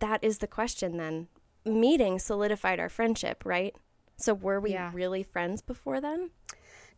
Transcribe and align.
that 0.00 0.22
is 0.22 0.38
the 0.38 0.46
question 0.46 0.96
then. 0.96 1.28
Meeting 1.64 2.18
solidified 2.18 2.78
our 2.80 2.88
friendship, 2.88 3.42
right? 3.44 3.74
So 4.16 4.34
were 4.34 4.60
we 4.60 4.72
Yeah. 4.72 4.90
really 4.94 5.22
friends 5.22 5.62
before 5.62 6.00
then? 6.00 6.30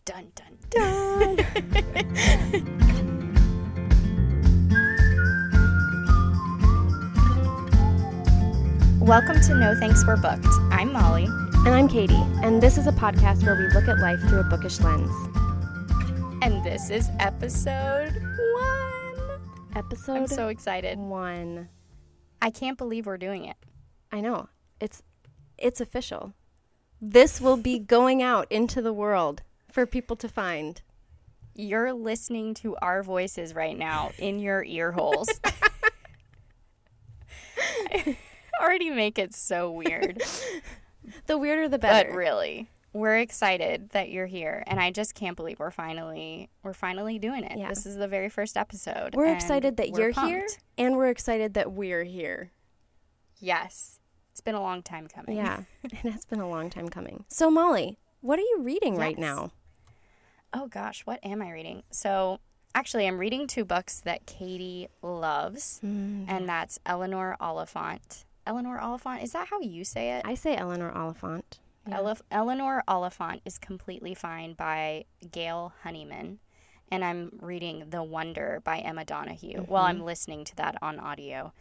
Dun 0.04 0.33
dun 0.34 0.58
dun. 0.71 1.36
Welcome 9.01 9.41
to 9.43 9.55
No 9.55 9.75
Thanks 9.79 10.05
We're 10.07 10.17
Booked. 10.17 10.46
I'm 10.71 10.93
Molly. 10.93 11.25
And 11.25 11.69
I'm 11.69 11.89
Katie, 11.89 12.14
and 12.43 12.62
this 12.62 12.79
is 12.79 12.87
a 12.87 12.93
podcast 12.93 13.45
where 13.45 13.55
we 13.55 13.69
look 13.75 13.89
at 13.89 13.98
life 13.98 14.21
through 14.29 14.41
a 14.41 14.45
bookish 14.45 14.80
lens. 14.80 15.11
And 16.43 16.64
this 16.64 16.91
is 16.91 17.09
episode 17.19 18.14
one. 18.55 19.41
Episode 19.77 20.17
I'm 20.17 20.27
so 20.27 20.48
excited. 20.48 20.98
one. 20.98 21.69
I 22.43 22.50
can't 22.50 22.79
believe 22.79 23.07
we're 23.07 23.18
doing 23.18 23.45
it. 23.45 23.57
I 24.11 24.20
know. 24.20 24.48
It's 24.80 25.03
it's 25.58 25.81
official. 25.81 26.35
This 27.00 27.40
will 27.40 27.57
be 27.57 27.79
going 27.96 28.22
out 28.22 28.46
into 28.50 28.82
the 28.82 28.93
world 28.93 29.43
for 29.71 29.86
people 29.86 30.17
to 30.17 30.29
find. 30.29 30.82
You're 31.54 31.93
listening 31.93 32.54
to 32.54 32.76
our 32.80 33.02
voices 33.02 33.54
right 33.54 33.76
now 33.76 34.12
in 34.18 34.38
your 34.38 34.64
ear 34.64 34.92
holes. 34.92 35.28
Already 38.60 38.90
make 38.90 39.18
it 39.18 39.34
so 39.34 39.70
weird. 39.70 40.22
The 41.26 41.38
weirder 41.38 41.68
the 41.68 41.78
better. 41.78 42.10
But 42.10 42.16
really, 42.16 42.68
we're 42.92 43.18
excited 43.18 43.90
that 43.90 44.10
you're 44.10 44.26
here, 44.26 44.64
and 44.66 44.80
I 44.80 44.90
just 44.90 45.14
can't 45.14 45.36
believe 45.36 45.58
we're 45.60 45.70
finally 45.70 46.50
we're 46.62 46.72
finally 46.72 47.18
doing 47.18 47.44
it. 47.44 47.56
Yeah. 47.58 47.68
This 47.68 47.86
is 47.86 47.96
the 47.96 48.08
very 48.08 48.28
first 48.28 48.56
episode. 48.56 49.14
we're 49.14 49.32
excited 49.32 49.76
that 49.76 49.90
we're 49.90 50.10
you're 50.10 50.26
here 50.26 50.46
and 50.76 50.96
we're 50.96 51.08
excited 51.08 51.54
that 51.54 51.72
we're 51.72 52.04
here. 52.04 52.50
Yes, 53.38 54.00
it's 54.32 54.40
been 54.40 54.54
a 54.54 54.60
long 54.60 54.82
time 54.82 55.06
coming. 55.06 55.36
Yeah. 55.36 55.62
and 55.82 56.14
it's 56.14 56.24
been 56.24 56.40
a 56.40 56.48
long 56.48 56.70
time 56.70 56.88
coming. 56.88 57.24
So 57.28 57.50
Molly, 57.50 57.98
what 58.20 58.38
are 58.38 58.42
you 58.42 58.59
reading 58.62 58.96
right 58.96 59.18
now? 59.18 59.52
Oh 60.52 60.66
gosh, 60.66 61.02
what 61.06 61.20
am 61.22 61.40
I 61.43 61.50
reading? 61.52 61.84
So 61.90 62.40
actually, 62.74 63.06
I'm 63.06 63.18
reading 63.18 63.46
two 63.46 63.65
books 63.65 64.00
that 64.00 64.27
Katie 64.27 64.89
loves, 65.03 65.81
Mm. 65.84 66.25
and 66.28 66.48
that's 66.48 66.78
Eleanor 66.84 67.37
Oliphant. 67.41 68.25
Eleanor 68.47 68.81
Oliphant, 68.81 69.22
is 69.22 69.33
that 69.33 69.48
how 69.48 69.61
you 69.61 69.84
say 69.84 70.12
it? 70.12 70.22
I 70.25 70.34
say 70.34 70.56
Eleanor 70.56 70.91
Oliphant. 70.91 71.61
Yeah. 71.89 71.98
Elef- 71.98 72.20
Eleanor 72.31 72.83
Oliphant 72.86 73.42
is 73.45 73.59
completely 73.59 74.14
fine 74.14 74.53
by 74.55 75.05
Gail 75.33 75.73
Honeyman. 75.83 76.39
And 76.92 77.05
I'm 77.05 77.39
reading 77.41 77.84
The 77.91 78.03
Wonder 78.03 78.61
by 78.64 78.78
Emma 78.78 79.05
Donoghue. 79.05 79.64
Well, 79.69 79.83
Mm-hmm. 79.84 79.91
I'm 80.00 80.05
listening 80.05 80.45
to 80.47 80.56
that 80.56 80.77
on 80.83 80.98
audio. 80.98 81.53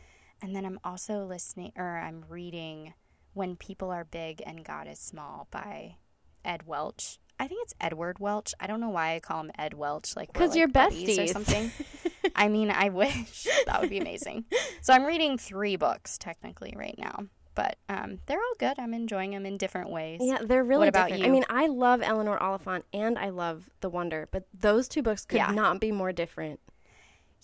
And 0.42 0.56
then 0.56 0.66
I'm 0.66 0.80
also 0.84 1.24
listening, 1.26 1.72
or 1.76 1.98
I'm 1.98 2.26
reading 2.30 2.94
When 3.34 3.56
People 3.56 3.92
Are 3.92 4.06
Big 4.06 4.42
and 4.46 4.64
God 4.66 4.88
is 4.88 5.00
Small 5.00 5.48
by 5.52 5.98
Ed 6.44 6.66
Welch. 6.66 7.20
I 7.40 7.48
think 7.48 7.62
it's 7.64 7.74
Edward 7.80 8.20
Welch. 8.20 8.54
I 8.60 8.68
don't 8.68 8.82
know 8.82 8.90
why 8.90 9.14
I 9.16 9.20
call 9.20 9.42
him 9.42 9.52
Ed 9.58 9.74
Welch. 9.74 10.16
Like 10.16 10.30
we're, 10.34 10.40
'Cause 10.42 10.50
like, 10.52 10.58
you're 10.60 10.68
buddies 10.68 11.20
or 11.20 11.28
something. 11.28 11.72
I 12.36 12.48
mean, 12.50 12.72
I 12.72 12.90
wish 12.90 13.48
that 13.66 13.80
would 13.82 13.90
be 13.90 14.00
amazing. 14.00 14.46
So 14.82 14.94
I'm 14.94 15.04
reading 15.06 15.38
three 15.38 15.76
books 15.76 16.18
technically 16.18 16.74
right 16.76 16.96
now, 16.98 17.26
but 17.56 17.78
um, 17.90 18.20
they're 18.26 18.38
all 18.40 18.54
good. 18.58 18.80
I'm 18.80 18.94
enjoying 18.94 19.32
them 19.32 19.46
in 19.46 19.58
different 19.58 19.90
ways. 19.90 20.20
Yeah, 20.24 20.40
they're 20.42 20.64
really 20.64 20.88
about 20.88 21.08
different. 21.10 21.24
I 21.24 21.28
you? 21.28 21.32
mean, 21.34 21.46
I 21.50 21.68
love 21.68 22.02
Eleanor 22.02 22.38
Oliphant 22.42 22.86
and 22.94 23.18
I 23.18 23.30
love 23.30 23.70
The 23.82 23.90
Wonder, 23.90 24.28
but 24.32 24.46
those 24.58 24.88
two 24.88 25.02
books 25.02 25.26
could 25.26 25.38
Yeah. 25.38 25.52
not 25.52 25.80
be 25.80 25.92
more 25.92 26.12
different. 26.12 26.60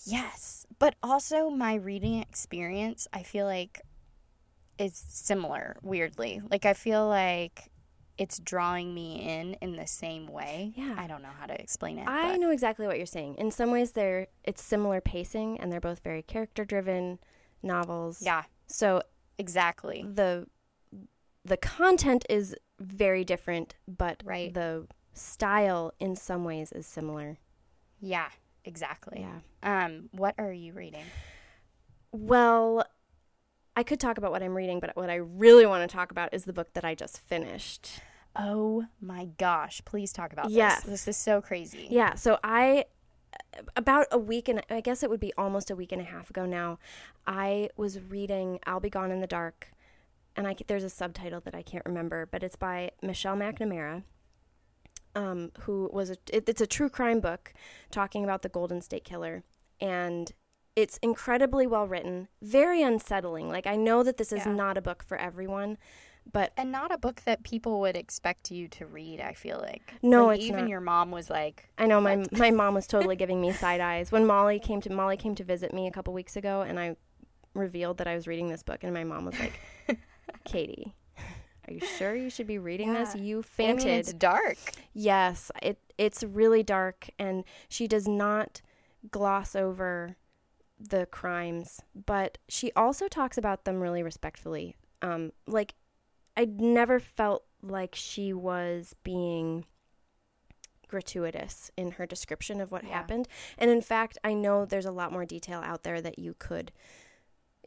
Yes, 0.04 0.66
but 0.78 0.94
also 1.02 1.48
my 1.50 1.74
reading 1.74 2.20
experience, 2.20 3.08
I 3.12 3.22
feel 3.22 3.46
like 3.46 3.80
is 4.78 4.94
similar. 5.08 5.76
Weirdly, 5.82 6.42
like 6.50 6.66
I 6.66 6.74
feel 6.74 7.08
like 7.08 7.70
it's 8.18 8.38
drawing 8.38 8.94
me 8.94 9.16
in 9.22 9.54
in 9.54 9.76
the 9.76 9.86
same 9.86 10.26
way. 10.26 10.72
Yeah. 10.76 10.94
I 10.98 11.06
don't 11.06 11.22
know 11.22 11.30
how 11.38 11.46
to 11.46 11.58
explain 11.60 11.98
it. 11.98 12.06
I 12.08 12.32
but- 12.32 12.40
know 12.40 12.50
exactly 12.50 12.86
what 12.86 12.98
you're 12.98 13.06
saying. 13.06 13.36
In 13.36 13.50
some 13.50 13.70
ways, 13.70 13.92
they're 13.92 14.26
it's 14.44 14.62
similar 14.62 15.00
pacing, 15.00 15.58
and 15.60 15.72
they're 15.72 15.80
both 15.80 16.00
very 16.00 16.22
character-driven 16.22 17.18
novels. 17.62 18.20
Yeah, 18.22 18.44
So 18.66 19.02
exactly. 19.38 20.04
the 20.08 20.46
the 21.44 21.56
content 21.56 22.26
is 22.28 22.56
very 22.80 23.24
different, 23.24 23.76
but 23.86 24.20
Right. 24.24 24.52
the 24.52 24.86
style 25.12 25.92
in 26.00 26.16
some 26.16 26.42
ways 26.44 26.72
is 26.72 26.86
similar. 26.86 27.38
Yeah, 28.00 28.28
exactly. 28.64 29.20
Yeah. 29.20 29.84
Um, 29.86 30.08
what 30.12 30.34
are 30.38 30.52
you 30.52 30.72
reading? 30.72 31.04
Well, 32.12 32.84
I 33.76 33.82
could 33.82 34.00
talk 34.00 34.18
about 34.18 34.32
what 34.32 34.42
I'm 34.42 34.54
reading, 34.56 34.80
but 34.80 34.96
what 34.96 35.10
I 35.10 35.16
really 35.16 35.66
want 35.66 35.88
to 35.88 35.94
talk 35.94 36.10
about 36.10 36.32
is 36.32 36.44
the 36.46 36.52
book 36.52 36.72
that 36.74 36.84
I 36.84 36.94
just 36.94 37.18
finished. 37.18 38.00
Oh 38.34 38.86
my 39.00 39.26
gosh! 39.38 39.80
Please 39.84 40.12
talk 40.12 40.32
about 40.32 40.50
Yes. 40.50 40.82
this. 40.82 41.04
This 41.04 41.08
is 41.08 41.16
so 41.16 41.40
crazy. 41.40 41.86
Yeah, 41.90 42.14
so 42.14 42.38
I 42.42 42.86
about 43.76 44.06
a 44.10 44.18
week 44.18 44.48
and 44.48 44.62
I 44.70 44.80
guess 44.80 45.02
it 45.02 45.10
would 45.10 45.20
be 45.20 45.32
almost 45.36 45.70
a 45.70 45.76
week 45.76 45.92
and 45.92 46.00
a 46.00 46.04
half 46.04 46.30
ago 46.30 46.46
now, 46.46 46.78
I 47.26 47.70
was 47.76 48.00
reading 48.00 48.58
I'll 48.66 48.80
Be 48.80 48.90
Gone 48.90 49.10
in 49.10 49.20
the 49.20 49.26
Dark 49.26 49.72
and 50.36 50.46
I 50.46 50.54
there's 50.66 50.84
a 50.84 50.90
subtitle 50.90 51.40
that 51.40 51.54
I 51.54 51.62
can't 51.62 51.84
remember, 51.86 52.26
but 52.26 52.42
it's 52.42 52.56
by 52.56 52.90
Michelle 53.02 53.36
McNamara. 53.36 54.02
Um, 55.14 55.50
who 55.60 55.88
was 55.94 56.10
a, 56.10 56.16
it, 56.30 56.46
it's 56.46 56.60
a 56.60 56.66
true 56.66 56.90
crime 56.90 57.20
book 57.20 57.54
talking 57.90 58.22
about 58.22 58.42
the 58.42 58.50
Golden 58.50 58.82
State 58.82 59.04
Killer 59.04 59.44
and 59.80 60.32
it's 60.74 60.98
incredibly 60.98 61.66
well 61.66 61.86
written, 61.86 62.28
very 62.42 62.82
unsettling. 62.82 63.48
Like 63.48 63.66
I 63.66 63.76
know 63.76 64.02
that 64.02 64.18
this 64.18 64.30
is 64.30 64.44
Yeah. 64.44 64.52
not 64.52 64.76
a 64.76 64.82
book 64.82 65.02
for 65.02 65.16
everyone, 65.16 65.78
but 66.32 66.52
And 66.56 66.70
not 66.72 66.90
a 66.92 66.98
book 66.98 67.22
that 67.24 67.42
people 67.44 67.80
would 67.80 67.96
expect 67.96 68.50
you 68.50 68.68
to 68.68 68.86
read. 68.86 69.20
I 69.20 69.32
feel 69.32 69.58
like 69.58 69.94
No, 70.02 70.26
Like, 70.26 70.38
it's 70.38 70.46
even 70.48 70.62
not. 70.62 70.68
your 70.70 70.80
mom 70.80 71.10
was 71.10 71.30
like, 71.30 71.68
I 71.78 71.86
know 71.86 72.00
my 72.00 72.24
my 72.32 72.50
mom 72.50 72.74
was 72.74 72.86
totally 72.86 73.16
giving 73.22 73.40
me 73.40 73.52
side 73.52 73.80
eyes 73.80 74.10
when 74.12 74.26
Molly 74.26 74.58
came 74.58 74.80
to 74.82 74.92
Molly 74.92 75.16
came 75.16 75.34
to 75.36 75.44
visit 75.44 75.72
me 75.72 75.86
a 75.86 75.90
couple 75.90 76.12
weeks 76.12 76.36
ago, 76.36 76.62
and 76.62 76.78
I 76.80 76.96
revealed 77.54 77.98
that 77.98 78.06
I 78.06 78.14
was 78.14 78.26
reading 78.26 78.48
this 78.48 78.62
book, 78.62 78.82
and 78.84 78.92
my 78.92 79.04
mom 79.04 79.24
was 79.26 79.38
like, 79.38 79.60
"Katie, 80.44 80.94
are 81.66 81.72
you 81.72 81.80
sure 81.80 82.14
you 82.14 82.28
should 82.30 82.46
be 82.46 82.58
reading 82.58 82.92
this? 82.94 83.14
Yeah. 83.14 83.22
You 83.22 83.38
I 83.38 83.42
fainted." 83.42 83.86
mean, 83.86 83.94
it's 83.98 84.12
dark. 84.12 84.58
yes, 84.92 85.50
it 85.62 85.78
it's 85.96 86.22
really 86.22 86.62
dark, 86.62 87.08
and 87.18 87.44
she 87.68 87.86
does 87.88 88.06
not 88.08 88.60
gloss 89.10 89.54
over 89.56 90.16
the 90.78 91.06
crimes, 91.06 91.80
but 91.94 92.36
she 92.48 92.70
also 92.76 93.08
talks 93.08 93.38
about 93.38 93.64
them 93.64 93.80
really 93.80 94.02
respectfully. 94.02 94.76
Um, 95.00 95.32
like 95.46 95.74
I 96.36 96.44
never 96.44 97.00
felt 97.00 97.44
like 97.62 97.94
she 97.94 98.32
was 98.32 98.94
being 99.02 99.64
gratuitous 100.88 101.70
in 101.76 101.92
her 101.92 102.06
description 102.06 102.60
of 102.60 102.70
what 102.70 102.84
Yeah. 102.84 102.90
happened. 102.90 103.26
And 103.58 103.70
in 103.70 103.80
fact, 103.80 104.18
I 104.22 104.34
know 104.34 104.64
there's 104.64 104.86
a 104.86 104.92
lot 104.92 105.12
more 105.12 105.24
detail 105.24 105.60
out 105.60 105.82
there 105.82 106.00
that 106.00 106.18
you 106.18 106.34
could 106.38 106.72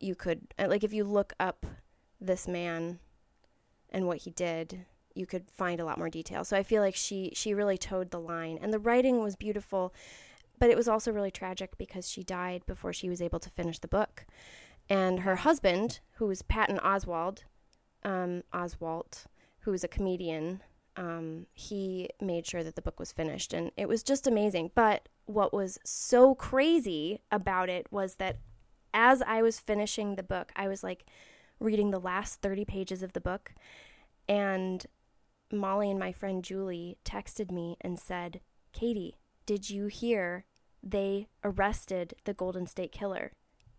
you 0.01 0.15
could 0.15 0.47
uh, 0.57 0.67
like 0.69 0.83
if 0.85 0.93
you 0.93 1.03
look 1.03 1.33
up 1.41 1.65
this 2.21 2.47
man 2.47 2.99
and 3.89 4.07
what 4.07 4.19
he 4.19 4.29
did, 4.31 4.85
you 5.13 5.25
could 5.25 5.51
find 5.51 5.81
a 5.81 5.85
lot 5.85 5.97
more 5.97 6.09
detail. 6.09 6.45
So 6.45 6.55
I 6.55 6.63
feel 6.63 6.81
like 6.81 6.95
she 6.95 7.31
she 7.33 7.53
really 7.53 7.77
towed 7.77 8.11
the 8.11 8.19
line 8.19 8.57
and 8.61 8.71
the 8.71 8.79
writing 8.79 9.21
was 9.21 9.35
beautiful, 9.35 9.93
but 10.57 10.69
it 10.69 10.77
was 10.77 10.87
also 10.87 11.11
really 11.11 11.31
tragic 11.31 11.77
because 11.77 12.09
she 12.09 12.23
died 12.23 12.65
before 12.65 12.93
she 12.93 13.09
was 13.09 13.21
able 13.21 13.39
to 13.39 13.49
finish 13.49 13.79
the 13.79 13.87
book. 13.89 14.25
And 14.87 15.21
her 15.21 15.37
husband, 15.37 15.99
who 16.13 16.27
was 16.27 16.41
Patton 16.41 16.79
Oswald, 16.79 17.43
um, 18.03 18.43
Oswalt, 18.53 19.25
who 19.61 19.71
was 19.71 19.83
a 19.83 19.87
comedian, 19.87 20.61
um, 20.95 21.45
he 21.53 22.09
made 22.19 22.45
sure 22.45 22.63
that 22.63 22.75
the 22.75 22.81
book 22.81 22.99
was 22.99 23.11
finished, 23.11 23.53
and 23.53 23.71
it 23.77 23.87
was 23.87 24.03
just 24.03 24.27
amazing. 24.27 24.71
But 24.75 25.07
what 25.25 25.53
was 25.53 25.79
so 25.83 26.35
crazy 26.35 27.21
about 27.31 27.69
it 27.69 27.87
was 27.91 28.15
that 28.15 28.37
as 28.93 29.21
I 29.21 29.41
was 29.41 29.59
finishing 29.59 30.15
the 30.15 30.23
book, 30.23 30.51
I 30.55 30.67
was 30.67 30.83
like 30.83 31.05
reading 31.59 31.91
the 31.91 31.99
last 31.99 32.41
30 32.41 32.65
pages 32.65 33.03
of 33.03 33.13
the 33.13 33.21
book, 33.21 33.53
and 34.27 34.85
Molly 35.51 35.89
and 35.89 35.99
my 35.99 36.11
friend 36.11 36.43
Julie 36.43 36.97
texted 37.05 37.51
me 37.51 37.77
and 37.81 37.99
said, 37.99 38.41
Katie, 38.73 39.15
did 39.45 39.69
you 39.69 39.87
hear 39.87 40.45
they 40.83 41.27
arrested 41.43 42.13
the 42.25 42.33
Golden 42.33 42.67
State 42.67 42.91
Killer? 42.91 43.31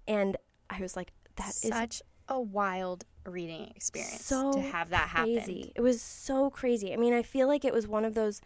And 0.06 0.36
I 0.68 0.80
was 0.80 0.96
like, 0.96 1.12
that 1.36 1.50
is 1.50 1.68
such 1.68 2.02
a 2.30 2.40
wild 2.40 3.04
reading 3.26 3.70
experience 3.76 4.24
so 4.24 4.52
to 4.52 4.60
have 4.60 4.90
that 4.90 5.08
happen. 5.08 5.34
crazy. 5.34 5.72
It 5.74 5.82
was 5.82 6.00
so 6.00 6.48
crazy. 6.48 6.92
I 6.92 6.96
mean, 6.96 7.12
I 7.12 7.22
feel 7.22 7.46
like 7.46 7.64
it 7.64 7.74
was 7.74 7.86
one 7.86 8.04
of 8.04 8.14
those 8.14 8.40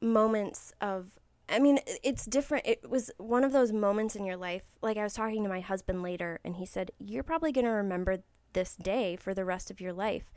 moments 0.00 0.72
of 0.80 1.18
I 1.52 1.58
mean, 1.58 1.80
it's 2.04 2.26
different. 2.26 2.64
It 2.64 2.88
was 2.88 3.10
one 3.18 3.42
of 3.42 3.50
those 3.50 3.72
moments 3.72 4.14
in 4.14 4.24
your 4.24 4.36
life. 4.36 4.62
Like 4.82 4.96
I 4.96 5.02
was 5.02 5.14
talking 5.14 5.42
to 5.42 5.48
my 5.48 5.58
husband 5.58 6.00
later 6.00 6.38
and 6.44 6.56
he 6.56 6.64
said, 6.64 6.92
"You're 6.98 7.24
probably 7.24 7.50
going 7.50 7.64
to 7.64 7.72
remember 7.72 8.18
this 8.52 8.76
day 8.76 9.16
for 9.16 9.34
the 9.34 9.44
rest 9.44 9.68
of 9.68 9.80
your 9.80 9.92
life." 9.92 10.32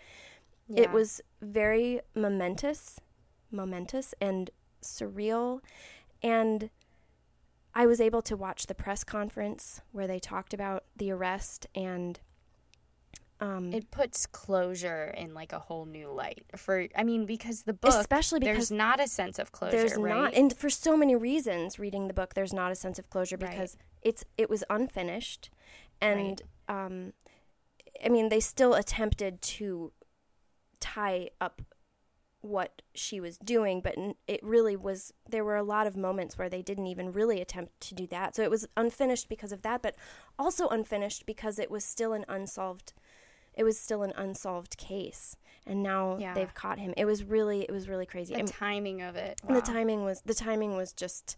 It 0.76 0.92
was 0.92 1.22
very 1.40 2.02
momentous, 2.16 3.00
momentous 3.52 4.16
and 4.20 4.50
surreal 4.82 5.60
and 6.24 6.72
I 7.76 7.86
was 7.86 8.00
able 8.00 8.22
to 8.24 8.36
watch 8.38 8.68
the 8.68 8.76
press 8.76 9.04
conference 9.04 9.82
where 9.92 10.08
they 10.08 10.20
talked 10.20 10.54
about 10.54 10.84
the 10.96 11.12
arrest 11.12 11.68
and 11.76 12.20
Um, 13.40 13.74
it 13.74 13.92
puts 13.92 14.26
closure 14.26 15.06
in 15.18 15.34
like 15.34 15.52
a 15.52 15.60
whole 15.60 15.86
new 15.86 16.10
light 16.12 16.46
for 16.56 16.88
I 16.96 17.04
mean 17.04 17.26
because 17.26 17.64
the 17.64 17.74
book 17.74 17.94
especially 17.94 18.40
because 18.40 18.56
there's 18.56 18.72
not 18.72 19.00
a 19.02 19.08
sense 19.08 19.38
of 19.40 19.52
closure 19.52 19.76
there's 19.78 19.96
right 19.98 20.16
not 20.16 20.34
and 20.34 20.56
for 20.56 20.70
so 20.70 20.96
many 20.96 21.16
reasons 21.16 21.78
reading 21.80 22.08
the 22.08 22.14
book 22.14 22.36
there's 22.36 22.54
not 22.54 22.72
a 22.72 22.76
sense 22.76 23.00
of 23.00 23.10
closure 23.10 23.36
Right. 23.38 23.52
because 23.52 23.76
it's 24.02 24.24
it 24.38 24.50
was 24.50 24.64
unfinished 24.70 25.50
and 26.00 26.42
um 26.70 27.12
i 28.06 28.08
mean 28.08 28.30
they 28.30 28.40
still 28.40 28.76
attempted 28.76 29.42
to 29.42 29.92
tie 30.80 31.30
up 31.42 31.62
what 32.44 32.82
she 32.94 33.20
was 33.20 33.38
doing 33.38 33.80
but 33.82 33.96
it 34.28 34.40
really 34.44 34.76
was 34.76 35.12
there 35.30 35.44
were 35.46 35.56
a 35.56 35.64
lot 35.64 35.88
of 35.88 35.96
moments 35.98 36.38
where 36.38 36.50
they 36.50 36.62
didn't 36.62 36.88
even 36.88 37.12
really 37.12 37.40
attempt 37.42 37.80
to 37.80 37.96
do 37.96 38.06
that 38.06 38.36
so 38.36 38.44
it 38.44 38.52
was 38.52 38.68
unfinished 38.78 39.28
because 39.30 39.52
of 39.54 39.62
that 39.62 39.82
but 39.82 39.96
also 40.38 40.68
unfinished 40.68 41.26
because 41.26 41.58
it 41.58 41.72
was 41.72 41.86
still 41.86 42.12
an 42.14 42.26
unsolved 42.28 42.94
it 43.54 43.64
was 43.64 43.80
still 43.80 44.04
an 44.04 44.12
unsolved 44.18 44.78
case 44.78 45.38
and 45.66 45.82
now 45.82 46.18
Yeah. 46.20 46.34
they've 46.34 46.54
caught 46.54 46.80
him 46.80 46.94
it 46.98 47.06
was 47.06 47.24
really 47.24 47.62
it 47.62 47.72
was 47.72 47.88
really 47.88 48.06
crazy 48.06 48.34
the 48.34 48.42
And- 48.42 48.48
timing 48.50 49.02
of 49.02 49.16
it 49.16 49.40
wow. 49.48 49.56
the 49.56 49.62
timing 49.62 50.04
was 50.04 50.22
the 50.26 50.34
timing 50.34 50.76
was 50.76 50.92
just 50.94 51.38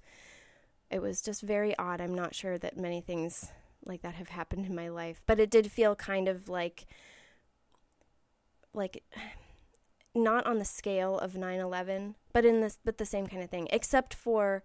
it 0.92 1.02
was 1.02 1.22
just 1.24 1.42
very 1.42 1.76
odd. 1.80 2.00
I'm 2.00 2.14
not 2.14 2.36
sure 2.36 2.60
that 2.60 2.78
many 2.78 3.02
things 3.02 3.52
like 3.86 4.04
that 4.04 4.14
have 4.16 4.30
happened 4.30 4.68
in 4.68 4.76
my 4.76 4.88
life, 4.90 5.24
but 5.26 5.40
it 5.40 5.50
did 5.50 5.72
feel 5.72 5.96
kind 5.96 6.28
of 6.28 6.48
like 6.48 6.86
like 8.74 9.04
not 10.16 10.46
on 10.48 10.58
the 10.58 10.66
scale 10.66 11.20
of 11.20 11.34
9/11, 11.34 12.16
but 12.34 12.46
in 12.46 12.62
this 12.62 12.80
but 12.84 12.98
the 12.98 13.06
same 13.06 13.28
kind 13.28 13.44
of 13.44 13.50
thing, 13.50 13.68
except 13.72 14.14
for 14.14 14.64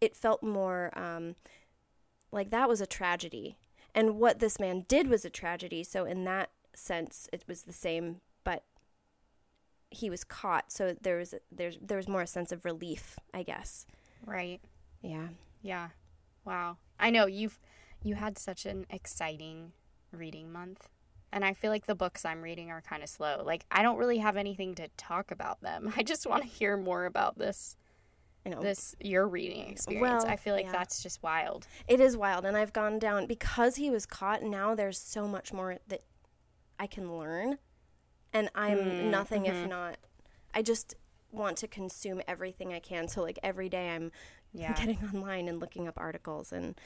it 0.00 0.16
felt 0.16 0.42
more 0.42 0.90
um 0.98 1.36
like 2.30 2.50
that 2.50 2.68
was 2.68 2.80
a 2.80 2.86
tragedy. 2.86 3.56
And 3.94 4.18
what 4.18 4.38
this 4.38 4.60
man 4.60 4.84
did 4.88 5.08
was 5.08 5.24
a 5.24 5.30
tragedy, 5.30 5.82
so 5.82 6.04
in 6.04 6.24
that 6.24 6.50
sense 6.74 7.28
it 7.32 7.44
was 7.48 7.62
the 7.62 7.72
same, 7.72 8.20
but 8.44 8.64
he 9.90 10.10
was 10.10 10.22
caught, 10.24 10.70
so 10.70 10.94
there 11.00 11.16
was 11.16 11.34
there's 11.50 11.78
there 11.80 11.96
was 11.96 12.08
more 12.08 12.22
a 12.22 12.26
sense 12.26 12.52
of 12.52 12.64
relief, 12.64 13.18
I 13.32 13.42
guess. 13.42 13.86
right 14.26 14.60
Yeah. 15.00 15.28
yeah 15.62 15.88
wow 16.44 16.76
I 16.98 17.10
know 17.10 17.26
you've 17.26 17.58
you 18.02 18.16
had 18.16 18.36
such 18.38 18.66
an 18.66 18.84
exciting 18.90 19.72
reading 20.12 20.52
month 20.52 20.88
and 21.32 21.44
I 21.44 21.52
feel 21.54 21.70
like 21.70 21.86
the 21.86 21.94
books 21.94 22.24
I'm 22.24 22.42
reading 22.42 22.70
are 22.70 22.80
kind 22.80 23.02
of 23.02 23.08
slow 23.08 23.42
like 23.44 23.64
I 23.70 23.82
don't 23.82 23.98
really 23.98 24.18
have 24.18 24.36
anything 24.36 24.74
to 24.76 24.88
talk 24.96 25.30
about 25.30 25.60
them 25.60 25.92
I 25.96 26.02
just 26.02 26.26
want 26.26 26.42
to 26.42 26.48
hear 26.48 26.76
more 26.76 27.04
about 27.06 27.38
this 27.38 27.76
You 28.44 28.52
know, 28.52 28.62
this 28.62 28.94
your 29.00 29.26
reading 29.28 29.68
experience 29.68 30.24
Well, 30.24 30.32
I 30.32 30.36
feel 30.36 30.54
like 30.54 30.66
yeah. 30.66 30.72
that's 30.72 31.02
just 31.02 31.22
wild 31.22 31.66
it 31.86 32.00
is 32.00 32.16
wild, 32.16 32.44
and 32.44 32.56
I've 32.56 32.72
gone 32.72 32.98
down 32.98 33.26
because 33.26 33.76
he 33.76 33.90
was 33.90 34.06
caught. 34.06 34.42
Now 34.42 34.74
there's 34.74 34.98
so 34.98 35.26
much 35.28 35.52
more 35.52 35.78
that 35.88 36.02
I 36.78 36.86
can 36.86 37.18
learn, 37.18 37.58
and 38.32 38.48
I'm 38.54 38.78
Mm, 38.78 39.10
nothing 39.10 39.46
if 39.46 39.64
mhm. 39.64 39.68
not. 39.68 39.98
I 40.54 40.62
just 40.62 40.94
want 41.30 41.56
to 41.58 41.68
consume 41.68 42.22
everything 42.26 42.72
I 42.72 42.80
can. 42.80 43.08
So 43.08 43.20
like 43.22 43.38
every 43.42 43.68
day, 43.68 43.90
I'm 43.90 44.12
yeah 44.52 44.72
getting 44.80 44.98
online 45.12 45.48
and 45.48 45.60
looking 45.60 45.86
up 45.88 45.94
articles 45.98 46.52
and 46.52 46.78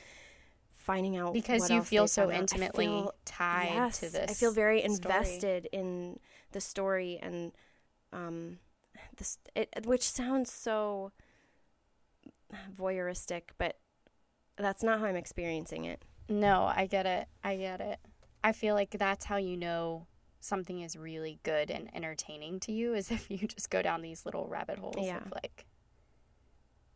finding 0.82 1.16
out 1.16 1.32
because 1.32 1.62
what 1.62 1.70
you 1.70 1.82
feel 1.82 2.06
so 2.08 2.30
intimately 2.30 2.86
feel- 2.86 3.14
tied 3.24 3.70
yes, 3.72 4.00
to 4.00 4.08
this 4.10 4.30
I 4.30 4.34
feel 4.34 4.52
very 4.52 4.80
story. 4.80 4.94
invested 4.94 5.68
in 5.72 6.18
the 6.52 6.60
story 6.60 7.18
and 7.22 7.52
um, 8.12 8.58
this, 9.16 9.38
it, 9.54 9.68
which 9.86 10.02
sounds 10.02 10.52
so 10.52 11.12
voyeuristic, 12.76 13.42
but 13.58 13.78
that's 14.56 14.82
not 14.82 15.00
how 15.00 15.06
I'm 15.06 15.16
experiencing 15.16 15.84
it. 15.84 16.02
No, 16.28 16.64
I 16.64 16.86
get 16.86 17.06
it. 17.06 17.26
I 17.42 17.56
get 17.56 17.80
it. 17.80 17.98
I 18.44 18.52
feel 18.52 18.74
like 18.74 18.90
that's 18.98 19.24
how 19.24 19.36
you 19.36 19.56
know 19.56 20.06
something 20.40 20.80
is 20.80 20.96
really 20.96 21.38
good 21.44 21.70
and 21.70 21.88
entertaining 21.94 22.58
to 22.60 22.72
you 22.72 22.94
is 22.94 23.10
if 23.10 23.30
you 23.30 23.38
just 23.38 23.70
go 23.70 23.82
down 23.82 24.02
these 24.02 24.24
little 24.26 24.46
rabbit 24.48 24.78
holes 24.78 24.96
Yeah. 24.98 25.18
of 25.18 25.32
like 25.32 25.66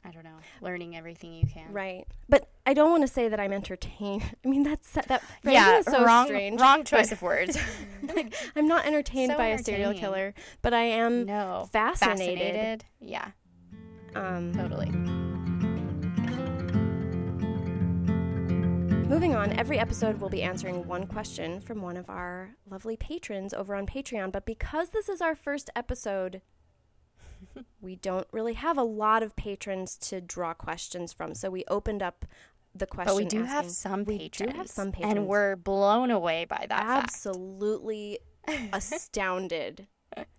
I 0.06 0.10
don't 0.12 0.22
know, 0.24 0.36
learning 0.60 0.96
everything 0.96 1.32
you 1.32 1.46
can. 1.46 1.72
Right. 1.72 2.06
But 2.28 2.48
I 2.64 2.74
don't 2.74 2.90
want 2.90 3.02
to 3.02 3.08
say 3.12 3.28
that 3.28 3.40
I'm 3.40 3.52
entertained. 3.52 4.22
I 4.44 4.48
mean, 4.48 4.62
that's 4.62 4.92
that 4.92 5.22
Yeah, 5.42 5.78
is 5.78 5.86
so 5.86 6.04
wrong 6.04 6.26
strange. 6.26 6.60
wrong 6.60 6.84
choice 6.84 7.10
of 7.12 7.22
words. 7.22 7.58
I'm 8.56 8.68
not 8.68 8.86
entertained 8.86 9.32
So 9.32 9.36
by 9.38 9.48
a 9.48 9.58
serial 9.58 9.94
killer, 9.94 10.32
but 10.62 10.72
I 10.72 10.82
am 10.82 11.24
no. 11.26 11.68
fascinated. 11.72 12.84
Yeah, 13.00 13.30
Um, 14.14 14.52
totally. 14.54 14.92
Moving 19.08 19.36
on, 19.36 19.52
every 19.52 19.78
episode 19.78 20.20
we'll 20.20 20.28
be 20.30 20.42
answering 20.42 20.86
one 20.86 21.06
question 21.06 21.60
from 21.60 21.80
one 21.80 21.96
of 21.96 22.10
our 22.10 22.50
lovely 22.68 22.96
patrons 22.96 23.54
over 23.54 23.74
on 23.76 23.86
Patreon. 23.86 24.32
But 24.32 24.44
because 24.44 24.90
this 24.90 25.08
is 25.08 25.20
our 25.20 25.36
first 25.36 25.70
episode, 25.76 26.42
we 27.80 27.96
don't 27.96 28.26
really 28.32 28.54
have 28.54 28.76
a 28.78 28.82
lot 28.82 29.22
of 29.22 29.36
patrons 29.36 29.96
to 29.98 30.20
draw 30.20 30.54
questions 30.54 31.12
from. 31.12 31.34
So 31.34 31.50
we 31.50 31.64
opened 31.68 32.02
up 32.02 32.24
the 32.74 32.86
question. 32.86 33.14
But 33.14 33.16
we 33.16 33.24
do 33.24 33.44
have 33.44 33.70
some 33.70 34.04
we 34.04 34.18
patrons. 34.18 34.52
do 34.52 34.58
have 34.58 34.68
some 34.68 34.92
And 35.02 35.26
we're 35.26 35.56
blown 35.56 36.10
away 36.10 36.44
by 36.44 36.66
that 36.68 36.84
absolutely 36.86 38.18
astounded, 38.72 39.86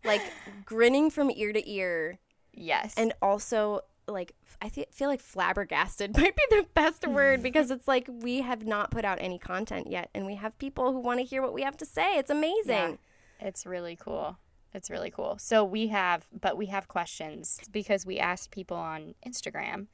like 0.04 0.22
grinning 0.66 1.10
from 1.10 1.32
ear 1.36 1.54
to 1.54 1.70
ear, 1.70 2.20
Yes. 2.54 2.94
and 2.98 3.14
also 3.22 3.82
like 4.08 4.34
I 4.62 4.70
fe- 4.70 4.86
feel 4.92 5.10
like 5.10 5.20
flabbergasted 5.20 6.16
might 6.18 6.36
be 6.36 6.44
the 6.50 6.66
best 6.74 7.06
word 7.08 7.44
because 7.44 7.70
it's 7.72 7.88
like 7.88 8.08
we 8.10 8.42
have 8.42 8.66
not 8.66 8.90
put 8.90 9.04
out 9.06 9.18
any 9.22 9.38
content 9.38 9.90
yet, 9.90 10.10
and 10.16 10.26
we 10.26 10.36
have 10.36 10.58
people 10.58 10.92
who 10.94 11.00
want 11.00 11.20
to 11.20 11.26
hear 11.26 11.42
what 11.42 11.54
we 11.54 11.64
have 11.64 11.78
to 11.78 11.86
say. 11.86 12.18
It's 12.18 12.30
amazing. 12.30 12.98
Yeah, 13.40 13.48
it's 13.48 13.66
really 13.66 13.96
cool. 13.96 14.38
It's 14.74 14.90
really 14.90 15.10
cool. 15.12 15.38
So 15.40 15.64
we 15.64 15.88
have, 15.88 16.26
but 16.40 16.58
we 16.58 16.68
have 16.68 16.88
questions 16.88 17.60
because 17.72 18.06
we 18.06 18.20
asked 18.20 18.52
people 18.52 18.78
on 18.78 19.16
Instagram, 19.26 19.88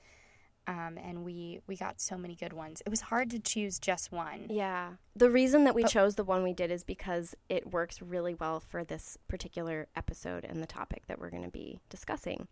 um, 0.67 0.97
and 0.97 1.23
we 1.23 1.59
we 1.67 1.75
got 1.77 2.01
so 2.01 2.17
many 2.17 2.35
good 2.35 2.53
ones. 2.53 2.81
It 2.85 2.89
was 2.89 3.01
hard 3.01 3.29
to 3.31 3.39
choose 3.39 3.79
just 3.79 4.11
one. 4.11 4.47
Yeah. 4.49 4.93
The 5.15 5.29
reason 5.29 5.63
that 5.65 5.75
we 5.75 5.83
But- 5.83 5.91
chose 5.91 6.15
the 6.15 6.23
one 6.23 6.43
we 6.43 6.53
did 6.53 6.71
is 6.71 6.83
because 6.83 7.35
it 7.49 7.71
works 7.71 8.01
really 8.01 8.33
well 8.33 8.59
for 8.59 8.83
this 8.83 9.17
particular 9.27 9.87
episode 9.95 10.43
and 10.43 10.61
the 10.61 10.67
topic 10.67 11.03
that 11.07 11.19
we're 11.19 11.29
going 11.29 11.43
to 11.43 11.49
be 11.49 11.79
discussing. 11.89 12.47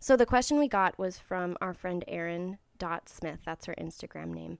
So 0.00 0.16
the 0.16 0.26
question 0.26 0.58
we 0.58 0.68
got 0.68 0.98
was 0.98 1.18
from 1.18 1.56
our 1.60 1.74
friend 1.74 2.04
Erin 2.06 2.58
Dot 2.76 3.08
Smith. 3.08 3.40
That's 3.44 3.66
her 3.66 3.74
Instagram 3.76 4.28
name. 4.32 4.58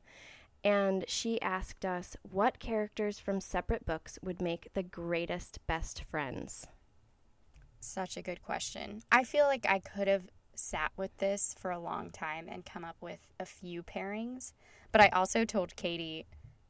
And 0.65 1.05
she 1.07 1.41
asked 1.41 1.85
us 1.85 2.17
what 2.23 2.59
characters 2.59 3.21
from 3.21 3.41
separate 3.41 3.87
books 3.87 4.19
would 4.23 4.43
make 4.43 4.71
the 4.75 4.83
greatest 4.83 5.65
best 5.69 6.03
friends. 6.03 6.67
Such 7.81 8.17
a 8.17 8.23
good 8.23 8.43
question. 8.43 9.03
I 9.11 9.25
feel 9.25 9.45
like 9.45 9.67
I 9.69 9.79
could 9.79 10.09
have 10.09 10.25
sat 10.55 10.91
with 10.97 11.17
this 11.19 11.55
for 11.59 11.71
a 11.71 11.79
long 11.79 12.11
time 12.11 12.47
and 12.49 12.65
come 12.65 12.85
up 12.85 12.97
with 13.01 13.33
a 13.39 13.47
few 13.47 13.83
pairings, 13.83 14.53
but 14.91 15.01
I 15.01 15.09
also 15.09 15.45
told 15.45 15.77
Katie 15.77 16.27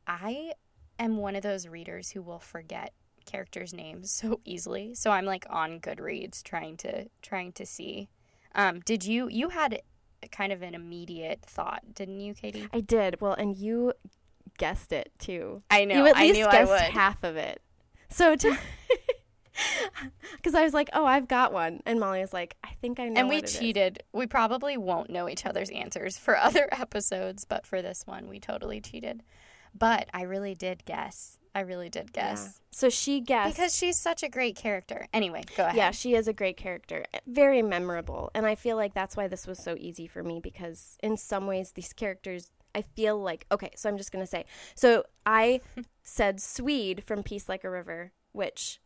I 0.06 0.52
am 0.98 1.16
one 1.16 1.36
of 1.36 1.42
those 1.42 1.66
readers 1.66 2.10
who 2.10 2.22
will 2.22 2.38
forget 2.38 2.92
characters' 3.24 3.72
names 3.74 4.10
so 4.10 4.40
easily. 4.44 4.94
So 4.94 5.10
I'm 5.10 5.24
like 5.24 5.46
on 5.50 5.80
Goodreads 5.80 6.42
trying 6.42 6.76
to 6.78 7.08
trying 7.22 7.52
to 7.52 7.66
see. 7.66 8.08
Um, 8.54 8.80
did 8.80 9.04
you 9.04 9.28
you 9.28 9.50
had 9.50 9.80
kind 10.32 10.52
of 10.52 10.62
an 10.62 10.74
immediate 10.74 11.42
thought, 11.42 11.94
didn't 11.94 12.20
you, 12.20 12.34
Katie? 12.34 12.68
I 12.72 12.80
did. 12.80 13.20
Well, 13.20 13.34
and 13.34 13.56
you 13.56 13.92
guessed 14.58 14.92
it 14.92 15.12
too. 15.18 15.62
I 15.70 15.84
know. 15.84 15.96
you 15.96 16.06
at 16.06 16.16
I 16.16 16.22
least 16.22 16.50
guessed 16.50 16.82
half 16.84 17.22
of 17.22 17.36
it. 17.36 17.62
So, 18.10 18.34
because 20.36 20.54
I 20.54 20.62
was 20.62 20.74
like, 20.74 20.88
"Oh, 20.92 21.04
I've 21.04 21.28
got 21.28 21.52
one," 21.52 21.80
and 21.86 21.98
Molly 22.00 22.20
was 22.20 22.32
like, 22.32 22.56
"I 22.64 22.70
think 22.80 23.00
I 23.00 23.08
know." 23.08 23.20
and 23.20 23.28
we 23.28 23.36
what 23.36 23.44
it 23.44 23.50
is." 23.50 23.58
cheated. 23.58 24.02
We 24.12 24.26
probably 24.26 24.76
won't 24.76 25.10
know 25.10 25.28
each 25.28 25.46
other's 25.46 25.70
answers 25.70 26.18
for 26.18 26.36
other 26.38 26.68
episodes, 26.72 27.44
but 27.44 27.66
for 27.66 27.82
this 27.82 28.06
one, 28.06 28.28
we 28.28 28.40
totally 28.40 28.80
cheated. 28.80 29.22
But 29.76 30.08
I 30.14 30.22
really 30.22 30.54
did 30.54 30.84
guess. 30.84 31.38
I 31.54 31.60
really 31.60 31.88
did 31.88 32.10
Yeah. 32.14 32.30
guess. 32.30 32.60
So 32.70 32.88
she 32.88 33.20
guessed 33.20 33.56
Because 33.56 33.76
she's 33.76 33.96
such 33.98 34.22
a 34.22 34.28
great 34.28 34.54
character. 34.56 35.08
Anyway, 35.12 35.42
go 35.56 35.64
ahead. 35.64 35.76
Yeah, 35.76 35.90
she 35.90 36.14
is 36.14 36.28
a 36.28 36.32
great 36.32 36.56
character, 36.56 37.04
eh, 37.12 37.18
very 37.26 37.62
memorable, 37.62 38.30
and 38.34 38.46
I 38.46 38.54
feel 38.54 38.76
like 38.76 38.94
that's 38.94 39.16
why 39.16 39.26
this 39.28 39.46
was 39.46 39.58
so 39.58 39.74
easy 39.78 40.06
for 40.06 40.22
me 40.22 40.40
because 40.40 40.96
in 41.02 41.16
some 41.16 41.46
ways 41.46 41.72
these 41.72 41.92
characters. 41.92 42.52
I 42.74 42.82
feel 42.82 43.18
like 43.20 43.46
okay, 43.50 43.70
so 43.76 43.88
I'm 43.88 43.96
just 43.96 44.12
gonna 44.12 44.26
say. 44.26 44.44
So 44.74 45.04
I 45.26 45.60
said 46.02 46.40
Swede 46.40 47.02
from 47.02 47.22
Peace 47.22 47.48
Like 47.48 47.64
a 47.64 47.70
River, 47.70 48.12
which 48.32 48.78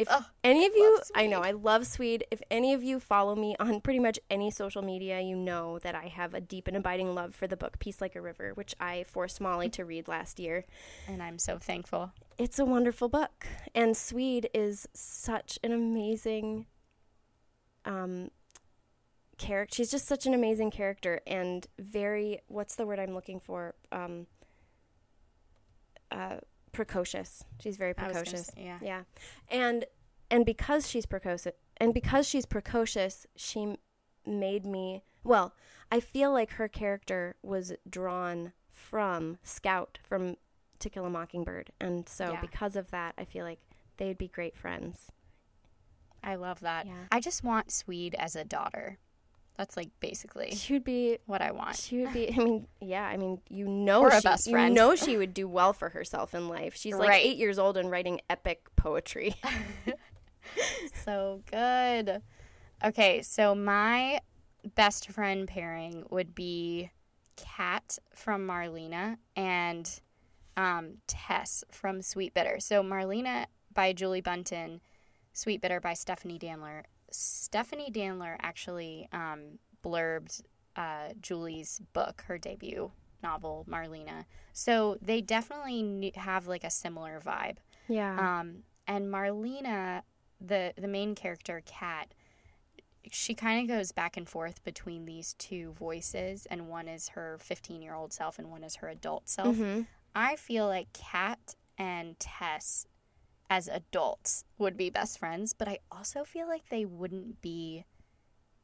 if 0.00 0.08
Oh, 0.10 0.24
any 0.42 0.64
of 0.66 0.72
I 0.74 0.76
you 0.76 1.00
I 1.14 1.26
know 1.26 1.40
I 1.40 1.50
love 1.50 1.86
Swede. 1.86 2.24
If 2.30 2.40
any 2.50 2.72
of 2.72 2.82
you 2.82 2.98
follow 2.98 3.36
me 3.36 3.54
on 3.60 3.80
pretty 3.80 3.98
much 3.98 4.18
any 4.30 4.50
social 4.50 4.82
media, 4.82 5.20
you 5.20 5.36
know 5.36 5.78
that 5.80 5.94
I 5.94 6.06
have 6.06 6.32
a 6.34 6.40
deep 6.40 6.66
and 6.68 6.76
abiding 6.76 7.14
love 7.14 7.34
for 7.34 7.46
the 7.46 7.56
book 7.56 7.78
Peace 7.78 8.00
Like 8.00 8.16
a 8.16 8.20
River, 8.20 8.52
which 8.54 8.74
I 8.80 9.04
forced 9.04 9.40
Molly 9.40 9.68
to 9.70 9.84
read 9.84 10.08
last 10.08 10.40
year. 10.40 10.64
And 11.06 11.22
I'm 11.22 11.38
so 11.38 11.58
thankful. 11.58 12.12
It's 12.38 12.58
a 12.58 12.64
wonderful 12.64 13.08
book, 13.10 13.46
and 13.74 13.94
Swede 13.96 14.48
is 14.54 14.88
such 14.94 15.58
an 15.62 15.72
amazing 15.72 16.66
um 17.84 18.30
character. 19.36 19.74
She's 19.74 19.90
just 19.90 20.06
such 20.06 20.26
an 20.26 20.34
amazing 20.34 20.70
character 20.70 21.20
and 21.26 21.66
very 21.78 22.40
what's 22.48 22.74
the 22.76 22.86
word 22.86 22.98
I'm 22.98 23.14
looking 23.14 23.40
for? 23.40 23.74
Um 23.92 24.26
uh 26.10 26.38
precocious. 26.72 27.44
She's 27.60 27.76
very 27.76 27.94
I 27.96 28.04
was 28.08 28.12
gonna 28.12 28.24
precocious. 28.24 28.46
say, 28.48 28.64
yeah. 28.64 28.78
Yeah. 28.82 29.02
And 29.48 29.84
and 30.30 30.44
because 30.46 30.88
she's 30.88 31.06
precocious 31.06 31.52
and 31.78 31.92
because 31.94 32.28
she's 32.28 32.46
precocious, 32.46 33.26
she 33.36 33.62
m- 33.62 33.76
made 34.26 34.64
me 34.66 35.02
well, 35.22 35.54
I 35.92 36.00
feel 36.00 36.32
like 36.32 36.52
her 36.52 36.68
character 36.68 37.36
was 37.42 37.72
drawn 37.88 38.52
from 38.70 39.38
Scout 39.42 39.98
from 40.02 40.36
To 40.78 40.88
Kill 40.88 41.04
a 41.04 41.10
Mockingbird. 41.10 41.70
And 41.80 42.08
so 42.08 42.32
Yeah. 42.32 42.40
because 42.40 42.74
of 42.76 42.90
that, 42.90 43.14
I 43.18 43.24
feel 43.24 43.44
like 43.44 43.60
they'd 43.98 44.16
be 44.16 44.28
great 44.28 44.56
friends. 44.56 45.10
I 46.22 46.36
love 46.36 46.60
that. 46.60 46.86
Yeah. 46.86 47.04
I 47.12 47.20
just 47.20 47.42
want 47.44 47.70
Swede 47.70 48.14
as 48.14 48.34
a 48.36 48.44
daughter. 48.44 48.98
That's 49.60 49.76
like 49.76 49.90
basically 50.00 50.54
She 50.54 50.72
would 50.72 50.84
be 50.84 51.18
what 51.26 51.42
I 51.42 51.50
want. 51.50 51.76
she 51.76 51.98
would 51.98 52.14
be 52.14 52.32
I 52.34 52.38
mean, 52.42 52.66
yeah, 52.80 53.04
I 53.04 53.18
mean, 53.18 53.42
you 53.50 53.68
know 53.68 54.00
Or 54.00 54.08
a 54.08 54.18
she, 54.18 54.26
best 54.26 54.46
you 54.46 54.70
know 54.70 54.94
she 54.96 55.16
would 55.18 55.34
do 55.34 55.46
well 55.46 55.74
for 55.74 55.90
herself 55.90 56.34
in 56.34 56.48
life. 56.48 56.74
She's 56.74 56.94
like 56.94 57.10
Right. 57.10 57.26
8 57.26 57.36
years 57.36 57.58
old 57.58 57.76
and 57.76 57.90
writing 57.90 58.22
epic 58.30 58.62
poetry. 58.76 59.34
so 61.04 61.42
good. 61.50 62.22
Okay, 62.82 63.20
so 63.20 63.54
my 63.54 64.20
best 64.76 65.10
friend 65.10 65.46
pairing 65.46 66.04
would 66.08 66.34
be 66.34 66.90
Kat 67.36 67.98
from 68.14 68.46
Marlena 68.46 69.18
and 69.36 70.00
um, 70.56 71.02
Tess 71.06 71.64
from 71.70 72.00
Sweet 72.00 72.32
Bitter. 72.32 72.60
So 72.60 72.82
Marlena 72.82 73.44
by 73.74 73.92
Julie 73.92 74.22
Buntin, 74.22 74.80
Sweet 75.34 75.60
Bitter 75.60 75.80
by 75.80 75.92
Stephanie 75.92 76.38
Danler. 76.38 76.84
Stephanie 77.10 77.90
Danler 77.90 78.36
actually 78.40 79.08
um, 79.12 79.58
blurbed 79.84 80.42
uh, 80.76 81.08
Julie's 81.20 81.80
book, 81.92 82.24
her 82.28 82.38
debut 82.38 82.92
novel, 83.22 83.66
Marlena. 83.68 84.24
So 84.52 84.96
they 85.02 85.20
definitely 85.20 86.12
have 86.16 86.46
like 86.46 86.64
a 86.64 86.70
similar 86.70 87.20
vibe. 87.24 87.56
yeah. 87.88 88.40
Um, 88.40 88.62
and 88.86 89.06
Marlena, 89.12 90.02
the 90.40 90.72
the 90.76 90.88
main 90.88 91.14
character, 91.14 91.62
Kat, 91.64 92.12
she 93.12 93.34
kind 93.34 93.62
of 93.70 93.76
goes 93.76 93.92
back 93.92 94.16
and 94.16 94.28
forth 94.28 94.62
between 94.64 95.04
these 95.04 95.34
two 95.34 95.72
voices, 95.72 96.46
and 96.46 96.68
one 96.68 96.88
is 96.88 97.08
her 97.10 97.38
15 97.40 97.82
year 97.82 97.94
old 97.94 98.12
self, 98.12 98.38
and 98.38 98.50
one 98.50 98.64
is 98.64 98.76
her 98.76 98.88
adult 98.88 99.28
self. 99.28 99.56
Mhm. 99.56 99.86
I 100.14 100.36
feel 100.36 100.66
like 100.66 100.92
Kat 100.92 101.54
and 101.78 102.18
Tess, 102.18 102.86
as 103.50 103.66
adults, 103.66 104.44
would 104.58 104.76
be 104.76 104.88
best 104.88 105.18
friends, 105.18 105.52
but 105.52 105.66
I 105.66 105.78
also 105.90 106.22
feel 106.22 106.46
like 106.46 106.68
they 106.70 106.84
wouldn't 106.84 107.42
be 107.42 107.84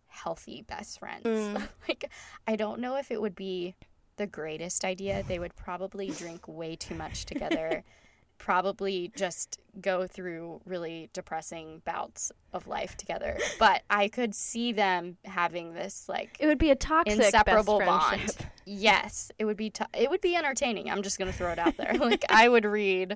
healthy 0.06 0.62
best 0.62 1.00
friends. 1.00 1.26
Mm. 1.26 1.68
like, 1.88 2.08
I 2.46 2.54
don't 2.54 2.80
know 2.80 2.96
if 2.96 3.10
it 3.10 3.20
would 3.20 3.34
be 3.34 3.74
the 4.16 4.28
greatest 4.28 4.84
idea. 4.84 5.24
They 5.26 5.40
would 5.40 5.56
probably 5.56 6.10
drink 6.10 6.46
way 6.46 6.76
too 6.76 6.94
much 6.94 7.26
together, 7.26 7.82
probably 8.38 9.12
just 9.16 9.58
go 9.80 10.06
through 10.06 10.60
really 10.64 11.10
depressing 11.12 11.82
bouts 11.84 12.32
of 12.52 12.66
life 12.66 12.96
together. 12.96 13.38
But 13.58 13.82
I 13.90 14.08
could 14.08 14.34
see 14.34 14.72
them 14.72 15.16
having 15.24 15.74
this, 15.74 16.08
like, 16.08 16.36
It 16.40 16.46
would 16.46 16.58
be 16.58 16.70
a 16.70 16.76
toxic 16.76 17.18
inseparable 17.18 17.78
best 17.78 18.38
bond. 18.38 18.50
Yes, 18.64 19.30
it 19.38 19.44
would 19.44 19.56
be. 19.56 19.70
T- 19.70 19.84
it 19.94 20.10
would 20.10 20.20
be 20.20 20.34
entertaining. 20.34 20.90
I'm 20.90 21.02
just 21.02 21.18
gonna 21.18 21.32
throw 21.32 21.52
it 21.52 21.58
out 21.58 21.76
there. 21.76 21.94
like 21.98 22.24
I 22.28 22.48
would 22.48 22.64
read 22.64 23.12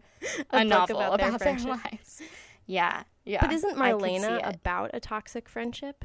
a, 0.50 0.58
book 0.60 0.68
novel 0.68 0.96
about 0.96 1.14
about, 1.14 1.18
their 1.18 1.30
their, 1.30 1.38
friendship. 1.38 1.68
lives. 1.68 2.22
Yeah, 2.66 3.02
yeah. 3.24 3.40
But 3.40 3.52
isn't 3.52 3.76
Marlena 3.76 4.54
about 4.54 4.90
a 4.94 5.00
toxic 5.00 5.48
friendship? 5.48 6.04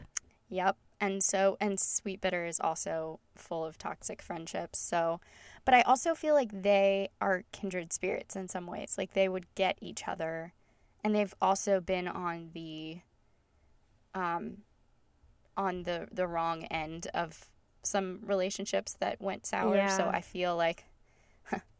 Yep. 0.49 0.77
And 0.99 1.21
so, 1.21 1.57
and 1.59 1.79
Sweet 1.79 2.21
Bitter 2.21 2.45
is 2.45 2.59
also 2.59 3.19
full 3.35 3.65
of 3.65 3.77
toxic 3.77 4.21
friendships. 4.21 4.79
So, 4.79 5.19
but 5.65 5.73
I 5.73 5.81
also 5.81 6.13
feel 6.15 6.35
like 6.35 6.61
they 6.61 7.09
are 7.19 7.43
kindred 7.51 7.91
spirits 7.91 8.35
in 8.35 8.47
some 8.47 8.67
ways. 8.67 8.95
Like 8.97 9.13
they 9.13 9.27
would 9.27 9.53
get 9.55 9.77
each 9.81 10.07
other, 10.07 10.53
and 11.03 11.13
they've 11.15 11.33
also 11.41 11.81
been 11.81 12.07
on 12.07 12.51
the, 12.53 12.99
um, 14.13 14.59
on 15.57 15.83
the 15.83 16.07
the 16.11 16.27
wrong 16.27 16.63
end 16.65 17.07
of 17.13 17.45
some 17.83 18.19
relationships 18.23 18.95
that 18.99 19.21
went 19.21 19.45
sour. 19.45 19.87
So 19.89 20.09
I 20.13 20.21
feel 20.21 20.55
like, 20.55 20.85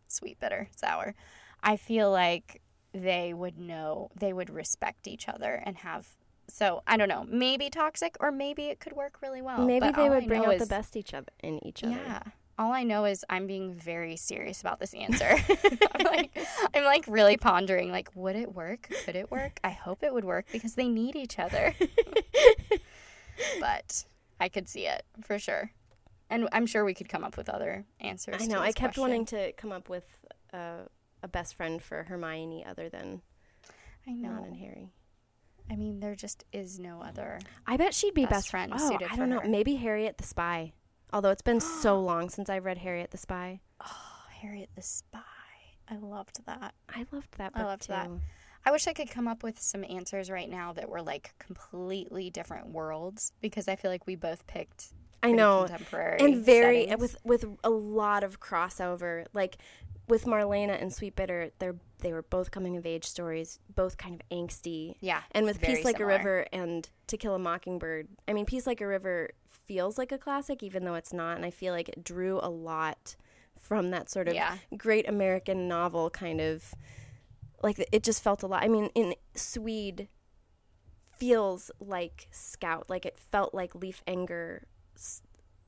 sweet 0.08 0.40
bitter 0.40 0.70
sour. 0.76 1.16
I 1.64 1.78
feel 1.78 2.12
like 2.12 2.62
they 2.94 3.34
would 3.34 3.58
know 3.58 4.10
they 4.16 4.32
would 4.32 4.50
respect 4.50 5.08
each 5.08 5.28
other 5.28 5.62
and 5.66 5.78
have 5.78 6.08
so 6.48 6.84
I 6.86 6.96
don't 6.98 7.10
know, 7.10 7.26
maybe 7.28 7.70
toxic 7.70 8.16
or 8.20 8.32
maybe 8.32 8.66
it 8.66 8.80
could 8.80 8.94
work 8.94 9.18
really 9.22 9.42
well. 9.42 9.66
Maybe 9.66 9.90
they 9.92 10.10
would 10.10 10.24
I 10.24 10.28
bring 10.28 10.46
out 10.46 10.60
the 10.60 10.66
best 10.68 10.96
each 10.96 11.14
other 11.14 11.32
in 11.42 11.66
each 11.66 11.84
other. 11.84 11.96
Yeah. 11.96 12.22
All 12.58 12.72
I 12.72 12.84
know 12.84 13.06
is 13.06 13.26
I'm 13.30 13.48
being 13.48 13.74
very 13.74 14.16
serious 14.16 14.62
about 14.62 14.80
this 14.80 14.94
answer. 14.94 15.36
I'm 15.96 16.06
like 16.06 16.38
I'm 16.74 16.84
like 16.86 17.06
really 17.08 17.38
pondering 17.38 17.92
like 17.92 18.10
would 18.16 18.36
it 18.36 18.54
work? 18.54 18.90
Could 19.06 19.16
it 19.16 19.30
work? 19.30 19.60
I 19.64 19.72
hope 19.72 20.04
it 20.04 20.14
would 20.14 20.26
work 20.26 20.46
because 20.52 20.76
they 20.76 20.88
need 20.88 21.16
each 21.16 21.38
other. 21.38 21.76
but 23.60 24.06
I 24.40 24.48
could 24.50 24.70
see 24.70 24.86
it 24.86 25.04
for 25.22 25.38
sure. 25.38 25.72
And 26.30 26.48
I'm 26.52 26.66
sure 26.66 26.84
we 26.84 26.94
could 26.94 27.10
come 27.10 27.24
up 27.24 27.38
with 27.38 27.50
other 27.50 27.86
answers. 28.00 28.42
I 28.42 28.46
know. 28.46 28.60
I 28.60 28.72
kept 28.72 28.96
question. 28.96 29.02
wanting 29.02 29.26
to 29.26 29.52
come 29.54 29.72
up 29.72 29.90
with 29.90 30.06
uh, 30.54 30.84
a 31.22 31.28
best 31.28 31.56
friend 31.56 31.82
for 31.82 32.04
Hermione 32.04 32.66
other 32.66 32.90
than 32.90 33.22
I 34.08 34.14
know. 34.14 34.30
Ron 34.30 34.46
and 34.46 34.58
Harry. 34.58 34.92
I 35.70 35.76
mean, 35.76 36.00
there 36.00 36.16
just 36.16 36.46
is 36.54 36.80
no 36.80 37.02
other. 37.02 37.40
I 37.66 37.78
bet 37.78 37.94
she'd 37.94 38.14
be 38.14 38.24
Best 38.24 38.32
best, 38.32 38.52
friend 38.52 38.72
Oh, 38.76 38.98
I 39.10 39.16
don't 39.16 39.30
know. 39.30 39.42
Maybe 39.46 39.76
Harriet 39.76 40.18
the 40.18 40.24
Spy. 40.24 40.74
Although 41.16 41.30
it's 41.32 41.42
been 41.42 41.62
so 41.62 41.98
long 42.02 42.30
since 42.30 42.50
I've 42.50 42.66
read 42.66 42.80
Harriet 42.80 43.12
the 43.12 43.18
Spy. 43.18 43.62
Oh, 43.80 44.26
Harriet 44.42 44.70
the 44.76 44.82
Spy. 44.82 45.20
I 45.90 45.96
loved 45.96 46.46
that. 46.46 46.74
I 46.90 47.06
loved 47.12 47.38
that 47.38 47.54
I 47.56 47.64
loved 47.64 47.84
too. 47.84 47.94
that. 47.94 48.10
I 48.66 48.72
wish 48.72 48.86
I 48.86 48.92
could 48.94 49.10
come 49.10 49.26
up 49.28 49.42
with 49.42 49.62
some 49.62 49.86
answers 49.88 50.30
right 50.30 50.50
now 50.50 50.74
that 50.74 50.90
were 50.90 51.02
like 51.02 51.34
completely 51.40 52.30
different 52.30 52.68
worlds 52.70 53.32
because 53.40 53.70
I 53.70 53.78
feel 53.78 53.92
like 53.92 54.06
we 54.06 54.16
both 54.16 54.46
picked. 54.46 54.88
I 55.24 55.32
know. 55.32 55.66
contemporary 55.68 56.20
and 56.20 56.44
very 56.44 56.88
settings. 56.88 57.00
with 57.00 57.16
with 57.24 57.46
a 57.64 57.70
lot 57.70 58.24
of 58.24 58.40
crossover 58.42 59.26
like 59.34 59.58
with 60.08 60.26
Marlena 60.26 60.80
and 60.80 60.94
Sweet 60.94 61.16
Bitter 61.16 61.50
they're 61.60 61.76
they 62.00 62.12
were 62.14 62.22
both 62.24 62.52
coming 62.52 62.76
of 62.78 62.86
age 62.86 63.06
stories 63.06 63.60
both 63.74 63.98
kind 63.98 64.14
of 64.14 64.22
angsty 64.38 64.96
yeah, 65.00 65.22
and 65.32 65.46
with 65.46 65.62
Peace 65.62 65.84
Like 65.84 65.98
similar. 65.98 66.14
a 66.14 66.18
River 66.18 66.46
and 66.52 66.88
To 67.08 67.18
Kill 67.18 67.34
a 67.34 67.40
Mockingbird 67.40 68.08
I 68.28 68.34
mean 68.34 68.46
Peace 68.46 68.68
Like 68.68 68.82
a 68.82 68.88
River 68.88 69.32
feels 69.66 69.98
like 69.98 70.12
a 70.12 70.18
classic 70.18 70.62
even 70.64 70.84
though 70.86 70.96
it's 70.96 71.14
not 71.14 71.36
and 71.38 71.46
I 71.46 71.50
feel 71.52 71.74
like 71.74 71.90
it 71.90 72.04
drew 72.04 72.40
a 72.42 72.50
lot 72.50 73.16
from 73.60 73.90
that 73.92 74.10
sort 74.10 74.28
of 74.28 74.34
Yeah. 74.36 74.58
great 74.78 75.08
American 75.08 75.68
novel 75.68 76.10
kind 76.10 76.40
of 76.42 76.74
like 77.64 77.80
it 77.92 78.04
just 78.04 78.22
felt 78.24 78.44
a 78.44 78.48
lot 78.48 78.64
I 78.64 78.68
mean 78.68 78.90
in 78.96 79.16
Swede 79.36 80.08
feels 81.18 81.72
like 81.80 82.28
Scout 82.32 82.90
like 82.90 83.06
it 83.06 83.18
felt 83.18 83.54
like 83.54 83.74
Leif 83.74 84.04
Enger 84.06 84.64
s- 84.96 85.22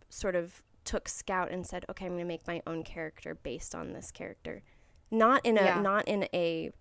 sort 0.09 0.35
of 0.35 0.61
took 0.83 1.09
Scout 1.09 1.51
and 1.51 1.67
said, 1.67 1.83
"Okay, 1.89 2.05
I'm 2.05 2.13
going 2.13 2.19
to 2.19 2.25
make 2.25 2.47
my 2.47 2.61
own 2.65 2.81
character 2.83 3.35
based 3.35 3.75
on 3.75 3.91
this 3.91 4.09
character." 4.09 4.63
Not 5.11 5.45
in 5.45 5.57
a 5.57 5.63
Yeah. 5.63 5.81
not 5.81 6.07
in 6.07 6.27
a 6.33 6.71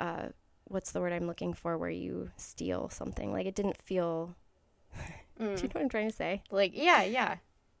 uh 0.00 0.28
what's 0.64 0.92
the 0.92 1.00
word 1.00 1.12
I'm 1.12 1.26
looking 1.26 1.52
for 1.54 1.78
where 1.78 1.90
you 1.90 2.30
steal 2.36 2.88
something. 2.90 3.32
Like 3.32 3.46
it 3.46 3.54
didn't 3.54 3.76
feel 3.82 4.34
Do 5.38 5.44
you 5.44 5.50
Mm. 5.50 5.62
know 5.62 5.68
what 5.72 5.82
I'm 5.82 5.88
trying 5.88 6.08
to 6.10 6.16
say? 6.16 6.42
Like 6.50 6.72
yeah, 6.74 7.02
yeah. 7.02 7.36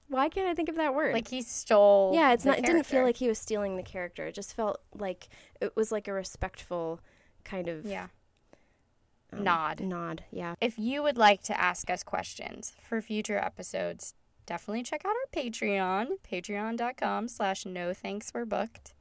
Why 0.08 0.28
can't 0.28 0.46
I 0.46 0.54
think 0.54 0.68
of 0.68 0.76
that 0.76 0.94
word? 0.94 1.14
Like 1.14 1.28
he 1.28 1.42
stole. 1.42 2.12
yeah, 2.14 2.32
it's 2.32 2.44
not 2.44 2.58
it 2.58 2.64
didn't 2.64 2.84
feel 2.86 3.02
like 3.02 3.16
he 3.16 3.28
was 3.28 3.38
stealing 3.38 3.76
the 3.76 3.82
character. 3.82 4.26
It 4.26 4.34
just 4.34 4.54
felt 4.54 4.80
like 4.94 5.28
it 5.60 5.74
was 5.74 5.90
like 5.90 6.06
a 6.06 6.12
respectful 6.12 7.00
kind 7.44 7.66
of 7.68 7.84
yeah. 7.86 8.08
um, 9.32 9.42
Nod. 9.42 9.80
Nod, 9.80 10.24
yeah. 10.30 10.54
If 10.60 10.78
you 10.78 11.02
would 11.02 11.16
like 11.18 11.42
to 11.44 11.58
ask 11.60 11.90
us 11.90 12.02
questions 12.04 12.74
for 12.88 13.00
future 13.00 13.38
episodes, 13.38 14.14
definitely 14.44 14.84
check 14.84 15.02
out 15.04 15.10
our 15.10 15.42
Patreon, 15.42 16.18
patreon.com 16.30 17.26
slash 17.28 17.66
no 17.66 17.92
thanks 17.92 18.30
we're 18.34 18.44
booked. 18.44 18.94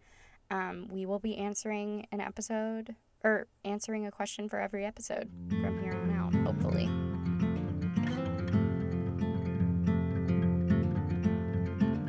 Um, 0.50 0.88
we 0.92 1.06
will 1.06 1.20
be 1.20 1.38
answering 1.38 2.08
an 2.12 2.20
episode 2.22 2.96
or 3.24 3.48
answering 3.64 4.06
a 4.08 4.12
question 4.12 4.48
for 4.50 4.60
every 4.60 4.86
episode 4.86 5.30
from 5.50 5.82
here 5.84 5.94
on 5.94 6.12
out, 6.16 6.34
hopefully. 6.46 7.15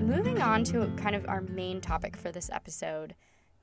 Moving 0.06 0.40
on 0.40 0.62
to 0.64 0.86
kind 0.96 1.16
of 1.16 1.26
our 1.28 1.40
main 1.40 1.80
topic 1.80 2.16
for 2.16 2.30
this 2.30 2.48
episode, 2.52 3.16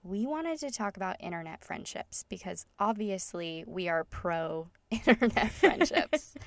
we 0.04 0.26
wanted 0.26 0.60
to 0.60 0.72
talk 0.72 0.98
about 0.98 1.16
internet 1.22 1.64
friendships 1.64 2.26
because 2.28 2.66
obviously 2.78 3.64
we 3.66 3.88
are 3.88 4.04
pro 4.04 4.70
internet 4.92 5.52
friendships. 5.52 6.36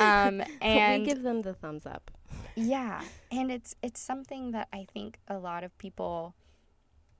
Um, 0.00 0.42
and 0.62 1.02
we 1.02 1.06
give 1.06 1.22
them 1.22 1.42
the 1.42 1.52
thumbs 1.52 1.84
up. 1.84 2.10
yeah, 2.56 3.02
and 3.30 3.52
it's 3.52 3.74
it's 3.82 4.00
something 4.00 4.52
that 4.52 4.66
I 4.72 4.86
think 4.92 5.20
a 5.28 5.36
lot 5.36 5.62
of 5.62 5.76
people 5.76 6.34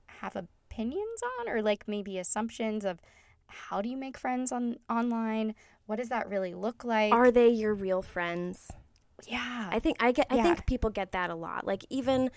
have 0.07 0.35
opinions 0.35 1.21
on 1.39 1.47
or 1.47 1.61
like 1.61 1.87
maybe 1.87 2.17
assumptions 2.17 2.83
of 2.83 2.99
how 3.47 3.83
do 3.83 3.87
you 3.87 3.97
make 3.97 4.17
friends 4.17 4.51
on 4.51 4.77
online? 4.89 5.53
What 5.85 5.97
does 5.97 6.09
that 6.09 6.27
really 6.27 6.55
look 6.55 6.83
like? 6.83 7.13
Are 7.13 7.29
they 7.29 7.49
your 7.49 7.75
real 7.75 8.01
friends? 8.01 8.71
Yeah. 9.27 9.69
I 9.71 9.79
think 9.79 10.01
I 10.03 10.11
get. 10.11 10.27
I 10.29 10.35
Yeah. 10.35 10.43
think 10.43 10.65
people 10.65 10.89
get 10.89 11.11
that 11.13 11.29
a 11.29 11.35
lot. 11.35 11.65
Like 11.65 11.85
even, 11.89 12.29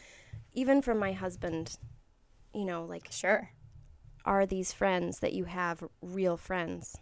even 0.53 0.81
from 0.83 0.99
my 0.99 1.13
husband, 1.13 1.79
you 2.55 2.65
know, 2.65 2.85
like 2.85 3.09
Sure. 3.11 3.51
are 4.25 4.47
these 4.47 4.73
friends 4.73 5.21
that 5.21 5.33
you 5.33 5.45
have 5.45 5.85
real 6.03 6.37
friends? 6.37 6.97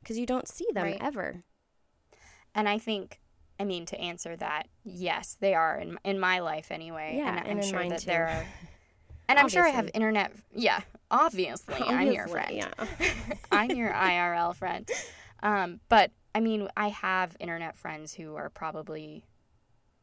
Because 0.00 0.18
you 0.18 0.26
don't 0.26 0.48
see 0.48 0.66
them 0.72 0.84
Right. 0.84 0.98
ever. 1.00 1.44
And 2.54 2.68
I 2.68 2.78
think, 2.78 3.20
I 3.58 3.64
mean, 3.64 3.86
to 3.86 3.98
answer 4.00 4.36
that, 4.36 4.68
yes, 4.84 5.36
they 5.40 5.54
are 5.54 5.78
in 5.78 5.98
in 6.04 6.18
my 6.18 6.40
life 6.40 6.70
anyway. 6.70 7.14
Yeah, 7.16 7.28
and 7.38 7.38
I'm 7.48 7.58
and 7.58 7.64
sure 7.64 7.88
that 7.88 8.00
too. 8.00 8.06
there 8.06 8.28
are. 8.28 8.46
And 9.28 9.38
I'm 9.38 9.48
sure 9.48 9.64
I 9.64 9.70
have 9.70 9.88
internet. 9.94 10.32
Yeah, 10.54 10.80
obviously, 11.10 11.76
I'm 11.76 12.10
your 12.12 12.26
friend. 12.28 12.50
Yeah. 12.54 12.70
I'm 13.52 13.70
your 13.70 13.90
IRL 13.90 14.54
friend. 14.54 14.86
Um, 15.42 15.80
but 15.88 16.10
I 16.34 16.40
mean, 16.40 16.68
I 16.76 16.88
have 16.88 17.36
internet 17.40 17.76
friends 17.76 18.14
who 18.14 18.36
are 18.36 18.48
probably 18.50 19.24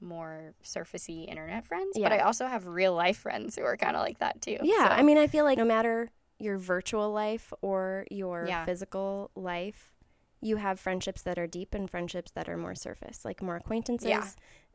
more 0.01 0.53
surfacey 0.63 1.27
internet 1.27 1.65
friends, 1.65 1.98
but 2.01 2.12
I 2.12 2.19
also 2.19 2.45
have 2.48 2.67
real 2.67 2.93
life 2.93 3.17
friends 3.17 3.55
who 3.55 3.63
are 3.63 3.75
kind 3.77 3.95
of 3.95 4.01
like 4.01 4.19
that 4.19 4.41
too. 4.41 4.57
Yeah, 4.62 4.88
So, 4.89 4.93
I 4.95 5.01
mean, 5.03 5.17
I 5.17 5.27
feel 5.27 5.43
like 5.43 5.57
no 5.57 5.65
matter 5.65 6.09
your 6.38 6.57
virtual 6.57 7.12
life 7.12 7.51
or 7.62 8.05
your 8.09 8.45
Yeah. 8.48 8.65
physical 8.65 9.31
life, 9.36 9.93
you 10.41 10.55
have 10.55 10.79
friendships 10.79 11.21
that 11.24 11.38
are 11.38 11.48
deep 11.48 11.74
and 11.74 11.89
friendships 11.89 12.31
that 12.31 12.48
are 12.48 12.55
more 12.55 12.75
surface, 12.75 13.25
like 13.25 13.41
more 13.41 13.57
acquaintances 13.57 14.07
Yeah. 14.07 14.24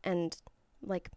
and 0.02 0.36
like 0.82 1.10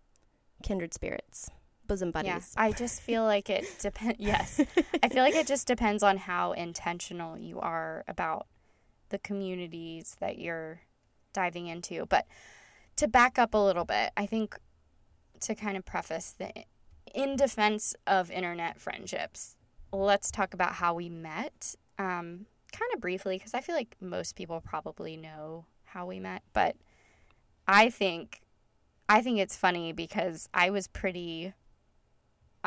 kindred 0.63 0.94
spirits, 0.94 1.50
bosom 1.86 2.10
yeah, 2.10 2.36
buddies. 2.36 2.53
I 2.56 2.72
just 2.72 3.01
feel 3.01 3.24
like 3.24 3.50
it 3.50 3.65
depends. 3.79 4.15
yes, 4.20 4.62
I 5.03 5.10
feel 5.10 5.24
like 5.24 5.36
it 5.36 5.48
just 5.48 5.67
depends 5.67 6.01
on 6.01 6.15
how 6.15 6.53
intentional 6.53 7.38
you 7.38 7.60
are 7.60 8.06
about 8.08 8.48
the 9.10 9.20
communities 9.20 10.16
that 10.20 10.38
you're 10.38 10.82
diving 11.34 11.68
into. 11.68 12.06
But 12.06 12.26
to 12.98 13.08
back 13.08 13.38
up 13.38 13.54
a 13.54 13.58
little 13.58 13.86
bit, 13.86 14.12
I 14.18 14.26
think 14.26 14.58
to 15.42 15.56
kind 15.56 15.78
of 15.78 15.86
preface 15.86 16.34
the 16.38 16.52
in 17.14 17.36
defense 17.36 17.96
of 18.06 18.30
internet 18.32 18.80
friendships, 18.80 19.56
let's 19.92 20.32
talk 20.32 20.54
about 20.54 20.74
how 20.74 20.94
we 20.94 21.10
met. 21.10 21.76
Um, 21.98 22.48
kind 22.72 22.92
of 22.94 23.02
briefly, 23.02 23.38
because 23.38 23.54
I 23.54 23.62
feel 23.62 23.76
like 23.76 23.96
most 24.02 24.36
people 24.36 24.62
probably 24.62 25.16
know 25.16 25.66
how 25.86 26.06
we 26.06 26.20
met, 26.20 26.44
but 26.54 26.76
I 27.68 27.90
think 27.90 28.42
I 29.10 29.22
think 29.22 29.40
it's 29.40 29.56
funny 29.56 29.94
because 29.94 30.50
I 30.54 30.70
was 30.70 30.88
pretty 30.88 31.54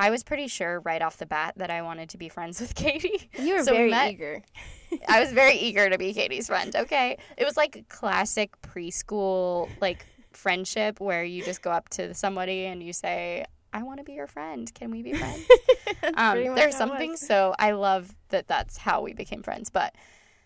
I 0.00 0.09
was 0.09 0.23
pretty 0.23 0.47
sure 0.47 0.80
right 0.80 1.02
off 1.02 1.19
the 1.19 1.26
bat 1.26 1.52
that 1.59 1.71
I 1.71 1.83
wanted 1.83 2.09
to 2.11 2.16
be 2.19 2.28
friends 2.30 2.59
with 2.61 2.75
Katie. 2.83 3.28
You 3.38 3.57
were 3.57 3.64
So 3.64 3.73
we 3.73 3.76
very 3.78 3.90
met- 3.90 4.11
eager. 4.12 4.42
I 5.07 5.21
was 5.21 5.30
very 5.33 5.54
eager 5.69 5.90
to 5.90 5.99
be 5.99 6.14
Katie's 6.14 6.47
friend. 6.47 6.75
Okay. 6.75 7.19
It 7.37 7.45
was 7.45 7.57
like 7.57 7.87
classic 7.88 8.61
preschool 8.62 9.69
like 9.80 10.07
friendship 10.33 11.00
where 11.00 11.23
you 11.23 11.45
just 11.45 11.61
go 11.61 11.71
up 11.71 11.88
to 11.90 12.14
somebody 12.14 12.64
and 12.64 12.83
you 12.83 12.92
say, 12.95 13.45
I 13.75 13.83
want 13.83 13.99
to 13.99 14.04
be 14.04 14.14
your 14.14 14.26
friend. 14.26 14.73
Can 14.75 14.90
we 14.90 15.02
be 15.02 15.12
friends? 15.12 15.47
Um, 16.14 16.54
there's 16.54 16.76
something 16.76 17.16
so 17.16 17.54
I 17.59 17.73
love 17.73 18.14
that 18.30 18.49
that's 18.49 18.78
how 18.78 19.02
we 19.02 19.12
became 19.12 19.42
friends. 19.42 19.69
But 19.69 19.95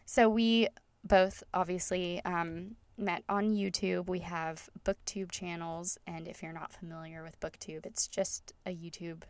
so 0.05 0.29
we 0.29 0.67
both 1.05 1.45
obviously 1.55 2.21
um, 2.25 2.75
met 2.99 3.23
on 3.29 3.55
YouTube. 3.55 4.09
We 4.09 4.19
have 4.21 4.69
BookTube 4.85 5.31
channels, 5.31 5.97
and 6.09 6.27
if 6.27 6.43
you're 6.43 6.53
not 6.53 6.73
familiar 6.73 7.23
with 7.23 7.39
BookTube, 7.41 7.87
it's 7.87 8.09
just 8.09 8.53
a 8.67 8.71
YouTube 8.71 9.23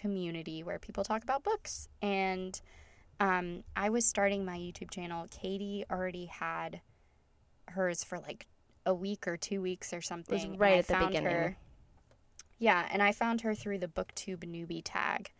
community 0.00 0.62
where 0.62 0.78
people 0.78 1.04
talk 1.04 1.22
about 1.22 1.44
books. 1.44 1.88
And 2.00 2.60
um, 3.20 3.64
I 3.76 3.90
was 3.90 4.06
starting 4.06 4.44
my 4.44 4.56
YouTube 4.58 4.90
channel. 4.90 5.26
Katie 5.30 5.84
already 5.90 6.26
had 6.26 6.80
hers 7.68 8.02
for 8.02 8.18
like 8.18 8.46
a 8.86 8.94
week 8.94 9.28
or 9.28 9.36
two 9.36 9.60
weeks 9.60 9.92
or 9.92 10.00
something. 10.00 10.56
right 10.58 10.78
at 10.78 10.86
the 10.88 11.06
beginning. 11.06 11.24
her- 11.32 11.56
yeah, 12.58 12.86
and 12.90 13.02
I 13.02 13.12
found 13.12 13.40
her 13.42 13.54
through 13.54 13.78
the 13.78 13.88
BookTube 13.88 14.38
newbie 14.44 14.82
tag. 14.84 15.30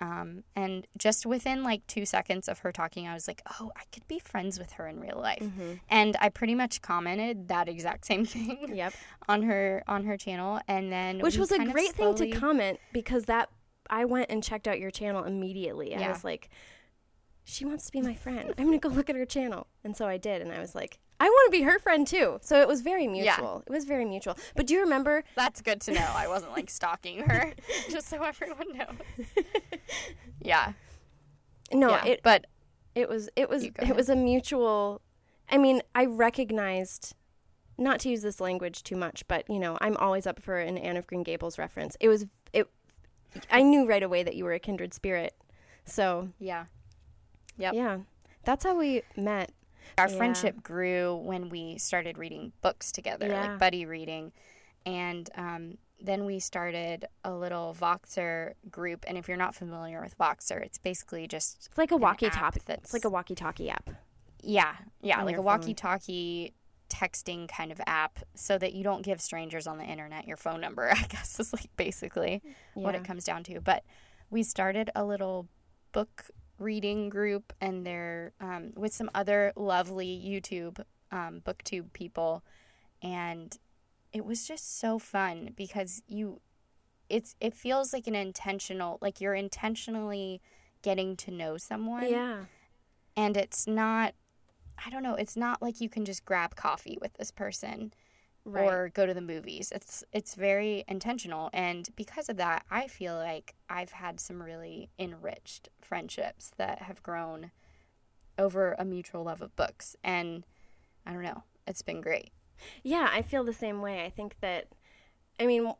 Um, 0.00 0.44
and 0.54 0.86
just 0.96 1.26
within 1.26 1.64
like 1.64 1.84
two 1.88 2.06
seconds 2.06 2.46
of 2.48 2.60
her 2.60 2.70
talking, 2.70 3.08
I 3.08 3.14
was 3.14 3.26
like, 3.26 3.42
oh, 3.58 3.72
I 3.76 3.82
could 3.92 4.06
be 4.06 4.18
friends 4.20 4.56
with 4.58 4.72
her 4.72 4.86
in 4.86 5.00
real 5.00 5.18
life. 5.18 5.40
Mhm. 5.42 5.80
And 5.88 6.16
I 6.20 6.28
pretty 6.28 6.54
much 6.54 6.80
commented 6.82 7.48
that 7.48 7.68
exact 7.68 8.06
same 8.06 8.24
thing 8.34 8.74
Yep. 8.76 8.92
on 9.28 9.42
her 9.42 9.82
on 9.88 10.04
her 10.04 10.16
channel, 10.16 10.60
and 10.68 10.92
then 10.92 11.18
Which 11.20 11.36
was 11.36 11.50
a 11.50 11.58
great 11.64 11.94
thing 11.94 12.14
to 12.14 12.30
comment 12.30 12.78
because 12.92 13.24
that 13.24 13.48
I 13.90 14.04
went 14.04 14.30
and 14.30 14.42
checked 14.42 14.68
out 14.68 14.78
your 14.80 14.90
channel 14.90 15.24
immediately. 15.24 15.94
I 15.94 16.00
Yeah. 16.00 16.08
was 16.12 16.24
like, 16.24 16.48
she 17.44 17.64
wants 17.64 17.86
to 17.86 17.92
be 17.92 18.00
my 18.02 18.14
friend. 18.14 18.52
I'm 18.58 18.66
going 18.66 18.78
to 18.78 18.88
go 18.88 18.94
look 18.94 19.08
at 19.08 19.16
her 19.16 19.24
channel. 19.24 19.66
And 19.84 19.96
so 19.96 20.06
I 20.06 20.16
did. 20.18 20.42
And 20.42 20.52
I 20.52 20.60
was 20.60 20.74
like, 20.74 20.98
I 21.20 21.24
want 21.24 21.52
to 21.52 21.58
be 21.58 21.64
her 21.64 21.78
friend 21.78 22.06
too. 22.06 22.38
So 22.42 22.60
it 22.60 22.68
was 22.68 22.80
very 22.82 23.04
Yeah. 23.04 23.10
mutual. 23.10 23.62
It 23.66 23.72
was 23.72 23.84
very 23.86 24.04
mutual. 24.04 24.36
But 24.54 24.66
do 24.66 24.74
you 24.74 24.80
remember? 24.80 25.24
That's 25.34 25.60
good 25.62 25.80
to 25.82 25.92
know. 25.92 26.06
I 26.14 26.28
wasn't 26.28 26.52
like 26.52 26.70
stalking 26.70 27.20
her, 27.20 27.52
just 27.90 28.08
so 28.08 28.22
everyone 28.22 28.76
knows. 28.76 29.26
Yeah, 30.40 30.72
No, 31.72 31.90
yeah. 31.90 32.04
it 32.06 32.20
but 32.22 32.46
it 32.94 33.08
was 33.08 33.28
it 33.34 33.48
was 33.50 33.64
it 33.64 33.72
ahead. 33.78 33.96
was 33.96 34.08
a 34.08 34.14
mutual. 34.16 35.00
I 35.50 35.58
mean, 35.58 35.82
I 35.94 36.04
recognized 36.06 37.14
not 37.76 37.98
to 38.00 38.08
use 38.10 38.22
this 38.22 38.40
language 38.40 38.82
too 38.84 38.96
much, 38.96 39.26
but 39.26 39.48
you 39.50 39.58
know, 39.58 39.76
I'm 39.80 39.96
always 39.96 40.26
up 40.26 40.40
for 40.40 40.58
an 40.58 40.78
Anne 40.78 40.96
of 40.96 41.06
Green 41.08 41.22
Gables 41.24 41.58
reference. 41.58 41.96
It 42.00 42.08
was. 42.08 42.26
I 43.50 43.62
knew 43.62 43.86
right 43.86 44.02
away 44.02 44.22
that 44.22 44.34
you 44.36 44.44
were 44.44 44.52
a 44.54 44.58
kindred 44.58 44.94
spirit. 44.94 45.34
So 45.84 46.28
yeah, 46.38 46.66
Yep. 47.58 47.74
yeah, 47.74 47.98
that's 48.44 48.64
how 48.64 48.76
we 48.76 49.02
met. 49.16 49.52
our 49.96 50.08
Yeah. 50.08 50.16
friendship 50.18 50.62
grew 50.62 51.16
when 51.16 51.48
we 51.48 51.78
started 51.78 52.18
reading 52.18 52.52
books 52.60 52.92
together, 52.92 53.26
Yeah. 53.26 53.40
like 53.52 53.58
buddy 53.58 53.84
reading, 53.86 54.32
and 54.84 55.28
um, 55.34 55.78
then 55.98 56.24
we 56.26 56.38
started 56.38 57.06
a 57.24 57.32
little 57.34 57.74
Voxer 57.74 58.52
group. 58.70 59.04
And 59.08 59.16
if 59.18 59.26
you're 59.28 59.36
not 59.38 59.54
familiar 59.54 60.00
with 60.02 60.16
Voxer, 60.18 60.60
it's 60.62 60.78
basically 60.78 61.26
just 61.26 61.66
It's 61.66 61.78
like 61.78 61.90
a 61.90 61.96
walkie-talkie. 61.96 62.60
that's 62.66 62.84
It's 62.84 62.92
like 62.92 63.04
a 63.06 63.10
walkie-talkie 63.10 63.70
app. 63.70 63.90
Yeah, 64.42 64.76
yeah, 65.00 65.22
like 65.24 65.36
a 65.36 65.42
walkie-talkie 65.42 66.52
texting 66.98 67.48
kind 67.48 67.70
of 67.72 67.80
app, 67.86 68.18
so 68.34 68.58
that 68.58 68.72
you 68.72 68.82
don't 68.82 69.02
give 69.02 69.20
strangers 69.20 69.66
on 69.66 69.78
the 69.78 69.84
internet 69.84 70.26
your 70.26 70.36
phone 70.36 70.60
number. 70.60 70.90
I 71.02 71.02
guess 71.08 71.38
is 71.40 71.52
like 71.52 71.70
basically 71.76 72.42
what 72.74 72.94
it 72.94 73.04
comes 73.04 73.24
down 73.24 73.44
to. 73.44 73.60
But 73.60 73.82
we 74.30 74.42
started 74.42 74.90
a 74.94 75.04
little 75.04 75.46
book 75.92 76.24
reading 76.58 77.08
group, 77.08 77.52
and 77.60 77.86
there 77.86 78.32
um, 78.40 78.72
with 78.76 78.92
some 78.92 79.10
other 79.14 79.52
lovely 79.56 80.08
YouTube 80.32 80.80
um, 81.12 81.40
booktube 81.44 81.92
people, 81.92 82.42
and 83.02 83.56
it 84.12 84.24
was 84.24 84.46
just 84.46 84.78
so 84.80 84.98
fun 84.98 85.50
because 85.56 86.02
you, 86.08 86.40
it's 87.08 87.36
it 87.40 87.54
feels 87.54 87.92
like 87.92 88.06
an 88.06 88.14
intentional, 88.16 88.98
like 89.00 89.20
you're 89.20 89.34
intentionally 89.34 90.40
getting 90.82 91.16
to 91.16 91.30
know 91.30 91.56
someone 91.56 92.08
Yeah. 92.10 92.44
and 93.16 93.36
it's 93.36 93.66
not 93.66 94.14
i 94.84 94.90
don't 94.90 95.02
know 95.02 95.14
it's 95.14 95.36
not 95.36 95.60
like 95.62 95.80
you 95.80 95.88
can 95.88 96.04
just 96.04 96.24
grab 96.24 96.54
coffee 96.56 96.98
with 97.00 97.14
this 97.14 97.30
person 97.30 97.92
Right. 98.44 98.64
or 98.66 98.88
go 98.94 99.04
to 99.04 99.12
the 99.12 99.20
movies 99.20 99.70
it's 99.74 100.04
it's 100.12 100.34
very 100.34 100.82
intentional 100.88 101.50
and 101.52 101.88
because 101.96 102.30
of 102.30 102.38
that 102.38 102.64
i 102.70 102.86
feel 102.86 103.14
like 103.16 103.54
i've 103.68 103.90
had 103.92 104.20
some 104.20 104.42
really 104.42 104.88
enriched 104.98 105.68
friendships 105.82 106.52
that 106.56 106.80
have 106.82 107.02
grown 107.02 107.50
over 108.38 108.74
a 108.78 108.84
mutual 108.86 109.24
love 109.24 109.42
of 109.42 109.54
books 109.56 109.96
and 110.02 110.44
i 111.04 111.12
don't 111.12 111.22
know 111.24 111.42
it's 111.66 111.82
been 111.82 112.00
great 112.00 112.30
Yeah, 112.82 113.08
I 113.12 113.22
feel 113.22 113.44
the 113.44 113.52
same 113.52 113.80
way. 113.82 114.04
I 114.04 114.10
think 114.10 114.34
that, 114.40 114.66
I 115.38 115.46
mean, 115.46 115.72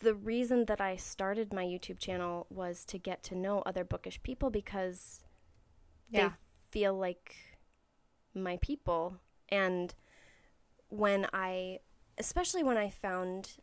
the 0.00 0.14
reason 0.16 0.64
that 0.64 0.80
I 0.80 0.96
started 0.96 1.52
my 1.52 1.64
YouTube 1.64 2.00
channel 2.00 2.48
was 2.50 2.84
to 2.86 2.98
get 2.98 3.22
to 3.24 3.36
know 3.36 3.62
other 3.64 3.84
bookish 3.84 4.20
people 4.24 4.50
because 4.50 5.22
Yeah. 6.10 6.28
they 6.30 6.34
feel 6.70 6.94
like 6.98 7.36
my 8.34 8.56
people. 8.58 9.18
And 9.48 9.94
when 10.88 11.26
I, 11.32 11.80
especially 12.18 12.62
when 12.62 12.76
I 12.76 12.90
found, 12.90 13.56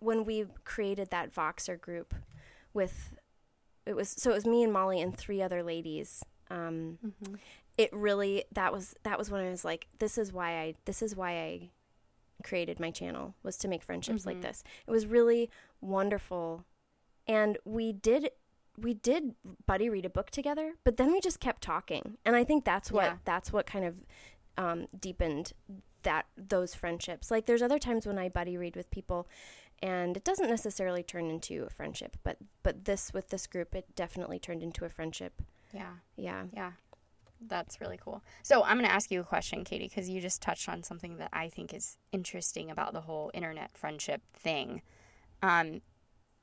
when 0.00 0.24
we 0.24 0.46
created 0.64 1.10
that 1.10 1.34
Voxer 1.34 1.80
group 1.80 2.14
with, 2.72 3.14
it 3.86 3.94
was, 3.94 4.08
so 4.08 4.30
it 4.30 4.34
was 4.34 4.46
me 4.46 4.62
and 4.62 4.72
Molly 4.72 5.00
and 5.00 5.16
three 5.16 5.40
other 5.42 5.62
ladies. 5.62 6.22
Um, 6.50 6.98
it 7.78 7.90
really 7.92 8.44
that 8.52 8.72
was 8.72 8.94
that 9.02 9.18
was 9.18 9.30
when 9.30 9.40
I 9.40 9.50
was 9.50 9.64
like, 9.64 9.88
this 9.98 10.18
is 10.18 10.32
why 10.32 10.58
I 10.58 10.74
this 10.84 11.02
is 11.02 11.16
why 11.16 11.32
I 11.32 11.70
created 12.42 12.78
my 12.78 12.90
channel 12.90 13.34
was 13.42 13.56
to 13.58 13.68
make 13.68 13.82
friendships 13.82 14.26
like 14.26 14.36
Mhm. 14.38 14.42
this. 14.42 14.62
It 14.86 14.90
was 14.90 15.06
really 15.06 15.50
wonderful, 15.80 16.64
and 17.26 17.56
we 17.64 17.92
did 17.92 18.30
we 18.76 18.94
did 18.94 19.34
buddy 19.66 19.88
read 19.88 20.04
a 20.04 20.10
book 20.10 20.30
together, 20.30 20.74
but 20.84 20.96
then 20.96 21.12
we 21.12 21.20
just 21.20 21.40
kept 21.40 21.62
talking, 21.62 22.18
and 22.24 22.34
I 22.36 22.44
think 22.44 22.64
that's 22.64 22.90
what 22.90 23.04
Yeah. 23.04 23.16
that's 23.24 23.52
what 23.52 23.66
kind 23.66 23.84
of 23.84 23.94
um, 24.56 24.86
deepened 24.98 25.52
that 26.02 26.26
those 26.36 26.74
friendships. 26.74 27.30
Like 27.30 27.46
there's 27.46 27.62
other 27.62 27.78
times 27.78 28.06
when 28.06 28.18
I 28.18 28.28
buddy 28.28 28.56
read 28.56 28.76
with 28.76 28.90
people, 28.90 29.26
and 29.82 30.16
it 30.16 30.24
doesn't 30.24 30.48
necessarily 30.48 31.02
turn 31.02 31.30
into 31.30 31.64
a 31.64 31.70
friendship, 31.70 32.16
but 32.22 32.36
but 32.62 32.84
this 32.84 33.12
with 33.12 33.28
this 33.28 33.46
group, 33.46 33.74
it 33.74 33.94
definitely 33.96 34.38
turned 34.38 34.62
into 34.62 34.84
a 34.84 34.88
friendship. 34.88 35.40
yeah 35.72 35.94
Yeah. 36.16 36.44
Yeah, 36.52 36.72
that's 37.40 37.80
really 37.80 37.98
cool. 38.02 38.22
So 38.42 38.62
I'm 38.64 38.76
going 38.76 38.86
to 38.88 38.92
ask 38.94 39.10
you 39.10 39.20
a 39.20 39.24
question, 39.24 39.64
Katie, 39.64 39.88
because 39.88 40.08
you 40.08 40.20
just 40.20 40.40
touched 40.42 40.68
on 40.68 40.82
something 40.82 41.16
that 41.18 41.30
I 41.32 41.48
think 41.48 41.72
is 41.74 41.96
interesting 42.12 42.70
about 42.70 42.92
the 42.92 43.02
whole 43.02 43.30
internet 43.34 43.76
friendship 43.76 44.22
thing. 44.34 44.82
Um, 45.42 45.80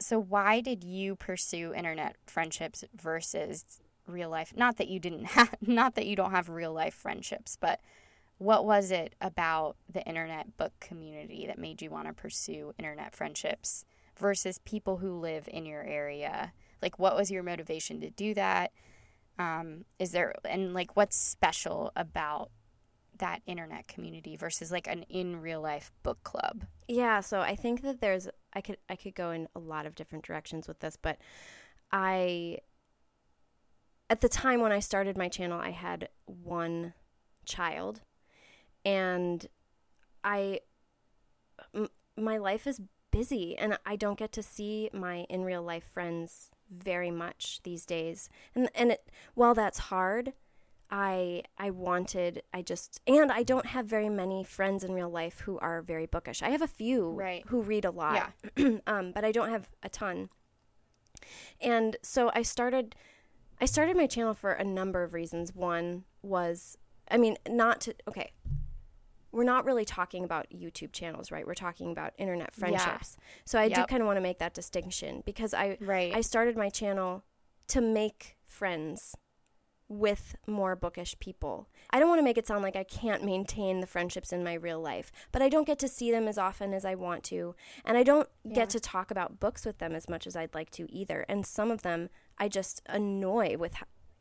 so 0.02 0.20
why 0.20 0.62
did 0.62 0.84
you 0.84 1.16
pursue 1.16 1.74
internet 1.74 2.16
friendships 2.26 2.84
versus 2.96 3.80
real 4.08 4.30
life? 4.30 4.54
Not 4.56 4.78
that 4.78 4.88
you 4.88 5.00
didn't 5.00 5.26
have, 5.38 5.56
not 5.62 5.96
that 5.96 6.06
you 6.06 6.16
don't 6.16 6.32
have 6.32 6.50
real 6.50 6.74
life 6.74 6.94
friendships, 6.94 7.58
but 7.60 7.80
what 8.38 8.66
was 8.66 8.92
it 8.92 9.14
about 9.22 9.76
the 9.88 10.04
internet 10.04 10.58
book 10.58 10.74
community 10.80 11.46
that 11.46 11.60
made 11.60 11.82
you 11.82 11.92
want 11.92 12.08
to 12.08 12.14
pursue 12.14 12.74
internet 12.80 13.16
friendships 13.16 13.86
versus 14.18 14.60
people 14.66 14.98
who 14.98 15.20
live 15.20 15.48
in 15.52 15.66
your 15.66 15.84
area? 15.84 16.52
Like, 16.82 16.98
what 16.98 17.16
was 17.16 17.30
your 17.30 17.44
motivation 17.44 18.02
to 18.02 18.10
do 18.10 18.34
that? 18.34 18.72
Um, 19.38 19.86
is 20.00 20.12
there, 20.12 20.34
and 20.44 20.74
like, 20.74 20.96
what's 20.96 21.16
special 21.16 21.92
about 21.96 22.50
that 23.20 23.42
internet 23.46 23.88
community 23.88 24.36
versus 24.36 24.72
like 24.72 24.88
an 24.88 25.04
in 25.04 25.40
real 25.40 25.62
life 25.62 25.92
book 26.02 26.24
club? 26.24 26.66
Yeah, 26.88 27.20
so 27.20 27.42
I 27.42 27.56
think 27.56 27.84
that 27.84 28.02
there's 28.02 28.28
I 28.54 28.62
could 28.62 28.78
I 28.90 28.96
could 28.96 29.16
go 29.16 29.32
in 29.32 29.48
a 29.56 29.60
lot 29.60 29.86
of 29.86 29.96
different 29.96 30.26
directions 30.26 30.68
with 30.68 30.80
this, 30.80 30.96
but 30.96 31.18
I 31.92 32.60
at 34.10 34.22
the 34.22 34.30
time 34.30 34.62
when 34.62 34.72
I 34.72 34.80
started 34.80 35.18
my 35.18 35.30
channel, 35.30 35.60
I 35.60 35.72
had 35.72 36.10
one 36.26 36.94
child 37.46 38.02
and 38.84 39.48
I 40.24 40.62
m- 41.74 41.90
my 42.18 42.38
life 42.38 42.68
is 42.68 42.82
busy 43.12 43.58
and 43.58 43.78
I 43.86 43.96
don't 43.96 44.20
get 44.20 44.32
to 44.34 44.44
see 44.44 44.90
my 44.94 45.26
in 45.30 45.44
real 45.44 45.64
life 45.64 45.84
friends 45.84 46.50
very 46.70 47.12
much 47.12 47.62
these 47.64 47.86
days. 47.86 48.30
And 48.56 48.70
and 48.76 48.92
it 48.92 49.10
while 49.34 49.54
that's 49.54 49.80
hard, 49.80 50.34
I 50.92 51.44
I 51.58 51.70
wanted 51.70 52.44
I 52.54 52.62
just 52.62 53.00
and 53.08 53.32
I 53.32 53.44
don't 53.44 53.66
have 53.68 53.86
very 53.86 54.10
many 54.10 54.44
friends 54.44 54.84
in 54.84 54.92
real 54.92 55.10
life 55.10 55.40
who 55.42 55.58
are 55.60 55.82
very 55.82 56.06
bookish. 56.06 56.44
I 56.44 56.50
have 56.50 56.62
a 56.62 56.68
few 56.68 57.12
right. 57.12 57.44
who 57.48 57.62
read 57.62 57.86
a 57.86 57.92
lot. 57.92 58.34
Yeah. 58.58 58.78
um, 58.88 59.14
but 59.14 59.24
I 59.24 59.32
don't 59.32 59.50
have 59.50 59.70
a 59.82 59.90
ton. 59.90 60.30
And 61.62 61.96
so 62.04 62.30
I 62.34 62.42
started 62.42 62.96
I 63.62 63.66
started 63.66 63.96
my 63.96 64.08
channel 64.08 64.34
for 64.34 64.52
a 64.52 64.64
number 64.64 65.04
of 65.04 65.14
reasons. 65.14 65.56
One 65.56 66.04
was 66.22 66.78
I 67.10 67.18
mean, 67.18 67.38
not 67.48 67.82
to 67.82 67.96
okay, 68.10 68.32
we're 69.32 69.44
not 69.46 69.64
really 69.64 69.86
talking 69.86 70.26
about 70.26 70.48
YouTube 70.50 70.92
channels, 70.92 71.32
right? 71.32 71.48
We're 71.48 71.54
talking 71.54 71.92
about 71.92 72.14
internet 72.18 72.54
friendships. 72.54 73.18
Yeah. 73.18 73.24
So 73.46 73.60
I 73.60 73.66
yep. 73.66 73.78
do 73.78 73.86
kind 73.86 74.02
of 74.02 74.08
want 74.08 74.18
to 74.18 74.22
make 74.22 74.40
that 74.40 74.54
distinction 74.54 75.24
because 75.26 75.54
I 75.54 75.78
right. 75.80 76.14
I 76.14 76.20
started 76.20 76.58
my 76.58 76.70
channel 76.70 77.24
to 77.70 77.80
make 77.80 78.36
friends 78.46 79.16
with 79.92 80.36
more 80.48 80.76
bookish 80.76 81.16
people. 81.20 81.68
I 81.90 82.00
don't 82.00 82.08
want 82.08 82.20
to 82.20 82.24
make 82.24 82.38
it 82.38 82.48
sound 82.48 82.64
like 82.64 82.76
I 82.76 82.84
can't 82.84 83.24
maintain 83.24 83.82
the 83.82 83.88
friendships 83.88 84.32
in 84.32 84.44
my 84.44 84.54
real 84.54 84.80
life, 84.80 85.12
but 85.32 85.42
I 85.42 85.50
don't 85.50 85.68
get 85.68 85.80
to 85.80 85.88
see 85.88 86.12
them 86.12 86.28
as 86.28 86.38
often 86.38 86.74
as 86.74 86.86
I 86.86 86.96
want 86.96 87.24
to, 87.26 87.56
and 87.84 87.98
I 87.98 88.04
don't 88.04 88.30
yeah. 88.44 88.56
get 88.56 88.70
to 88.72 88.80
talk 88.80 89.12
about 89.12 89.40
books 89.40 89.66
with 89.66 89.80
them 89.80 89.94
as 89.94 90.08
much 90.08 90.26
as 90.26 90.36
I'd 90.36 90.56
like 90.56 90.72
to 90.72 90.92
either. 90.92 91.26
And 91.28 91.46
some 91.46 91.72
of 91.72 91.82
them 91.82 92.10
I 92.38 92.48
just 92.48 92.82
annoy 92.88 93.58
with 93.58 93.76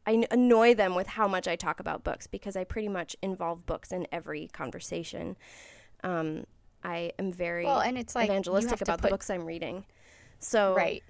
I 0.06 0.26
annoy 0.30 0.74
them 0.74 0.94
with 0.94 1.06
how 1.06 1.28
much 1.28 1.46
I 1.46 1.56
talk 1.56 1.78
about 1.78 2.02
books 2.02 2.26
because 2.26 2.56
I 2.56 2.64
pretty 2.64 2.88
much 2.88 3.14
involve 3.22 3.64
books 3.64 3.92
in 3.92 4.06
every 4.10 4.48
conversation. 4.48 5.36
Um, 6.02 6.44
I 6.82 7.12
am 7.18 7.30
very 7.30 7.64
well, 7.64 7.80
and 7.80 7.96
it's 7.96 8.14
like 8.14 8.28
evangelistic 8.28 8.80
about 8.80 8.98
put... 8.98 9.02
the 9.02 9.08
books 9.10 9.30
I'm 9.30 9.44
reading. 9.44 9.84
So 10.38 10.74
right, 10.74 11.02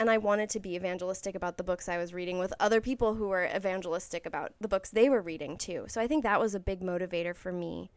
and 0.00 0.10
I 0.10 0.16
wanted 0.16 0.48
to 0.50 0.60
be 0.60 0.74
evangelistic 0.74 1.34
about 1.34 1.58
the 1.58 1.62
books 1.62 1.86
I 1.86 1.98
was 1.98 2.14
reading 2.14 2.38
with 2.38 2.54
other 2.58 2.80
people 2.80 3.16
who 3.16 3.28
were 3.28 3.44
evangelistic 3.54 4.24
about 4.24 4.54
the 4.58 4.66
books 4.66 4.88
they 4.88 5.10
were 5.10 5.20
reading 5.20 5.58
too. 5.58 5.84
So 5.88 6.00
I 6.00 6.06
think 6.06 6.22
that 6.22 6.40
was 6.40 6.54
a 6.54 6.58
big 6.58 6.80
motivator 6.80 7.36
for 7.36 7.52
me. 7.52 7.90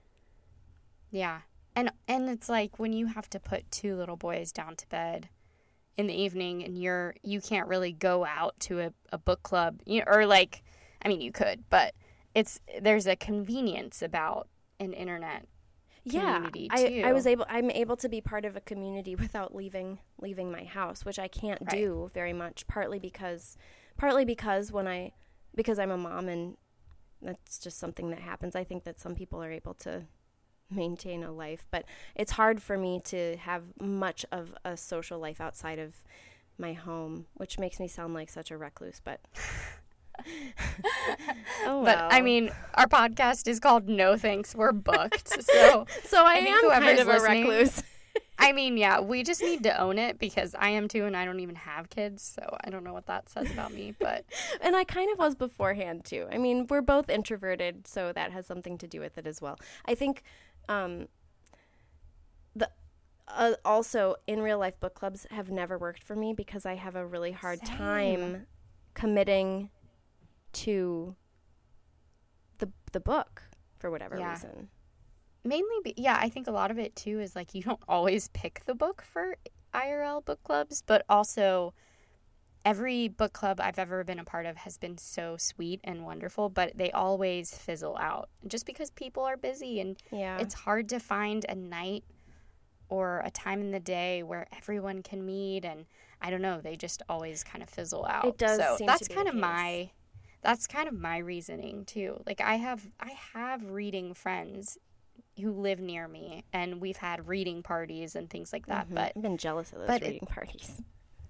Yeah. 1.10 1.40
And 1.78 1.92
and 2.06 2.30
it's 2.30 2.50
like 2.50 2.78
when 2.78 2.92
you 2.92 3.08
have 3.08 3.30
to 3.30 3.40
put 3.40 3.72
two 3.72 3.96
little 3.96 4.18
boys 4.18 4.52
down 4.52 4.76
to 4.76 4.88
bed 4.90 5.30
in 5.96 6.08
the 6.08 6.14
evening 6.14 6.62
and 6.62 6.78
you're 6.78 7.16
you 7.24 7.40
can't 7.40 7.70
really 7.70 7.94
go 7.94 8.26
out 8.26 8.60
to 8.60 8.82
a, 8.82 8.94
a 9.14 9.18
book 9.18 9.42
club 9.42 9.82
you 9.86 10.00
know, 10.00 10.06
or 10.08 10.26
like 10.26 10.62
I 11.04 11.08
mean 11.08 11.22
you 11.22 11.32
could, 11.32 11.64
but 11.70 11.96
it's 12.36 12.60
there's 12.82 13.08
a 13.08 13.16
convenience 13.16 14.02
about 14.02 14.50
an 14.78 14.92
internet 14.92 15.48
yeah, 16.04 16.50
I, 16.72 17.04
I 17.06 17.14
was 17.14 17.26
able 17.26 17.46
I'm 17.50 17.72
able 17.72 17.96
to 17.98 18.10
be 18.10 18.22
part 18.22 18.46
of 18.46 18.56
a 18.56 18.62
community 18.62 19.16
without 19.24 19.56
leaving 19.56 20.00
leaving 20.22 20.52
my 20.52 20.64
house, 20.64 21.06
which 21.06 21.20
I 21.20 21.28
can't 21.28 21.62
right. 21.62 21.72
do 21.72 22.12
very 22.14 22.34
much, 22.34 22.68
partly 22.68 23.00
because 23.00 23.58
partly 23.98 24.26
because 24.26 24.72
when 24.72 24.88
I 24.88 25.14
because 25.56 25.80
I'm 25.80 25.92
a 25.92 25.98
mom 25.98 26.28
and 26.28 26.58
that's 27.22 27.60
just 27.60 27.80
something 27.80 28.10
that 28.10 28.20
happens. 28.20 28.56
I 28.56 28.64
think 28.64 28.84
that 28.84 29.00
some 29.00 29.16
people 29.16 29.42
are 29.42 29.52
able 29.52 29.74
to 29.76 30.04
maintain 30.70 31.24
a 31.24 31.32
life, 31.32 31.66
but 31.72 31.86
it's 32.16 32.32
hard 32.32 32.62
for 32.62 32.78
me 32.78 33.00
to 33.06 33.38
have 33.38 33.64
much 33.80 34.26
of 34.32 34.54
a 34.66 34.76
social 34.76 35.20
life 35.20 35.40
outside 35.40 35.80
of 35.80 35.94
my 36.58 36.74
home, 36.74 37.28
which 37.36 37.58
makes 37.58 37.80
me 37.80 37.88
sound 37.88 38.14
like 38.14 38.30
such 38.30 38.52
a 38.52 38.58
recluse, 38.58 39.02
but 39.04 39.22
oh. 41.66 41.84
But 41.84 41.98
I 42.12 42.22
mean, 42.22 42.52
our 42.76 42.88
podcast 42.88 43.48
is 43.48 43.60
called 43.60 43.88
No 43.88 44.18
Thanks, 44.18 44.56
We're 44.56 44.72
Booked. 44.72 45.30
So 45.44 45.86
So 46.06 46.24
I, 46.24 46.34
I 46.34 46.38
am 46.38 46.82
kind 46.82 47.00
of 47.00 47.08
a 47.08 47.20
recluse. 47.20 47.84
I 48.40 48.52
mean, 48.52 48.78
yeah, 48.78 49.00
we 49.00 49.24
just 49.24 49.42
need 49.42 49.64
to 49.64 49.80
own 49.80 49.98
it 49.98 50.20
because 50.20 50.56
I 50.58 50.70
am 50.70 50.88
too, 50.88 51.06
and 51.06 51.16
I 51.16 51.24
don't 51.24 51.40
even 51.40 51.56
have 51.56 51.90
kids, 51.90 52.24
so 52.24 52.58
I 52.64 52.70
don't 52.70 52.84
know 52.84 52.94
what 52.94 53.06
that 53.06 53.30
says 53.30 53.50
about 53.52 53.74
me. 53.74 53.94
But 53.98 54.26
and 54.62 54.76
I 54.76 54.84
kind 54.84 55.12
of 55.12 55.20
was 55.20 55.36
beforehand 55.36 56.06
too. 56.06 56.28
I 56.32 56.38
mean, 56.38 56.68
we're 56.70 56.82
both 56.82 57.10
introverted, 57.10 57.88
so 57.88 58.12
that 58.14 58.32
has 58.32 58.46
something 58.46 58.78
to 58.80 58.88
do 58.88 59.00
with 59.00 59.18
it 59.18 59.28
as 59.28 59.42
well. 59.42 59.60
I 59.86 59.96
think 59.96 60.24
um, 60.68 61.08
the 62.56 62.70
uh, 63.28 63.54
also 63.64 64.16
in 64.28 64.42
real 64.42 64.60
life 64.60 64.80
book 64.80 64.96
clubs 64.96 65.26
have 65.32 65.50
never 65.50 65.78
worked 65.78 66.04
for 66.04 66.16
me 66.16 66.34
because 66.34 66.66
I 66.66 66.76
have 66.76 66.96
a 66.96 67.06
really 67.06 67.32
hard 67.32 67.66
Same. 67.66 67.78
time 67.78 68.48
committing 68.94 69.70
to 70.54 71.16
the 72.94 73.00
book 73.00 73.44
for 73.78 73.92
whatever 73.92 74.18
yeah. 74.18 74.32
reason. 74.32 74.70
Mainly, 75.44 75.76
be, 75.84 75.94
yeah, 75.98 76.18
I 76.20 76.30
think 76.30 76.48
a 76.48 76.52
lot 76.52 76.72
of 76.72 76.80
it 76.80 76.96
too 76.96 77.20
is 77.20 77.36
like 77.36 77.54
you 77.54 77.62
don't 77.64 77.82
always 77.88 78.30
pick 78.30 78.62
the 78.66 78.74
book 78.74 79.02
for 79.02 79.36
IRL 79.74 80.24
book 80.24 80.42
clubs, 80.44 80.82
but 80.86 81.04
also 81.10 81.74
every 82.66 83.08
book 83.08 83.34
club 83.34 83.60
I've 83.60 83.80
ever 83.80 84.04
been 84.04 84.20
a 84.20 84.24
part 84.24 84.46
of 84.46 84.58
has 84.58 84.78
been 84.78 84.98
so 84.98 85.36
sweet 85.38 85.82
and 85.84 86.06
wonderful, 86.06 86.50
but 86.50 86.78
they 86.78 86.92
always 86.92 87.54
fizzle 87.58 87.98
out 87.98 88.30
just 88.48 88.66
because 88.66 88.90
people 88.92 89.24
are 89.24 89.38
busy 89.38 89.80
and 89.80 89.98
yeah. 90.12 90.38
it's 90.40 90.54
hard 90.54 90.88
to 90.90 91.00
find 91.00 91.46
a 91.50 91.56
night 91.56 92.06
or 92.90 93.22
a 93.26 93.32
time 93.32 93.62
in 93.62 93.72
the 93.72 93.80
day 93.80 94.24
where 94.24 94.48
everyone 94.56 95.02
can 95.02 95.26
meet 95.26 95.66
and 95.66 95.86
I 96.22 96.30
don't 96.30 96.42
know, 96.42 96.62
they 96.62 96.78
just 96.78 97.02
always 97.10 97.44
kind 97.44 97.62
of 97.62 97.70
fizzle 97.70 98.06
out. 98.06 98.26
It 98.26 98.38
does. 98.38 98.60
So 98.60 98.86
that's 98.86 99.10
kind 99.10 99.28
of 99.28 99.36
my 99.36 99.90
that's 100.44 100.68
kind 100.68 100.88
of 100.88 100.94
my 100.94 101.18
reasoning 101.18 101.86
too. 101.86 102.22
Like 102.26 102.42
I 102.42 102.56
have 102.56 102.92
I 103.00 103.14
have 103.34 103.72
reading 103.72 104.14
friends 104.14 104.78
who 105.40 105.52
live 105.52 105.80
near 105.80 106.08
me 106.08 106.44
and 106.54 106.80
we've 106.80 106.98
had 106.98 107.28
reading 107.28 107.64
parties 107.64 108.16
and 108.16 108.30
things 108.30 108.54
like 108.54 108.68
that. 108.68 108.86
Mm-hmm. 108.86 108.96
But 108.96 109.14
I've 109.16 109.24
been 109.24 109.38
jealous 109.38 109.72
of 109.72 109.80
those 109.80 109.90
reading 109.90 110.20
it, 110.22 110.30
parties. 110.30 110.82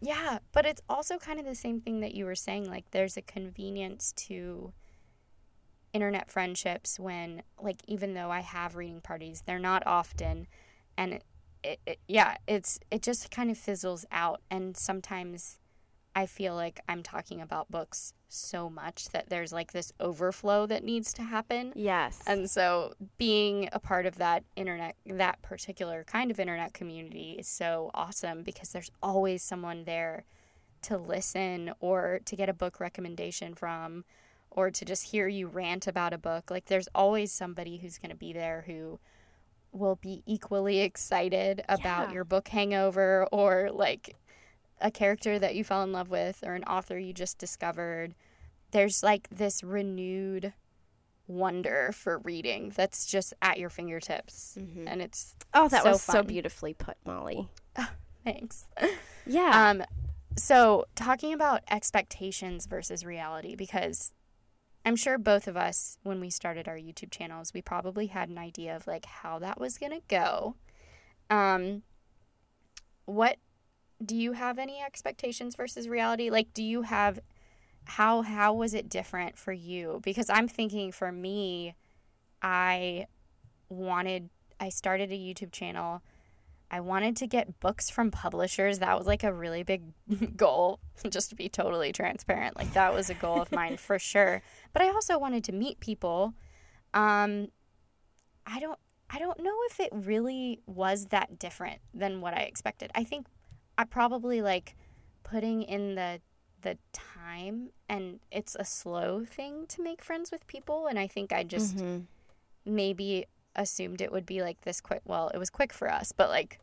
Yeah, 0.01 0.39
but 0.51 0.65
it's 0.65 0.81
also 0.89 1.17
kind 1.17 1.39
of 1.39 1.45
the 1.45 1.55
same 1.55 1.79
thing 1.79 2.01
that 2.01 2.13
you 2.13 2.25
were 2.25 2.35
saying. 2.35 2.69
Like 2.69 2.91
there's 2.91 3.15
a 3.15 3.21
convenience 3.21 4.11
to 4.13 4.73
internet 5.93 6.29
friendships 6.29 6.99
when 6.99 7.43
like 7.61 7.81
even 7.87 8.13
though 8.13 8.31
I 8.31 8.41
have 8.41 8.75
reading 8.75 8.99
parties, 8.99 9.43
they're 9.45 9.59
not 9.59 9.85
often 9.85 10.47
and 10.97 11.13
it, 11.13 11.23
it, 11.63 11.79
it, 11.85 11.99
yeah, 12.07 12.35
it's 12.47 12.79
it 12.91 13.01
just 13.01 13.31
kind 13.31 13.49
of 13.49 13.57
fizzles 13.57 14.05
out 14.11 14.41
and 14.51 14.75
sometimes 14.75 15.59
I 16.15 16.25
feel 16.25 16.55
like 16.55 16.79
I'm 16.87 17.01
talking 17.01 17.41
about 17.41 17.71
books 17.71 18.13
so 18.29 18.69
much 18.69 19.09
that 19.09 19.29
there's 19.29 19.51
like 19.51 19.71
this 19.71 19.91
overflow 19.99 20.65
that 20.67 20.83
needs 20.83 21.13
to 21.13 21.23
happen. 21.23 21.73
Yes. 21.75 22.21
And 22.27 22.49
so 22.49 22.93
being 23.17 23.69
a 23.71 23.79
part 23.79 24.05
of 24.05 24.17
that 24.17 24.43
internet, 24.55 24.95
that 25.05 25.41
particular 25.41 26.03
kind 26.03 26.29
of 26.29 26.39
internet 26.39 26.73
community 26.73 27.35
is 27.39 27.47
so 27.47 27.89
awesome 27.93 28.43
because 28.43 28.71
there's 28.71 28.91
always 29.01 29.41
someone 29.41 29.85
there 29.85 30.25
to 30.83 30.97
listen 30.97 31.73
or 31.79 32.19
to 32.25 32.35
get 32.35 32.49
a 32.49 32.53
book 32.53 32.79
recommendation 32.79 33.55
from 33.55 34.03
or 34.51 34.69
to 34.69 34.85
just 34.85 35.11
hear 35.11 35.27
you 35.27 35.47
rant 35.47 35.87
about 35.87 36.13
a 36.13 36.17
book. 36.17 36.51
Like 36.51 36.65
there's 36.65 36.89
always 36.93 37.31
somebody 37.31 37.77
who's 37.77 37.97
going 37.97 38.11
to 38.11 38.15
be 38.15 38.33
there 38.33 38.63
who 38.67 38.99
will 39.71 39.95
be 39.95 40.21
equally 40.27 40.81
excited 40.81 41.63
about 41.67 42.09
yeah. 42.09 42.13
your 42.13 42.23
book 42.23 42.47
hangover 42.49 43.27
or 43.31 43.69
like 43.73 44.15
a 44.83 44.91
character 44.91 45.39
that 45.39 45.55
you 45.55 45.63
fell 45.63 45.81
in 45.81 45.91
love 45.91 46.11
with 46.11 46.43
or 46.45 46.53
an 46.53 46.63
author 46.65 46.99
you 46.99 47.13
just 47.13 47.39
discovered, 47.39 48.13
there's 48.71 49.01
like 49.01 49.27
this 49.31 49.63
renewed 49.63 50.53
wonder 51.25 51.91
for 51.93 52.19
reading 52.19 52.71
that's 52.75 53.05
just 53.05 53.33
at 53.41 53.57
your 53.57 53.69
fingertips. 53.69 54.57
Mm-hmm. 54.59 54.87
And 54.87 55.01
it's 55.01 55.35
Oh, 55.53 55.69
that 55.69 55.83
so 55.83 55.91
was 55.91 56.03
fun. 56.03 56.15
so 56.17 56.23
beautifully 56.23 56.73
put, 56.73 56.97
Molly. 57.05 57.47
Oh, 57.77 57.89
thanks. 58.23 58.65
Yeah. 59.25 59.69
Um 59.69 59.83
so 60.37 60.85
talking 60.95 61.33
about 61.33 61.61
expectations 61.71 62.65
versus 62.65 63.05
reality 63.05 63.55
because 63.55 64.13
I'm 64.85 64.97
sure 64.97 65.17
both 65.17 65.47
of 65.47 65.55
us 65.55 65.97
when 66.03 66.19
we 66.19 66.29
started 66.29 66.67
our 66.67 66.75
YouTube 66.75 67.11
channels, 67.11 67.53
we 67.53 67.61
probably 67.61 68.07
had 68.07 68.27
an 68.27 68.37
idea 68.37 68.75
of 68.75 68.85
like 68.85 69.05
how 69.05 69.39
that 69.39 69.59
was 69.59 69.77
going 69.77 69.93
to 69.93 70.01
go. 70.09 70.55
Um 71.29 71.83
what 73.05 73.37
do 74.03 74.15
you 74.15 74.33
have 74.33 74.59
any 74.59 74.81
expectations 74.81 75.55
versus 75.55 75.87
reality? 75.87 76.29
Like, 76.29 76.53
do 76.53 76.63
you 76.63 76.83
have 76.83 77.19
how 77.85 78.21
how 78.21 78.53
was 78.53 78.73
it 78.73 78.89
different 78.89 79.37
for 79.37 79.51
you? 79.51 79.99
Because 80.03 80.29
I'm 80.29 80.47
thinking 80.47 80.91
for 80.91 81.11
me, 81.11 81.75
I 82.41 83.07
wanted 83.69 84.29
I 84.59 84.69
started 84.69 85.11
a 85.11 85.15
YouTube 85.15 85.51
channel. 85.51 86.01
I 86.71 86.79
wanted 86.79 87.15
to 87.17 87.27
get 87.27 87.59
books 87.59 87.91
from 87.91 88.09
publishers. 88.09 88.79
That 88.79 88.97
was 88.97 89.05
like 89.05 89.23
a 89.23 89.31
really 89.31 89.61
big 89.61 89.83
goal, 90.37 90.79
just 91.07 91.29
to 91.29 91.35
be 91.35 91.47
totally 91.47 91.91
transparent. 91.91 92.57
Like 92.57 92.73
that 92.73 92.93
was 92.93 93.09
a 93.09 93.13
goal 93.13 93.41
of 93.41 93.51
mine 93.51 93.77
for 93.77 93.99
sure. 93.99 94.41
But 94.71 94.81
I 94.81 94.87
also 94.87 95.19
wanted 95.19 95.43
to 95.45 95.51
meet 95.51 95.79
people. 95.79 96.33
Um 96.93 97.49
I 98.45 98.59
don't 98.59 98.79
I 99.09 99.19
don't 99.19 99.39
know 99.43 99.55
if 99.69 99.79
it 99.79 99.89
really 99.93 100.59
was 100.65 101.07
that 101.07 101.37
different 101.37 101.79
than 101.93 102.21
what 102.21 102.33
I 102.33 102.41
expected. 102.41 102.89
I 102.95 103.03
think 103.03 103.27
I 103.77 103.83
probably 103.85 104.41
like 104.41 104.75
putting 105.23 105.63
in 105.63 105.95
the 105.95 106.21
the 106.61 106.77
time 106.93 107.69
and 107.89 108.19
it's 108.31 108.55
a 108.57 108.63
slow 108.63 109.25
thing 109.25 109.65
to 109.67 109.81
make 109.83 110.01
friends 110.01 110.31
with 110.31 110.47
people 110.47 110.87
and 110.87 110.97
I 110.97 111.07
think 111.07 111.33
I 111.33 111.43
just 111.43 111.75
Mm-hmm. 111.77 112.03
maybe 112.65 113.25
assumed 113.55 113.99
it 114.01 114.11
would 114.11 114.25
be 114.25 114.41
like 114.41 114.61
this 114.61 114.79
quick 114.79 115.01
well 115.05 115.29
it 115.33 115.37
was 115.37 115.49
quick 115.49 115.73
for 115.73 115.91
us 115.91 116.11
but 116.13 116.29
like 116.29 116.59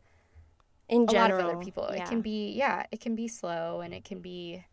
In 0.89 1.05
a 1.07 1.11
lot 1.11 1.31
of 1.31 1.39
other 1.39 1.55
people 1.57 1.87
yeah. 1.93 2.03
it 2.03 2.09
can 2.09 2.21
be 2.21 2.51
yeah 2.53 2.85
it 2.91 2.99
can 2.99 3.15
be 3.15 3.27
slow 3.27 3.81
and 3.81 3.93
it 3.93 4.03
can 4.03 4.19
be 4.21 4.65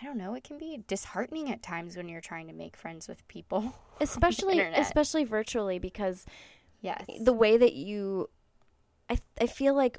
I 0.00 0.04
don't 0.04 0.18
know 0.18 0.34
it 0.34 0.44
can 0.44 0.58
be 0.58 0.80
disheartening 0.88 1.50
at 1.50 1.62
times 1.62 1.96
when 1.96 2.08
you're 2.08 2.20
trying 2.20 2.46
to 2.48 2.52
make 2.52 2.76
friends 2.76 3.06
with 3.08 3.26
people 3.28 3.74
especially 4.00 4.58
especially 4.60 5.24
virtually 5.24 5.78
because 5.78 6.26
yes 6.80 7.04
the 7.20 7.32
way 7.32 7.56
that 7.56 7.72
you 7.74 8.28
I 9.08 9.18
I 9.40 9.46
feel 9.46 9.74
like 9.74 9.96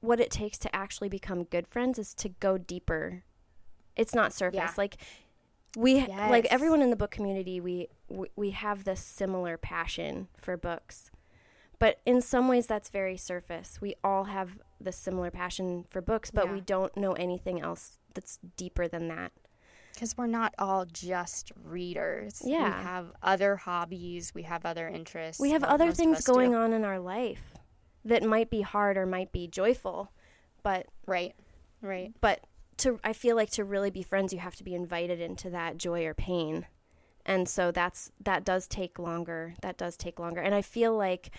what 0.00 0.20
it 0.20 0.30
takes 0.30 0.58
to 0.58 0.74
actually 0.74 1.08
become 1.08 1.44
good 1.44 1.66
friends 1.66 1.98
is 1.98 2.14
to 2.14 2.28
go 2.28 2.56
deeper. 2.58 3.24
It's 3.96 4.14
not 4.14 4.32
surface. 4.32 4.56
Yeah. 4.58 4.70
Like 4.76 4.96
we 5.76 6.06
like 6.06 6.46
everyone 6.50 6.82
in 6.82 6.90
the 6.90 6.96
book 6.96 7.10
community 7.10 7.60
we, 7.60 7.88
we 8.08 8.28
we 8.36 8.50
have 8.50 8.84
this 8.84 9.00
similar 9.00 9.56
passion 9.56 10.28
for 10.36 10.56
books. 10.56 11.10
But 11.78 12.00
in 12.04 12.20
some 12.22 12.48
ways 12.48 12.66
that's 12.66 12.88
very 12.90 13.16
surface. 13.16 13.78
We 13.80 13.94
all 14.02 14.24
have 14.24 14.58
this 14.80 14.96
similar 14.96 15.30
passion 15.30 15.84
for 15.88 16.00
books, 16.00 16.30
but 16.30 16.46
Yeah. 16.46 16.52
we 16.52 16.60
don't 16.60 16.96
know 16.96 17.12
anything 17.14 17.60
else 17.60 17.98
that's 18.14 18.38
deeper 18.56 18.88
than 18.88 19.08
that. 19.08 19.32
because 19.94 20.16
we're 20.16 20.28
not 20.28 20.54
all 20.60 20.84
just 20.86 21.50
readers 21.64 22.40
Yeah. 22.44 22.78
we 22.78 22.84
have 22.84 23.06
other 23.20 23.56
hobbies 23.56 24.32
we 24.32 24.42
have 24.44 24.64
other 24.64 24.86
interests 24.88 25.40
We 25.40 25.50
have 25.50 25.64
other 25.64 25.90
things 25.90 26.18
us 26.18 26.24
do. 26.24 26.32
going 26.34 26.54
on 26.54 26.72
in 26.72 26.84
our 26.84 27.00
life 27.00 27.54
that 28.08 28.22
might 28.22 28.50
be 28.50 28.62
hard 28.62 28.96
or 28.96 29.06
might 29.06 29.32
be 29.32 29.46
joyful, 29.46 30.10
but 30.62 30.86
right 31.06 31.34
right 31.80 32.12
but 32.20 32.40
to 32.78 32.98
I 33.04 33.12
feel 33.12 33.36
like 33.36 33.50
to 33.52 33.64
really 33.64 33.90
be 33.90 34.02
friends 34.02 34.32
you 34.32 34.40
have 34.40 34.56
to 34.56 34.64
be 34.64 34.74
invited 34.74 35.20
into 35.20 35.48
that 35.50 35.76
joy 35.78 36.04
or 36.06 36.14
pain. 36.14 36.66
And 37.24 37.48
so 37.48 37.70
that's 37.70 38.10
that 38.20 38.44
does 38.44 38.66
take 38.66 38.98
longer. 38.98 39.54
That 39.62 39.76
does 39.76 39.96
take 39.96 40.18
longer. 40.18 40.40
And 40.40 40.54
I 40.54 40.62
feel 40.62 40.96
like 40.96 41.30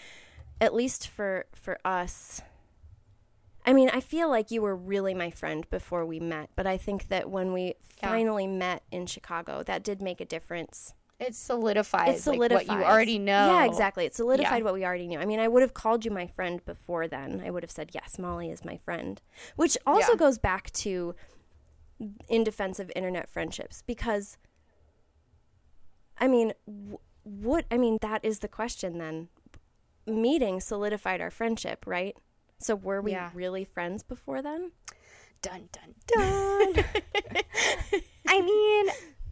at 0.61 0.73
least 0.73 1.07
for 1.07 1.45
for 1.53 1.77
us 1.83 2.41
I 3.65 3.73
mean, 3.73 3.89
I 3.89 3.99
feel 3.99 4.29
like 4.29 4.51
you 4.51 4.61
were 4.61 4.75
really 4.75 5.13
my 5.13 5.29
friend 5.29 5.69
before 5.69 6.05
we 6.05 6.19
met, 6.19 6.49
but 6.55 6.65
I 6.65 6.77
think 6.77 7.09
that 7.09 7.29
when 7.29 7.51
we 7.53 7.75
Yeah. 8.01 8.09
finally 8.09 8.47
met 8.47 8.83
in 8.91 9.05
Chicago, 9.05 9.61
that 9.63 9.83
did 9.83 10.01
make 10.01 10.21
a 10.21 10.25
difference. 10.25 10.93
It 11.19 11.35
solidifies, 11.35 12.25
It 12.25 12.29
like 12.29 12.39
what 12.51 12.65
you 12.67 12.83
already 12.83 13.19
know 13.19 13.47
Yeah, 13.47 13.65
exactly. 13.65 14.05
It 14.05 14.15
solidified 14.15 14.59
Yeah. 14.59 14.63
what 14.63 14.73
we 14.73 14.85
already 14.85 15.07
knew. 15.07 15.19
I 15.19 15.25
mean, 15.25 15.39
I 15.39 15.47
would 15.47 15.61
have 15.61 15.73
called 15.73 16.05
you 16.05 16.11
my 16.11 16.27
friend 16.27 16.63
before 16.65 17.07
then. 17.07 17.41
I 17.45 17.49
would 17.51 17.61
have 17.63 17.71
said, 17.71 17.91
"Yes, 17.93 18.17
Molly 18.17 18.49
is 18.49 18.63
my 18.63 18.77
friend," 18.77 19.21
which 19.55 19.77
also 19.85 20.11
Yeah. 20.13 20.17
goes 20.17 20.37
back 20.37 20.71
to 20.71 21.15
in 22.29 22.43
defense 22.45 22.79
of 22.79 22.89
internet 22.95 23.29
friendships 23.29 23.81
because 23.85 24.37
I 26.17 26.27
mean, 26.27 26.53
w- 26.65 26.99
what 27.23 27.65
I 27.71 27.77
mean 27.77 27.97
that 28.01 28.23
is 28.23 28.39
the 28.39 28.47
question 28.47 28.97
then. 28.97 29.29
Meeting 30.05 30.59
solidified 30.59 31.21
our 31.21 31.29
friendship, 31.31 31.85
right? 31.85 32.15
So 32.59 32.75
were 32.75 33.01
we 33.01 33.11
Yeah. 33.11 33.31
really 33.33 33.63
friends 33.65 34.03
before 34.03 34.41
then? 34.41 34.71
Dun 35.41 35.69
dun 35.71 35.95
dun. 36.07 36.85
I 38.27 38.41
mean, 38.41 38.87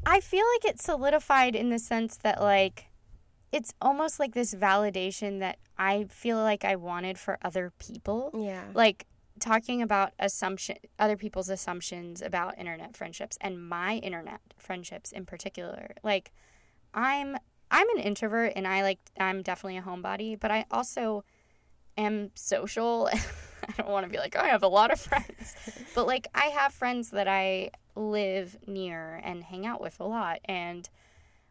I 0.07 0.21
feel 0.21 0.45
like 0.55 0.73
it 0.73 0.81
solidified 0.81 1.53
in 1.53 1.69
the 1.69 1.79
sense 1.79 2.15
that 2.23 2.41
like 2.41 2.85
it's 3.51 3.73
almost 3.81 4.19
like 4.19 4.33
this 4.33 4.55
validation 4.55 5.39
that 5.39 5.57
I 5.77 6.05
feel 6.09 6.37
like 6.37 6.63
I 6.63 6.77
wanted 6.77 7.17
for 7.19 7.37
other 7.43 7.73
people. 7.77 8.31
Yeah. 8.33 8.63
Like 8.73 9.05
talking 9.39 9.81
about 9.81 10.13
assumption 10.17 10.77
other 10.97 11.17
people's 11.17 11.49
assumptions 11.49 12.21
about 12.21 12.57
internet 12.57 12.95
friendships 12.95 13.37
and 13.41 13.67
my 13.67 13.97
internet 13.97 14.39
friendships 14.57 15.11
in 15.11 15.25
particular. 15.25 15.91
Like 16.03 16.31
I'm 16.93 17.35
I'm 17.69 17.89
an 17.97 17.99
introvert 17.99 18.53
and 18.55 18.65
I 18.65 18.83
like 18.83 18.99
I'm 19.19 19.41
definitely 19.41 19.77
a 19.77 19.81
homebody, 19.81 20.39
but 20.39 20.51
I 20.51 20.63
also 20.71 21.25
am 21.97 22.31
social. 22.33 23.09
I 23.67 23.73
don't 23.77 23.89
want 23.89 24.05
to 24.05 24.09
be 24.09 24.19
like, 24.19 24.37
oh, 24.37 24.41
I 24.41 24.47
have 24.47 24.63
a 24.63 24.69
lot 24.69 24.89
of 24.89 25.01
friends. 25.01 25.53
but 25.95 26.07
like 26.07 26.27
I 26.33 26.45
have 26.45 26.73
friends 26.73 27.09
that 27.09 27.27
I 27.27 27.71
live 27.97 28.57
near 28.67 29.21
and 29.23 29.43
hang 29.43 29.65
out 29.65 29.81
with 29.81 29.99
a 29.99 30.03
lot 30.05 30.39
and 30.45 30.89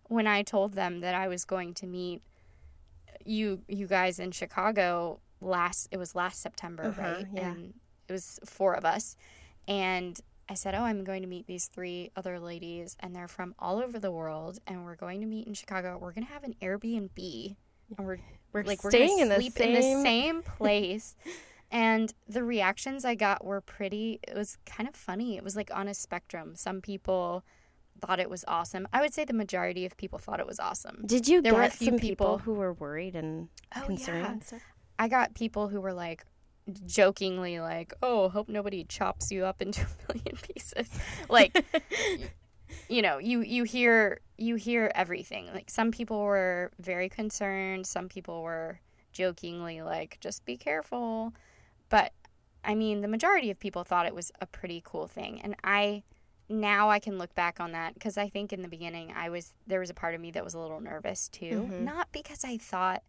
when 0.08 0.26
I 0.28 0.42
told 0.42 0.74
them 0.74 1.00
that 1.00 1.14
I 1.14 1.26
was 1.28 1.44
going 1.44 1.74
to 1.74 1.86
meet 1.86 2.22
you 3.24 3.62
you 3.68 3.86
guys 3.86 4.18
in 4.18 4.30
Chicago 4.30 5.20
last 5.40 5.88
it 5.90 5.96
was 5.98 6.14
last 6.14 6.40
September, 6.40 6.84
Uh-huh, 6.84 7.02
right? 7.02 7.26
yeah. 7.32 7.50
And 7.52 7.74
it 8.08 8.12
was 8.12 8.38
four 8.44 8.74
of 8.74 8.84
us. 8.84 9.16
And 9.66 10.18
I 10.48 10.54
said, 10.54 10.76
"Oh, 10.76 10.82
I'm 10.82 11.02
going 11.02 11.22
to 11.22 11.28
meet 11.28 11.46
these 11.48 11.66
three 11.66 12.12
other 12.14 12.38
ladies 12.38 12.96
and 13.00 13.16
they're 13.16 13.26
from 13.26 13.54
all 13.58 13.78
over 13.78 13.98
the 13.98 14.12
world 14.12 14.60
and 14.66 14.84
we're 14.84 14.94
going 14.94 15.20
to 15.22 15.26
meet 15.26 15.48
in 15.48 15.54
Chicago. 15.54 15.98
We're 16.00 16.12
going 16.12 16.26
to 16.26 16.32
have 16.32 16.44
an 16.44 16.54
Airbnb 16.62 17.56
and 17.98 18.06
we're 18.06 18.18
We're 18.52 18.62
like 18.62 18.84
we're 18.84 18.90
staying 18.90 19.18
gonna 19.18 19.22
in 19.22 19.28
the 19.28 19.34
sleep 19.50 19.58
in 19.60 19.74
the 19.74 19.82
same- 19.82 20.02
same 20.04 20.42
place." 20.42 21.16
and 21.84 22.06
the 22.36 22.42
reactions 22.54 23.04
I 23.04 23.14
got 23.26 23.38
were 23.44 23.60
pretty 23.60 24.06
it 24.30 24.34
was 24.42 24.50
kind 24.74 24.88
of 24.88 24.94
funny. 25.08 25.36
It 25.36 25.44
was 25.44 25.56
like 25.60 25.70
on 25.80 25.86
a 25.88 25.94
spectrum. 25.94 26.48
Some 26.56 26.80
people 26.80 27.44
thought 28.00 28.20
it 28.20 28.30
was 28.30 28.44
awesome. 28.56 28.84
I 28.92 29.00
would 29.02 29.14
say 29.16 29.24
the 29.24 29.32
majority 29.44 29.84
of 29.88 29.96
people 29.96 30.18
thought 30.18 30.40
it 30.40 30.46
was 30.46 30.60
awesome. 30.68 30.96
Did 31.14 31.28
you 31.28 31.40
There 31.42 31.54
were 31.54 31.62
a 31.62 31.70
few 31.70 31.86
some 31.92 31.98
people 31.98 32.26
people- 32.26 32.38
who 32.44 32.54
were 32.54 32.72
worried 32.72 33.14
and 33.16 33.48
Oh, 33.76 33.82
concerned 33.86 34.42
yeah. 34.52 34.58
I 34.98 35.08
got 35.08 35.34
people 35.34 35.68
who 35.68 35.80
were 35.80 35.92
like 36.06 36.24
jokingly 36.86 37.60
like, 37.60 37.92
"Oh, 38.02 38.28
hope 38.28 38.48
nobody 38.48 38.84
chops 38.84 39.30
you 39.30 39.44
up 39.44 39.60
into 39.62 39.80
a 40.08 40.12
million 40.14 40.36
pieces." 40.48 40.88
Like 41.28 41.52
you 42.88 43.02
know, 43.02 43.18
you 43.18 43.40
you 43.40 43.64
hear 43.64 44.20
you 44.38 44.54
hear 44.56 44.90
everything. 44.94 45.44
Like 45.54 45.70
some 45.70 45.90
people 45.90 46.20
were 46.22 46.70
very 46.78 47.08
concerned, 47.08 47.86
some 47.86 48.08
people 48.08 48.42
were 48.42 48.80
jokingly 49.12 49.82
like, 49.82 50.18
"Just 50.20 50.44
be 50.44 50.56
careful." 50.56 51.32
But 51.88 52.12
I 52.64 52.74
mean, 52.74 53.00
the 53.00 53.08
majority 53.08 53.50
of 53.50 53.60
people 53.60 53.84
thought 53.84 54.06
it 54.06 54.14
was 54.14 54.32
a 54.40 54.46
pretty 54.46 54.82
cool 54.84 55.06
thing. 55.06 55.40
And 55.42 55.54
I 55.62 56.02
now 56.48 56.90
I 56.90 56.98
can 57.00 57.18
look 57.18 57.34
back 57.34 57.58
on 57.60 57.72
that 57.72 57.94
because 57.94 58.16
I 58.16 58.28
think 58.28 58.52
in 58.52 58.62
the 58.62 58.68
beginning 58.68 59.12
I 59.14 59.28
was 59.30 59.54
there 59.66 59.80
was 59.80 59.90
a 59.90 59.94
part 59.94 60.14
of 60.14 60.20
me 60.20 60.30
that 60.32 60.44
was 60.44 60.54
a 60.54 60.58
little 60.58 60.80
nervous 60.80 61.28
too. 61.28 61.68
Mhm. 61.70 61.80
Not 61.82 62.12
because 62.12 62.44
I 62.44 62.56
thought 62.56 63.02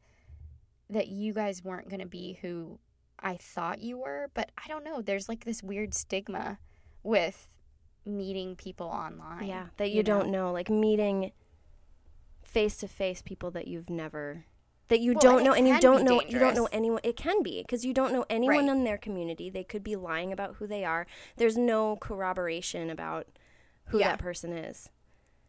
that 0.90 1.08
you 1.08 1.34
guys 1.34 1.64
weren't 1.64 1.90
going 1.90 2.00
to 2.00 2.08
be 2.08 2.40
who 2.42 2.80
I 3.20 3.36
thought 3.36 3.80
you 3.82 3.98
were, 3.98 4.30
but 4.34 4.52
I 4.64 4.68
don't 4.68 4.84
know. 4.84 5.02
There's 5.02 5.28
like 5.28 5.44
this 5.44 5.62
weird 5.64 5.94
stigma 5.94 6.60
with 7.04 7.50
meeting 8.06 8.56
people 8.56 8.88
online. 8.88 9.48
Yeah, 9.48 9.68
that 9.78 9.92
you, 9.92 10.04
don't 10.04 10.30
know, 10.30 10.52
like 10.52 10.70
meeting 10.70 11.32
face 12.44 12.78
to 12.78 12.88
face 12.88 13.22
people 13.22 13.52
that 13.52 13.68
you've 13.68 13.90
never 13.90 14.46
that 14.90 15.00
you 15.02 15.14
Well, 15.14 15.22
don't 15.22 15.36
and 15.38 15.46
know 15.46 15.54
and 15.54 15.68
you 15.68 15.80
don't 15.80 16.04
know 16.06 16.22
you 16.22 16.40
don't 16.40 16.56
know 16.56 16.68
anyone 16.72 17.02
it 17.04 17.16
can 17.16 17.44
be 17.44 17.62
because 17.62 17.84
you 17.86 17.94
don't 17.94 18.14
know 18.14 18.26
anyone 18.30 18.68
Right. 18.68 18.76
in 18.76 18.84
their 18.84 18.98
community 18.98 19.50
they 19.50 19.64
could 19.64 19.84
be 19.84 19.96
lying 19.96 20.32
about 20.32 20.56
who 20.56 20.68
they 20.68 20.84
are 20.86 21.06
there's 21.36 21.58
no 21.58 21.96
corroboration 21.98 22.90
about 22.90 23.28
who 23.88 24.00
Yeah. 24.00 24.10
that 24.10 24.20
person 24.20 24.52
is 24.54 24.90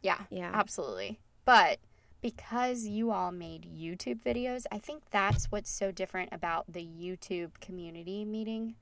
Yeah, 0.03 0.22
yeah 0.31 0.51
absolutely. 0.55 1.18
But 1.44 1.79
because 2.20 2.85
you 2.85 3.11
all 3.12 3.31
made 3.33 3.62
YouTube 3.72 4.20
videos, 4.22 4.64
I 4.72 4.79
think 4.79 5.05
that's 5.11 5.46
what's 5.53 5.70
so 5.70 5.90
different 5.92 6.31
about 6.33 6.72
the 6.72 6.85
YouTube 6.85 7.61
community 7.61 8.24
meeting. 8.24 8.74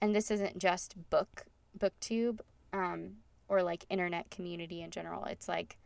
And 0.00 0.14
this 0.14 0.30
isn't 0.30 0.58
just 0.58 0.94
book 1.08 1.44
booktube 1.78 2.40
um, 2.72 3.18
or 3.48 3.62
like 3.62 3.84
internet 3.90 4.30
community 4.30 4.82
in 4.82 4.90
general. 4.90 5.24
It's 5.24 5.48
like 5.48 5.76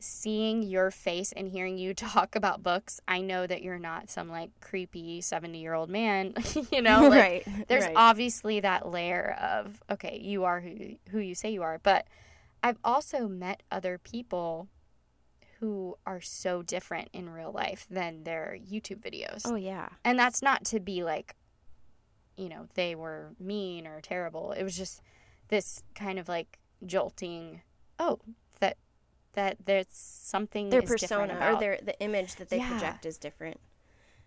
seeing 0.00 0.62
your 0.62 0.90
face 0.90 1.32
and 1.32 1.48
hearing 1.48 1.78
you 1.78 1.94
talk 1.94 2.36
about 2.36 2.62
books. 2.62 3.00
I 3.08 3.20
know 3.20 3.46
that 3.46 3.62
you're 3.62 3.78
not 3.78 4.10
some 4.10 4.28
like 4.28 4.50
creepy 4.60 5.20
70 5.20 5.58
year 5.58 5.74
old 5.74 5.90
man, 5.90 6.34
you 6.72 6.82
know, 6.82 7.08
like, 7.08 7.46
right 7.46 7.68
there's 7.68 7.84
right. 7.84 7.94
obviously 7.96 8.60
that 8.60 8.88
layer 8.88 9.36
of 9.40 9.82
okay 9.90 10.18
you 10.22 10.44
are 10.44 10.60
who 10.60 10.96
who 11.10 11.18
you 11.18 11.34
say 11.34 11.50
you 11.50 11.62
are 11.62 11.78
but 11.82 12.06
i've 12.62 12.78
also 12.84 13.28
met 13.28 13.62
other 13.70 13.98
people 13.98 14.68
who 15.60 15.96
are 16.06 16.20
so 16.20 16.62
different 16.62 17.08
in 17.12 17.30
real 17.30 17.52
life 17.52 17.86
than 17.90 18.24
their 18.24 18.56
youtube 18.70 19.00
videos 19.00 19.42
oh 19.44 19.54
yeah 19.54 19.88
and 20.04 20.18
that's 20.18 20.42
not 20.42 20.64
to 20.64 20.80
be 20.80 21.02
like 21.02 21.34
you 22.38 22.48
know, 22.48 22.66
they 22.74 22.94
were 22.94 23.32
mean 23.38 23.86
or 23.86 24.00
terrible. 24.00 24.52
It 24.52 24.62
was 24.62 24.76
just 24.76 25.02
this 25.48 25.82
kind 25.94 26.18
of 26.18 26.28
like 26.28 26.58
jolting, 26.86 27.62
oh, 27.98 28.20
that 29.48 29.66
there's 29.66 29.86
something 29.90 30.68
Their 30.70 30.82
is 30.82 30.90
persona 30.90 31.34
or 31.40 31.58
their 31.58 31.78
the 31.82 31.98
image 32.00 32.36
that 32.36 32.48
they 32.50 32.58
Yeah. 32.58 32.68
project 32.68 33.06
is 33.06 33.18
different. 33.18 33.60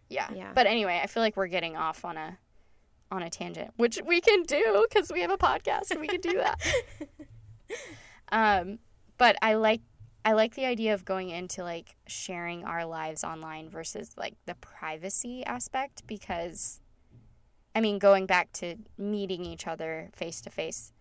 Yeah. 0.09 0.27
Yeah. 0.33 0.51
But 0.53 0.67
anyway, 0.67 0.99
I 1.03 1.07
feel 1.07 1.21
like 1.23 1.37
we're 1.37 1.47
getting 1.47 1.77
off 1.77 2.03
on 2.03 2.17
a 2.17 2.37
on 3.11 3.21
a 3.21 3.29
tangent, 3.29 3.71
which 3.75 3.99
we 4.05 4.21
can 4.21 4.43
do 4.43 4.85
because 4.89 5.11
we 5.11 5.21
have 5.21 5.31
a 5.31 5.37
podcast 5.37 5.91
and 5.91 5.99
we 5.99 6.07
can 6.07 6.21
do 6.21 6.33
that. 6.37 6.59
um, 8.31 8.79
but 9.17 9.35
I 9.41 9.55
like 9.55 9.81
I 10.23 10.33
like 10.33 10.55
the 10.55 10.65
idea 10.65 10.93
of 10.93 11.03
going 11.05 11.29
into 11.29 11.63
like 11.63 11.95
sharing 12.07 12.63
our 12.63 12.85
lives 12.85 13.23
online 13.23 13.69
versus 13.69 14.13
like 14.17 14.35
the 14.45 14.55
privacy 14.55 15.43
aspect 15.45 16.05
because 16.07 16.79
I 17.73 17.79
mean, 17.81 17.99
going 17.99 18.25
back 18.25 18.51
to 18.53 18.75
meeting 18.97 19.45
each 19.45 19.65
other 19.65 20.09
face 20.13 20.41
to 20.41 20.49
face, 20.49 20.91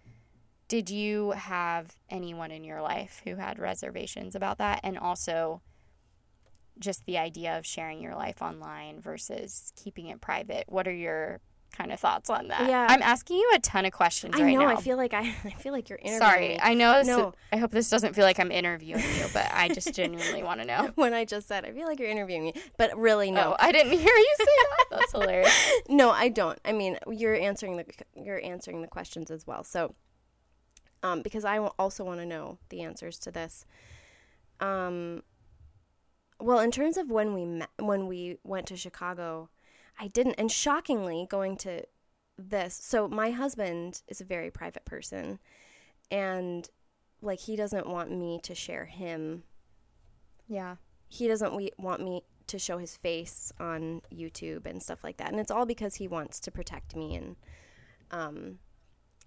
did 0.70 0.88
you 0.88 1.33
have 1.33 1.96
anyone 2.09 2.52
in 2.52 2.62
your 2.62 2.80
life 2.80 3.20
who 3.24 3.35
had 3.35 3.59
reservations 3.59 4.37
about 4.37 4.59
that? 4.59 4.78
And 4.85 4.96
also, 4.96 5.62
just 6.78 7.04
the 7.06 7.18
idea 7.18 7.59
of 7.59 7.66
sharing 7.66 8.00
your 8.00 8.14
life 8.14 8.40
online 8.40 9.00
versus 9.00 9.72
keeping 9.74 10.06
it 10.06 10.20
private. 10.20 10.64
What 10.68 10.87
are 10.87 10.94
your 10.94 11.40
kind 11.76 11.90
of 11.90 11.98
thoughts 11.98 12.30
on 12.30 12.46
that? 12.48 12.68
Yeah. 12.68 12.87
I'm 12.88 13.02
asking 13.02 13.38
you 13.38 13.50
a 13.54 13.59
ton 13.59 13.85
of 13.85 13.90
questions 13.92 14.37
I 14.37 14.42
right 14.44 14.54
know. 14.54 14.61
now. 14.61 14.68
I 14.68 14.76
feel 14.76 14.96
like 14.96 15.12
I, 15.12 15.20
I 15.44 15.50
feel 15.50 15.72
like 15.72 15.88
you're 15.88 15.98
interviewing 15.98 16.20
Sorry, 16.20 16.48
me. 16.50 16.59
I 16.62 16.74
know. 16.74 16.98
This, 16.98 17.09
No. 17.09 17.35
I 17.52 17.56
hope 17.56 17.72
this 17.72 17.90
doesn't 17.90 18.14
feel 18.14 18.24
like 18.24 18.38
I'm 18.38 18.52
interviewing 18.52 19.02
you, 19.18 19.26
but 19.35 19.50
I 19.52 19.70
just 19.70 19.92
genuinely 19.92 20.44
want 20.44 20.61
to 20.61 20.66
know. 20.68 20.90
when 20.94 21.12
I 21.14 21.24
just 21.24 21.48
said 21.48 21.64
I 21.64 21.72
feel 21.72 21.87
like 21.88 21.98
you're 21.98 22.09
interviewing 22.09 22.44
me, 22.44 22.54
but 22.78 22.96
really 22.96 23.33
no, 23.33 23.54
Oh, 23.54 23.56
I 23.59 23.72
didn't 23.72 23.90
hear 23.98 24.14
you 24.16 24.35
say 24.38 24.44
that. 24.44 24.85
That's 25.00 25.12
hilarious. 25.18 25.70
no, 25.88 26.11
I 26.11 26.28
don't. 26.28 26.59
I 26.64 26.70
mean, 26.72 26.96
you're 27.11 27.35
answering 27.35 27.76
the 27.76 27.85
you're 28.14 28.40
answering 28.44 28.83
the 28.83 28.88
questions 28.88 29.33
as 29.33 29.46
well. 29.48 29.64
So, 29.64 29.94
um, 31.02 31.22
because 31.22 31.44
I 31.44 31.58
also 31.58 32.04
want 32.04 32.20
to 32.20 32.26
know 32.26 32.58
the 32.68 32.82
answers 32.82 33.18
to 33.20 33.30
this. 33.30 33.64
Um, 34.60 35.22
well, 36.38 36.58
in 36.60 36.70
terms 36.70 36.96
of 36.96 37.10
when 37.10 37.34
we 37.34 37.44
met, 37.44 37.70
when 37.78 38.06
we 38.06 38.38
went 38.44 38.66
to 38.68 38.76
Chicago, 38.76 39.48
I 39.98 40.08
didn't. 40.08 40.34
And 40.38 40.50
shockingly, 40.50 41.26
going 41.28 41.56
to 41.58 41.82
this, 42.38 42.78
so 42.82 43.06
my 43.08 43.30
husband 43.30 44.02
is 44.08 44.20
a 44.20 44.24
very 44.24 44.50
private 44.50 44.84
person, 44.84 45.38
and 46.10 46.68
like 47.22 47.40
he 47.40 47.56
doesn't 47.56 47.86
want 47.86 48.10
me 48.10 48.40
to 48.42 48.54
share 48.54 48.86
him 48.86 49.42
Yeah. 50.48 50.76
he 51.08 51.28
doesn't 51.28 51.54
we- 51.54 51.72
want 51.78 52.02
me 52.02 52.22
to 52.46 52.58
show 52.58 52.78
his 52.78 52.96
face 52.96 53.52
on 53.60 54.00
YouTube 54.10 54.64
and 54.64 54.82
stuff 54.82 55.04
like 55.04 55.18
that. 55.18 55.28
And 55.30 55.38
it's 55.38 55.50
all 55.50 55.66
because 55.66 55.96
he 55.96 56.08
wants 56.08 56.40
to 56.40 56.50
protect 56.50 56.96
me 56.96 57.14
and 57.14 57.36
um 58.10 58.58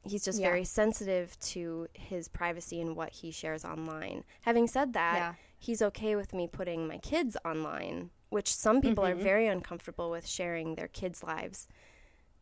he's 0.04 0.24
just 0.24 0.40
Yeah. 0.40 0.48
very 0.50 0.64
sensitive 0.66 1.40
to 1.40 1.88
his 1.94 2.28
privacy 2.28 2.82
and 2.82 2.96
what 2.96 3.12
he 3.12 3.32
shares 3.32 3.64
online. 3.66 4.24
Having 4.42 4.68
said 4.68 4.94
that, 4.94 5.16
Yeah. 5.16 5.34
he's 5.58 5.82
okay 5.82 6.16
with 6.16 6.34
me 6.34 6.48
putting 6.48 6.88
my 6.88 6.98
kids 6.98 7.38
online, 7.46 8.12
which 8.30 8.54
some 8.54 8.82
people 8.82 9.06
are 9.06 9.16
Mhm. 9.16 9.22
very 9.24 9.48
uncomfortable 9.48 10.10
with 10.12 10.28
sharing 10.28 10.76
their 10.76 10.88
kids' 10.90 11.24
lives 11.24 11.68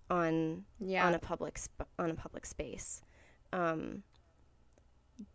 on 0.10 0.66
Yeah. 0.80 1.06
on 1.06 1.14
a 1.14 1.20
public 1.20 1.58
sp- 1.62 1.88
on 1.98 2.10
a 2.12 2.16
public 2.16 2.46
space. 2.46 3.02
Um 3.54 4.04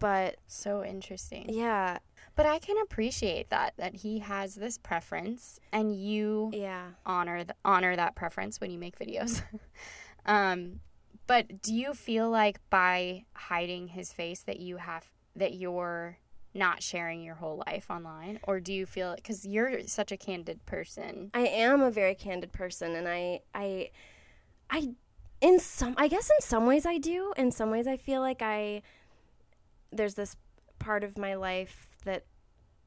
but 0.01 0.39
so 0.49 0.85
interesting. 0.85 1.49
yeah, 1.49 1.99
But 2.35 2.45
I 2.45 2.59
can 2.59 2.77
appreciate 2.83 3.49
that 3.51 3.75
that 3.77 3.95
he 3.97 4.19
has 4.19 4.57
this 4.57 4.77
preference 4.79 5.61
and 5.73 5.95
you 5.95 6.51
yeah. 6.53 6.91
honor 7.07 7.45
th- 7.45 7.57
honor 7.65 7.95
that 7.97 8.15
preference 8.17 8.61
when 8.61 8.71
you 8.71 8.79
make 8.79 8.99
videos. 8.99 9.43
um, 10.27 10.81
but 11.27 11.63
do 11.63 11.75
you 11.75 11.95
feel 11.95 12.31
like 12.31 12.61
by 12.71 13.25
hiding 13.35 13.89
his 13.89 14.13
face 14.13 14.43
that 14.43 14.61
you 14.61 14.77
have 14.79 15.11
that 15.35 15.55
you're 15.55 16.19
not 16.55 16.83
sharing 16.83 17.23
your 17.23 17.35
whole 17.35 17.63
life 17.67 17.91
online, 17.91 18.39
or 18.45 18.61
do 18.61 18.73
you 18.73 18.87
feel 18.87 19.15
because 19.15 19.45
you're 19.45 19.87
such 19.87 20.11
a 20.11 20.17
candid 20.17 20.65
person? 20.67 21.31
I 21.35 21.47
am 21.47 21.83
a 21.83 21.91
very 21.91 22.15
candid 22.15 22.53
person 22.53 22.95
and 22.95 23.07
I 23.09 23.41
I 23.55 23.91
I 24.71 24.95
in 25.41 25.59
some 25.61 25.95
I 25.99 26.09
guess 26.09 26.31
in 26.31 26.41
some 26.41 26.65
ways 26.67 26.87
I 26.87 26.97
do. 26.99 27.33
In 27.37 27.51
some 27.51 27.71
ways 27.71 27.87
I 27.87 27.97
feel 27.99 28.21
like 28.23 28.41
I 28.41 28.83
there's 29.93 30.15
this 30.15 30.37
part 30.79 31.05
of 31.05 31.19
my 31.19 31.35
life 31.35 31.89
that 32.05 32.25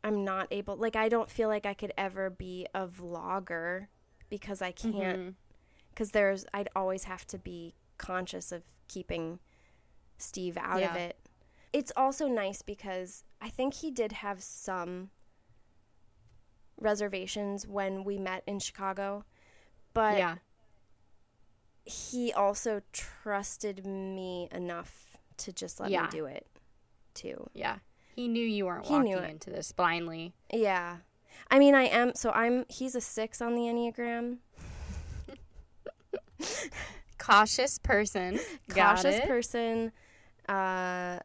I'm 0.03 0.23
not 0.23 0.47
able 0.49 0.75
like 0.77 0.95
I 0.95 1.09
don't 1.09 1.29
feel 1.29 1.49
like 1.49 1.65
I 1.65 1.73
could 1.73 1.93
ever 1.97 2.29
be 2.29 2.65
a 2.73 2.87
vlogger 2.87 3.87
because 4.29 4.61
I 4.61 4.71
can't 4.71 5.19
Mhm. 5.19 5.35
cuz 5.95 6.11
there's 6.11 6.45
I'd 6.53 6.69
always 6.75 7.03
have 7.03 7.25
to 7.27 7.37
be 7.37 7.75
conscious 7.99 8.51
of 8.51 8.63
keeping 8.87 9.37
Steve 10.17 10.57
out 10.57 10.81
of 10.81 10.95
it. 10.95 11.17
It's 11.71 11.91
also 11.95 12.27
nice 12.27 12.63
because 12.63 13.23
I 13.39 13.49
think 13.49 13.75
he 13.75 13.91
did 13.91 14.11
have 14.11 14.41
some 14.41 15.11
reservations 16.81 17.67
when 17.67 18.03
we 18.03 18.17
met 18.17 18.41
in 18.47 18.57
Chicago, 18.59 19.23
but 19.93 20.17
yeah, 20.17 20.35
he 21.85 22.33
also 22.33 22.81
trusted 22.91 23.85
me 23.85 24.47
enough 24.51 25.17
to 25.37 25.53
just 25.53 25.79
let 25.79 25.91
Yeah. 25.91 26.03
me 26.03 26.07
do 26.09 26.25
it 26.25 26.47
too. 27.13 27.49
yeah. 27.53 27.77
He 28.15 28.27
knew 28.27 28.45
you 28.45 28.65
weren't 28.65 28.85
He 28.85 28.93
walking 28.93 29.13
into 29.23 29.49
this 29.49 29.71
blindly. 29.71 30.33
Yeah. 30.53 30.97
I 31.49 31.57
mean, 31.59 31.73
I 31.75 31.83
am 31.83 32.15
so 32.15 32.31
I'm 32.31 32.65
he's 32.67 32.95
a 32.95 33.01
6 33.01 33.41
on 33.41 33.55
the 33.55 33.61
Enneagram. 33.61 34.39
Cautious 37.19 37.77
person, 37.77 38.39
cautious 38.69 39.19
person 39.27 39.91
uh 40.47 41.19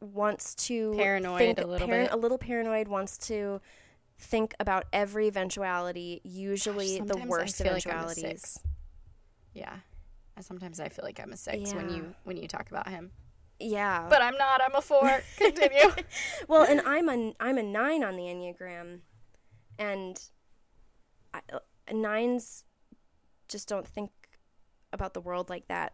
wants 0.00 0.54
to 0.54 0.94
Paranoid 0.96 1.38
think, 1.38 1.58
a 1.60 1.66
little 1.66 1.88
paran- 1.88 2.06
bit. 2.06 2.12
a 2.12 2.16
little 2.16 2.38
paranoid 2.38 2.88
wants 2.88 3.18
to 3.18 3.60
think 4.18 4.54
about 4.60 4.84
every 4.92 5.26
eventuality 5.26 6.20
usually 6.24 7.00
the 7.00 7.16
worst 7.26 7.56
feel 7.58 7.72
like 7.72 7.84
eventualities. 7.86 8.58
Yeah. 9.54 9.74
Sometimes 10.40 10.80
I 10.80 10.88
feel 10.88 11.04
like 11.04 11.20
I'm 11.20 11.32
a 11.32 11.36
six 11.36 11.72
when 11.74 11.88
you 11.90 12.14
when 12.24 12.36
you 12.36 12.48
talk 12.48 12.70
about 12.70 12.88
him, 12.88 13.10
yeah 13.60 14.06
but 14.08 14.22
I'm 14.22 14.36
not. 14.36 14.60
I'm 14.64 14.74
a 14.74 14.80
four. 14.82 15.22
Continue. 15.36 15.90
well 16.48 16.62
and 16.64 16.80
i'm 16.86 17.08
a 17.08 17.32
i'm 17.38 17.58
a 17.58 17.62
nine 17.62 18.02
on 18.02 18.16
the 18.16 18.22
enneagram 18.24 19.00
and 19.78 20.20
I, 21.34 21.40
uh, 21.52 21.58
nines 21.92 22.64
just 23.48 23.68
don't 23.68 23.86
think 23.86 24.10
about 24.92 25.14
the 25.14 25.20
world 25.20 25.48
like 25.50 25.66
that 25.68 25.92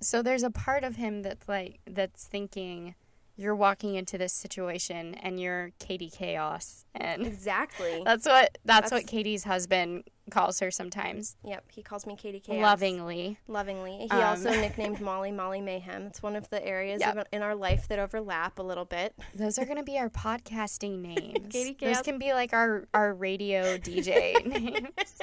so 0.00 0.22
there's 0.22 0.42
a 0.42 0.50
part 0.50 0.82
of 0.84 0.96
him 0.96 1.22
that's 1.22 1.48
like 1.48 1.78
that's 1.86 2.24
thinking 2.26 2.94
you're 3.34 3.54
walking 3.56 3.94
into 3.94 4.18
this 4.18 4.32
situation 4.32 5.14
and 5.14 5.40
you're 5.40 5.70
Katie 5.78 6.10
Chaos, 6.10 6.84
and 6.94 7.26
exactly 7.26 8.02
that's 8.04 8.26
what 8.26 8.58
that's, 8.64 8.90
what 8.92 9.06
Katie's 9.06 9.44
husband 9.44 10.04
calls 10.30 10.60
her 10.60 10.70
sometimes, 10.70 11.36
yep 11.42 11.64
he 11.72 11.82
calls 11.82 12.06
me 12.06 12.14
katie 12.14 12.40
chaos 12.40 12.62
lovingly. 12.62 13.38
lovingly 13.48 13.98
he 14.02 14.08
Um, 14.10 14.22
also 14.22 14.50
nicknamed 14.60 15.00
molly 15.00 15.32
molly 15.32 15.60
mayhem 15.60 16.02
it's 16.02 16.22
one 16.22 16.36
of 16.36 16.48
the 16.50 16.64
areas 16.64 17.00
Yep. 17.00 17.16
of, 17.16 17.26
in 17.32 17.42
our 17.42 17.54
life 17.54 17.88
that 17.88 17.98
overlap 17.98 18.58
a 18.58 18.62
little 18.62 18.84
bit 18.84 19.14
Those 19.34 19.58
are 19.58 19.64
gonna 19.64 19.82
be 19.82 19.98
our 19.98 20.10
podcasting 20.10 21.00
names. 21.00 21.46
Katie 21.50 21.70
Those 21.80 21.94
Chaos. 21.94 22.02
can 22.02 22.18
be 22.18 22.32
like 22.34 22.52
our 22.52 22.86
our 22.92 23.14
radio 23.14 23.78
DJ 23.78 24.44
names. 24.46 25.18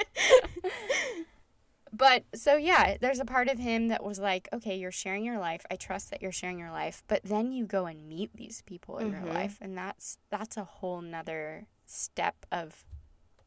But 1.92 2.24
so 2.34 2.56
yeah, 2.56 2.96
there's 3.00 3.20
a 3.20 3.24
part 3.24 3.48
of 3.48 3.58
him 3.58 3.88
that 3.88 4.02
was 4.04 4.18
like, 4.18 4.48
okay, 4.52 4.76
you're 4.76 4.92
sharing 4.92 5.24
your 5.24 5.38
life. 5.38 5.64
I 5.70 5.76
trust 5.76 6.10
that 6.10 6.22
you're 6.22 6.30
sharing 6.32 6.58
your 6.58 6.70
life. 6.70 7.02
But 7.08 7.22
then 7.24 7.52
you 7.52 7.66
go 7.66 7.86
and 7.86 8.08
meet 8.08 8.30
these 8.36 8.62
people 8.62 8.98
in 8.98 9.12
Mhm. 9.12 9.24
real 9.24 9.32
life, 9.34 9.58
and 9.60 9.76
that's 9.76 10.18
that's 10.30 10.56
a 10.56 10.64
whole 10.64 11.00
nother 11.00 11.66
step 11.86 12.46
of 12.52 12.84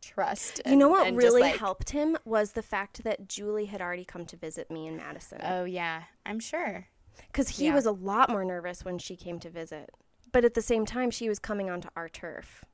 trust. 0.01 0.59
you 0.65 0.75
know 0.75 0.89
what 0.89 1.13
really 1.13 1.41
like- 1.41 1.57
helped 1.57 1.91
him 1.91 2.17
was 2.25 2.51
the 2.51 2.61
fact 2.61 3.05
that 3.05 3.25
julie 3.29 3.67
had 3.67 3.81
already 3.81 4.03
come 4.03 4.25
to 4.25 4.35
visit 4.35 4.69
me 4.69 4.85
in 4.85 4.97
madison 4.97 5.39
Oh 5.41 5.63
yeah, 5.63 6.03
I'm 6.25 6.41
sure. 6.41 6.87
because 7.27 7.47
he 7.57 7.67
Yeah. 7.67 7.73
was 7.73 7.85
a 7.85 7.91
lot 7.93 8.29
more 8.29 8.43
nervous 8.43 8.83
when 8.83 8.97
she 8.97 9.15
came 9.15 9.39
to 9.39 9.49
visit 9.49 9.91
but 10.33 10.43
at 10.43 10.55
the 10.55 10.61
same 10.61 10.85
time 10.85 11.09
she 11.09 11.29
was 11.29 11.39
coming 11.39 11.69
onto 11.69 11.87
our 11.95 12.09
turf 12.09 12.65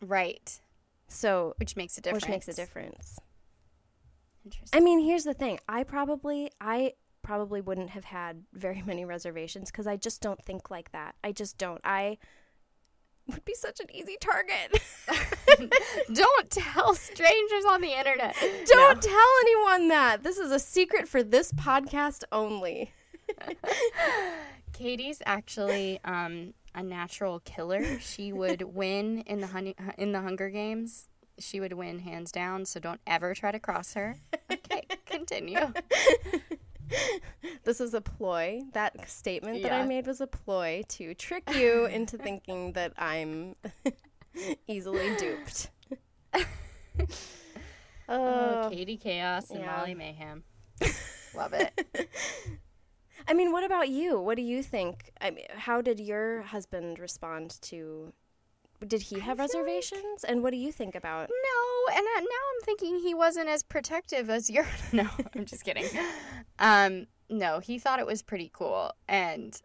Right, 0.00 0.60
so 1.06 1.54
which 1.58 1.76
makes 1.76 1.96
a 1.96 2.00
difference. 2.00 2.24
which 2.24 2.30
makes 2.30 2.48
a 2.48 2.52
difference 2.54 3.16
Interesting. 4.44 4.80
i 4.80 4.82
mean 4.82 5.00
here's 5.00 5.24
the 5.24 5.34
thing 5.34 5.58
i 5.68 5.82
probably 5.84 6.50
i 6.60 6.92
probably 7.22 7.60
wouldn't 7.60 7.90
have 7.90 8.04
had 8.04 8.42
very 8.52 8.82
many 8.86 9.04
reservations 9.04 9.70
because 9.70 9.86
i 9.86 9.96
just 9.96 10.20
don't 10.20 10.42
think 10.42 10.70
like 10.70 10.92
that 10.92 11.14
i 11.22 11.32
just 11.32 11.58
don't 11.58 11.80
i 11.84 12.18
would 13.28 13.44
be 13.44 13.54
such 13.54 13.78
an 13.78 13.86
easy 13.94 14.16
target 14.20 14.82
Don't 16.12 16.50
tell 16.50 16.94
strangers 16.94 17.64
on 17.68 17.80
the 17.80 17.96
internet. 17.96 18.34
don't 18.66 19.00
tell 19.00 19.28
anyone 19.42 19.88
that 19.88 20.22
this 20.24 20.38
is 20.38 20.50
a 20.50 20.58
secret 20.58 21.06
for 21.06 21.22
this 21.22 21.52
podcast 21.52 22.24
only 22.32 22.92
Katie's 24.72 25.22
actually 25.26 26.00
um, 26.04 26.54
a 26.74 26.82
natural 26.82 27.40
killer. 27.40 28.00
She 28.00 28.32
would 28.32 28.62
win 28.62 29.18
in 29.20 29.40
the 29.40 29.46
honey, 29.46 29.76
in 29.98 30.12
the 30.12 30.20
Hunger 30.20 30.50
Games. 30.50 31.08
She 31.42 31.60
would 31.60 31.72
win 31.72 31.98
hands 32.00 32.30
down. 32.32 32.64
So 32.64 32.80
don't 32.80 33.00
ever 33.06 33.34
try 33.34 33.50
to 33.52 33.58
cross 33.58 33.94
her. 33.94 34.16
Okay, 34.50 34.82
continue. 35.06 35.72
this 37.64 37.80
is 37.80 37.94
a 37.94 38.00
ploy. 38.00 38.60
That 38.72 39.08
statement 39.08 39.62
that 39.62 39.72
I 39.72 39.84
made 39.84 40.06
was 40.06 40.20
a 40.20 40.26
ploy 40.26 40.82
to 40.90 41.14
trick 41.14 41.48
you 41.54 41.86
into 41.90 42.16
thinking 42.18 42.72
that 42.72 42.92
I'm 42.96 43.56
easily 44.66 45.14
duped. 45.16 45.70
Oh, 46.34 46.42
Oh, 48.08 48.68
Katie 48.70 48.96
Chaos 48.96 49.50
and 49.50 49.60
yeah. 49.60 49.76
Molly 49.76 49.94
Mayhem. 49.94 50.42
Love 51.34 51.54
it. 51.54 52.08
I 53.26 53.32
mean, 53.34 53.52
what 53.52 53.64
about 53.64 53.88
you? 53.88 54.20
What 54.20 54.36
do 54.36 54.42
you 54.42 54.62
think? 54.62 55.12
I 55.20 55.30
mean, 55.30 55.46
how 55.50 55.80
did 55.80 55.98
your 56.00 56.42
husband 56.42 56.98
respond 56.98 57.56
to? 57.62 58.12
Did 58.86 59.02
he 59.02 59.20
have 59.20 59.38
feel 59.38 59.44
like- 59.46 59.54
reservations? 59.54 60.24
And 60.24 60.42
what 60.42 60.50
do 60.50 60.56
you 60.56 60.72
think 60.72 60.94
about? 60.94 61.28
No, 61.30 61.94
and 61.96 62.06
uh, 62.16 62.20
now 62.20 62.24
I'm 62.26 62.64
thinking 62.64 62.98
he 63.00 63.14
wasn't 63.14 63.48
as 63.48 63.62
protective 63.62 64.28
as 64.30 64.48
you're. 64.50 64.66
No, 64.92 65.08
I'm 65.34 65.44
just 65.44 65.64
kidding. 65.64 65.86
Um, 66.58 67.06
no, 67.30 67.60
he 67.60 67.78
thought 67.78 67.98
it 67.98 68.06
was 68.06 68.22
pretty 68.22 68.50
cool, 68.52 68.92
and 69.08 69.60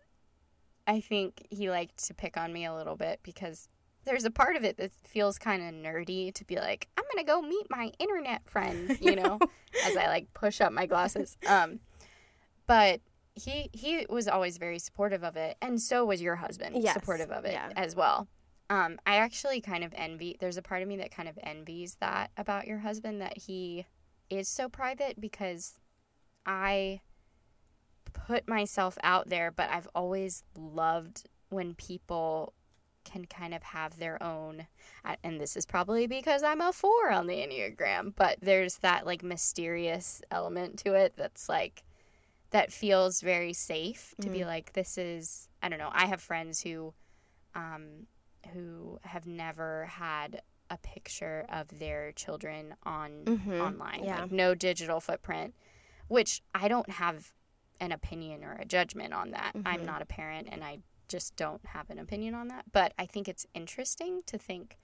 I 0.88 1.01
think 1.01 1.45
he 1.49 1.70
liked 1.70 2.05
to 2.07 2.13
pick 2.13 2.38
on 2.38 2.53
me 2.53 2.65
a 2.65 2.74
little 2.74 2.95
bit 2.95 3.20
because 3.24 3.68
there's 4.05 4.24
a 4.24 4.32
part 4.32 4.55
of 4.55 4.63
it 4.63 4.78
that 4.78 4.91
feels 5.03 5.38
kind 5.38 5.61
of 5.61 5.74
nerdy 5.74 6.34
to 6.34 6.45
be 6.45 6.55
like, 6.55 6.88
I'm 6.97 7.03
gonna 7.13 7.26
go 7.26 7.41
meet 7.41 7.68
my 7.70 7.91
internet 7.99 8.47
friends, 8.49 9.01
you 9.01 9.15
know, 9.18 9.38
as 9.86 9.97
I 9.97 10.07
like 10.07 10.34
push 10.34 10.61
up 10.61 10.72
my 10.72 10.86
glasses. 10.86 11.36
Um, 11.45 11.80
but 12.68 13.01
he 13.36 13.70
he 13.74 14.05
was 14.09 14.28
always 14.30 14.57
very 14.57 14.80
supportive 14.80 15.24
of 15.26 15.36
it, 15.36 15.57
and 15.61 15.82
so 15.82 16.05
was 16.05 16.22
your 16.22 16.38
husband 16.38 16.78
Yes, 16.82 16.93
supportive 16.93 17.32
of 17.32 17.43
it 17.45 17.51
yeah. 17.51 17.70
as 17.76 17.95
well. 17.95 18.28
Um, 18.70 18.99
I 19.05 19.15
actually 19.15 19.61
kind 19.61 19.84
of 19.84 19.93
envy. 19.95 20.38
There's 20.39 20.57
a 20.57 20.61
part 20.61 20.82
of 20.82 20.88
me 20.88 20.97
that 20.97 21.11
kind 21.11 21.30
of 21.30 21.39
envies 21.41 21.97
that 21.99 22.32
about 22.38 22.68
your 22.68 22.80
husband 22.80 23.22
that 23.22 23.38
he 23.38 23.86
is 24.30 24.49
so 24.49 24.68
private 24.68 25.20
because 25.22 25.80
I 26.45 27.01
put 28.13 28.47
myself 28.47 28.97
out 29.03 29.30
there, 29.30 29.51
but 29.51 29.70
I've 29.70 29.88
always 29.95 30.43
loved 30.55 31.30
when 31.49 31.76
people 31.76 32.53
can 33.05 33.24
kind 33.26 33.53
of 33.53 33.63
have 33.63 33.97
their 33.97 34.22
own 34.22 34.68
and 35.24 35.39
this 35.39 35.55
is 35.55 35.65
probably 35.65 36.07
because 36.07 36.43
I'm 36.43 36.59
a 36.59 36.74
4 36.74 37.09
on 37.09 37.28
the 37.28 37.36
Enneagram, 37.36 38.13
but 38.15 38.38
there's 38.41 38.80
that 38.80 39.05
like 39.05 39.24
mysterious 39.24 40.22
element 40.30 40.78
to 40.80 40.93
it 40.93 41.13
that's 41.15 41.47
like 41.47 41.84
that 42.51 42.72
feels 42.72 43.22
very 43.22 43.53
safe 43.53 44.13
to 44.22 44.30
be 44.30 44.43
like 44.45 44.74
this 44.74 44.97
is 44.97 45.47
I 45.63 45.70
don't 45.70 45.80
know. 45.80 45.91
I 45.93 46.05
have 46.07 46.22
friends 46.22 46.61
who 46.61 46.93
um 47.55 48.07
who 48.54 49.00
have 49.04 49.26
never 49.26 49.86
had 49.86 50.42
a 50.70 50.78
picture 50.78 51.46
of 51.50 51.80
their 51.80 52.12
children 52.12 52.76
on 52.84 53.26
Mhm, 53.26 53.62
online, 53.62 54.04
yeah. 54.04 54.22
like 54.24 54.32
no 54.32 54.54
digital 54.54 55.00
footprint, 55.00 55.56
which 56.08 56.42
I 56.54 56.68
don't 56.68 56.90
have 56.90 57.34
an 57.80 57.92
opinion 57.92 58.44
or 58.44 58.54
a 58.54 58.66
judgment 58.66 59.14
on 59.14 59.32
that. 59.32 59.54
I'm 59.66 59.82
Mhm. 59.82 59.86
not 59.86 60.02
a 60.02 60.06
parent 60.06 60.48
and 60.52 60.64
I 60.64 60.80
just 61.08 61.36
don't 61.36 61.66
have 61.68 61.90
an 61.90 62.00
opinion 62.00 62.36
on 62.36 62.48
that, 62.50 62.66
but 62.72 62.94
I 62.98 63.06
think 63.06 63.28
it's 63.30 63.46
interesting 63.54 64.22
to 64.26 64.38
think 64.38 64.78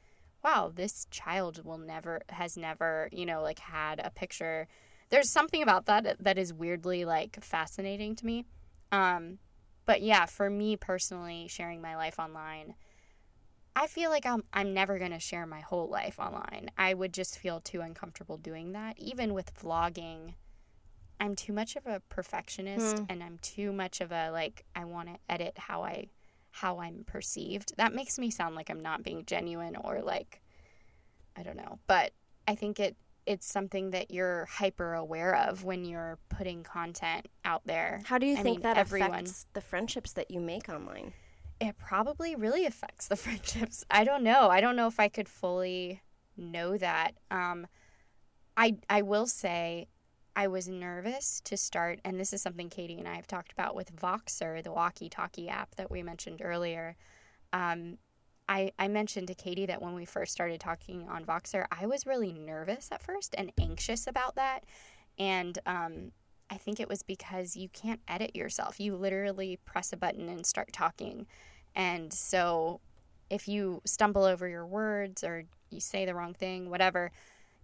wow, 0.44 0.70
this 0.74 1.08
child 1.10 1.64
will 1.64 1.78
never 1.78 2.22
has 2.28 2.58
never, 2.58 3.08
you 3.14 3.26
know, 3.26 3.42
like 3.42 3.60
had 3.60 4.02
a 4.04 4.10
picture. 4.10 4.68
There's 5.10 5.30
something 5.30 5.64
about 5.64 5.86
that 5.86 6.18
that 6.20 6.38
is 6.38 6.54
weirdly 6.54 7.06
like 7.06 7.42
fascinating 7.42 8.16
to 8.18 8.26
me. 8.26 8.46
Um 8.92 9.40
but 9.86 10.02
yeah, 10.02 10.26
for 10.26 10.50
me 10.50 10.78
personally, 10.78 11.48
sharing 11.50 11.82
my 11.82 11.96
life 11.96 12.20
online, 12.20 12.76
I 13.76 13.88
feel 13.88 14.10
like 14.10 14.26
I'm 14.26 14.44
I'm 14.54 14.74
never 14.74 15.00
going 15.00 15.12
to 15.12 15.20
share 15.20 15.46
my 15.46 15.62
whole 15.62 15.88
life 15.90 16.20
online. 16.20 16.70
I 16.78 16.94
would 16.94 17.14
just 17.14 17.40
feel 17.40 17.60
too 17.60 17.82
uncomfortable 17.82 18.38
doing 18.38 18.72
that. 18.74 19.00
Even 19.00 19.34
with 19.34 19.54
vlogging, 19.60 20.36
I'm 21.20 21.36
too 21.36 21.54
much 21.54 21.76
of 21.76 21.86
a 21.88 22.02
perfectionist 22.10 23.00
Hmm. 23.00 23.06
and 23.10 23.24
I'm 23.24 23.40
too 23.40 23.72
much 23.74 24.00
of 24.02 24.12
a 24.12 24.30
like 24.32 24.66
I 24.76 24.86
want 24.86 25.10
to 25.10 25.16
edit 25.30 25.58
how 25.58 25.84
I 25.84 26.10
how 26.52 26.80
I'm 26.80 27.04
perceived. 27.06 27.76
That 27.78 27.96
makes 27.96 28.20
me 28.20 28.30
sound 28.30 28.56
like 28.56 28.70
I'm 28.70 28.82
not 28.82 29.02
being 29.04 29.26
genuine 29.26 29.76
or 29.76 30.02
like 30.02 30.42
I 31.36 31.42
don't 31.42 31.58
know. 31.58 31.80
But 31.88 32.14
I 32.48 32.54
think 32.56 32.80
it 32.80 32.96
it's 33.26 33.48
something 33.50 33.92
that 33.92 34.12
you're 34.12 34.46
hyper 34.46 34.94
aware 34.94 35.34
of 35.34 35.64
when 35.64 35.86
you're 35.86 36.20
putting 36.30 36.62
content 36.62 37.26
out 37.46 37.62
there. 37.66 38.02
How 38.06 38.18
do 38.18 38.26
you 38.28 38.34
I 38.38 38.42
think 38.44 38.58
mean, 38.58 38.62
that 38.64 38.78
everyone- 38.78 39.12
affects 39.12 39.48
the 39.54 39.62
friendships 39.62 40.12
that 40.14 40.30
you 40.30 40.42
make 40.42 40.68
online? 40.70 41.14
It 41.68 41.78
probably 41.78 42.36
really 42.36 42.66
affects 42.66 43.08
the 43.08 43.16
friendships. 43.24 43.84
I 43.90 44.04
don't 44.04 44.24
know. 44.24 44.50
I 44.50 44.62
don't 44.62 44.76
know 44.76 44.88
if 44.88 45.00
I 45.00 45.08
could 45.08 45.30
fully 45.30 46.02
know 46.38 46.78
that. 46.78 47.14
Um, 47.32 47.68
I 48.56 48.78
I 48.90 49.02
will 49.02 49.26
say 49.26 49.88
I 50.36 50.48
was 50.48 50.68
nervous 50.68 51.42
to 51.46 51.58
start, 51.58 52.00
and 52.04 52.20
this 52.20 52.34
is 52.34 52.42
something 52.42 52.70
Katie 52.70 52.98
and 52.98 53.08
I 53.08 53.16
have 53.16 53.28
talked 53.28 53.52
about 53.52 53.76
with 53.76 53.96
Voxer, 53.96 54.64
the 54.64 54.72
walkie-talkie 54.72 55.48
app 55.48 55.76
that 55.76 55.92
we 55.92 56.02
mentioned 56.02 56.42
earlier. 56.44 56.96
Um, 57.52 57.98
I, 58.50 58.72
I 58.78 58.88
mentioned 58.88 59.28
to 59.28 59.36
Katie 59.36 59.68
that 59.68 59.82
when 59.82 59.94
we 59.94 60.06
first 60.06 60.32
started 60.34 60.60
talking 60.60 61.08
on 61.08 61.24
Voxer, 61.24 61.66
I 61.72 61.86
was 61.86 62.06
really 62.06 62.34
nervous 62.34 62.90
at 62.92 63.02
first 63.02 63.36
and 63.38 63.52
anxious 63.60 64.06
about 64.06 64.36
that. 64.36 64.66
And 65.18 65.60
um, 65.66 66.12
I 66.50 66.58
think 66.58 66.80
it 66.80 66.90
was 66.90 67.04
because 67.04 67.56
you 67.56 67.70
can't 67.70 68.02
edit 68.08 68.36
yourself. 68.36 68.80
You 68.80 68.96
literally 68.96 69.60
press 69.66 69.94
a 69.94 69.98
button 69.98 70.28
and 70.30 70.46
start 70.46 70.74
talking. 70.74 71.26
And 71.76 72.14
so 72.14 72.80
if 73.30 73.48
you 73.48 73.82
stumble 73.86 74.24
over 74.24 74.48
your 74.48 74.66
words 74.66 75.24
or 75.24 75.46
you 75.70 75.80
say 75.80 76.06
the 76.06 76.16
wrong 76.16 76.34
thing, 76.34 76.70
whatever, 76.70 77.12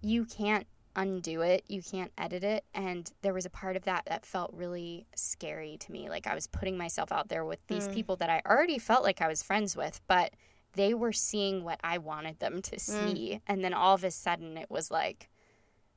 you 0.02 0.26
can't 0.26 0.68
undo 0.96 1.42
it. 1.42 1.64
You 1.68 1.82
can't 1.82 2.12
edit 2.18 2.44
it. 2.44 2.66
And 2.74 3.12
there 3.22 3.34
was 3.34 3.46
a 3.46 3.50
part 3.50 3.76
of 3.76 3.84
that 3.84 4.06
that 4.08 4.26
felt 4.26 4.52
really 4.54 5.06
scary 5.16 5.78
to 5.78 5.92
me. 5.92 6.10
Like 6.10 6.28
I 6.28 6.34
was 6.36 6.48
putting 6.48 6.78
myself 6.78 7.12
out 7.12 7.30
there 7.30 7.46
with 7.46 7.66
these 7.68 7.88
Mm. 7.88 7.94
people 7.94 8.16
that 8.18 8.30
I 8.30 8.42
already 8.46 8.80
felt 8.80 9.04
like 9.04 9.22
I 9.22 9.28
was 9.28 9.44
friends 9.44 9.76
with, 9.76 10.02
but 10.08 10.34
they 10.74 10.94
were 10.94 11.14
seeing 11.14 11.64
what 11.64 11.80
I 11.84 11.98
wanted 11.98 12.40
them 12.40 12.62
to 12.64 12.80
see. 12.80 13.42
And 13.48 13.64
then 13.64 13.74
all 13.74 13.96
of 13.96 14.04
a 14.04 14.12
sudden 14.12 14.58
it 14.58 14.70
was 14.70 14.92
like, 14.92 15.30